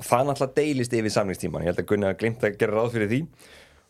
og 0.00 0.06
það 0.08 0.30
náttúrulega 0.30 0.56
deilist 0.60 0.96
yfir 1.00 1.14
samningstíman 1.16 1.64
ég 1.66 1.72
held 1.72 1.82
að 1.84 1.88
Gunni 1.92 2.08
hafa 2.08 2.20
glimt 2.22 2.46
að 2.48 2.56
gera 2.62 2.78
ráð 2.78 2.94
fyrir 2.96 3.12
því. 3.12 3.20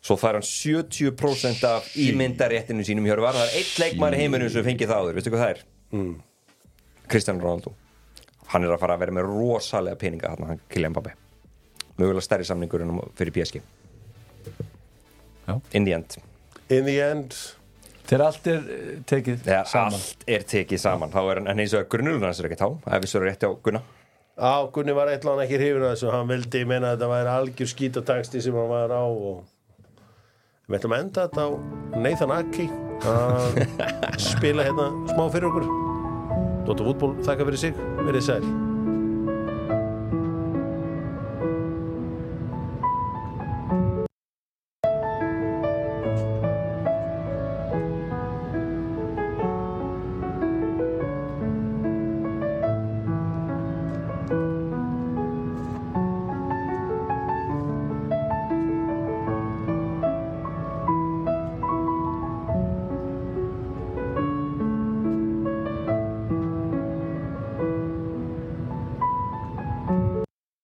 Svo 0.01 0.17
fær 0.17 0.39
hann 0.39 0.47
70% 0.47 1.65
af 1.69 1.91
ímyndaréttinu 2.01 2.83
sínum 2.87 3.05
hjörvar 3.05 3.37
það 3.37 3.47
er 3.47 3.57
eitt 3.61 3.75
leikmar 3.79 4.17
heiminum 4.17 4.49
sem 4.49 4.65
fengið 4.65 4.89
það 4.89 5.03
áður 5.05 5.19
veistu 5.19 5.33
hvað 5.35 5.43
það 5.45 5.55
er? 5.55 5.65
Mm. 5.93 6.13
Kristján 7.11 7.41
Ronaldo. 7.43 7.75
Hann 8.51 8.65
er 8.65 8.73
að 8.73 8.81
fara 8.81 8.97
að 8.97 9.05
vera 9.05 9.15
með 9.19 9.29
rosalega 9.29 10.01
peninga 10.01 10.33
hann 10.33 10.63
Kylian 10.73 10.95
Mbappe 10.95 11.13
mögulega 12.01 12.25
stærri 12.25 12.47
samningur 12.47 12.83
en 12.85 12.99
fyrir 13.17 13.33
PSG 13.35 13.61
Já. 13.61 13.80
In 15.73 15.87
the 15.87 15.93
end. 15.93 16.17
In 16.69 16.85
the 16.85 16.99
end. 17.03 17.35
Þegar 18.07 18.25
allt 18.25 18.47
er 18.51 18.61
eh, 18.67 18.93
tekið 19.07 19.41
þegar 19.45 19.67
saman. 19.71 19.97
allt 19.97 20.23
er 20.27 20.45
tekið 20.51 20.81
saman 20.83 21.13
þá 21.13 21.19
er 21.21 21.41
en 21.43 21.51
eins 21.53 21.75
og 21.75 21.83
að 21.83 21.89
grunnurinn 21.93 22.27
hans 22.27 22.41
er 22.41 22.49
ekki 22.49 22.59
þá 22.59 22.67
ef 22.71 23.03
við 23.03 23.11
svo 23.13 23.21
rétti 23.23 23.47
á 23.47 23.51
Gunna. 23.63 23.83
Á, 24.41 24.53
Gunni 24.73 24.95
var 24.97 25.11
eitthvað 25.11 25.43
ekki 25.45 25.59
hrifin 25.59 25.85
að 25.85 25.93
þessu 25.93 26.11
hann 26.11 26.31
vildi 26.31 26.63
meina 26.65 26.91
að 26.91 26.97
þetta 26.97 27.11
væri 27.11 27.33
algjör 27.35 27.71
skítataksti 27.71 28.41
sem 28.43 28.57
hann 28.57 28.71
var 28.71 28.95
á 28.95 29.03
og 29.05 29.43
við 30.67 30.79
ætlum 30.79 30.97
að 30.97 31.05
enda 31.05 31.27
þetta 31.27 31.45
á 31.45 31.49
Nathan 32.01 32.35
Aki. 32.39 32.67
Að 33.11 33.61
spila 34.31 34.67
hérna 34.67 34.89
smá 35.13 35.23
fyrir 35.29 35.51
okkur. 35.51 35.71
Dóttar 36.67 36.91
Vútból, 36.91 37.15
þakka 37.25 37.47
fyrir 37.47 37.65
sig, 37.67 37.81
verið 38.05 38.27
sæl 38.27 38.70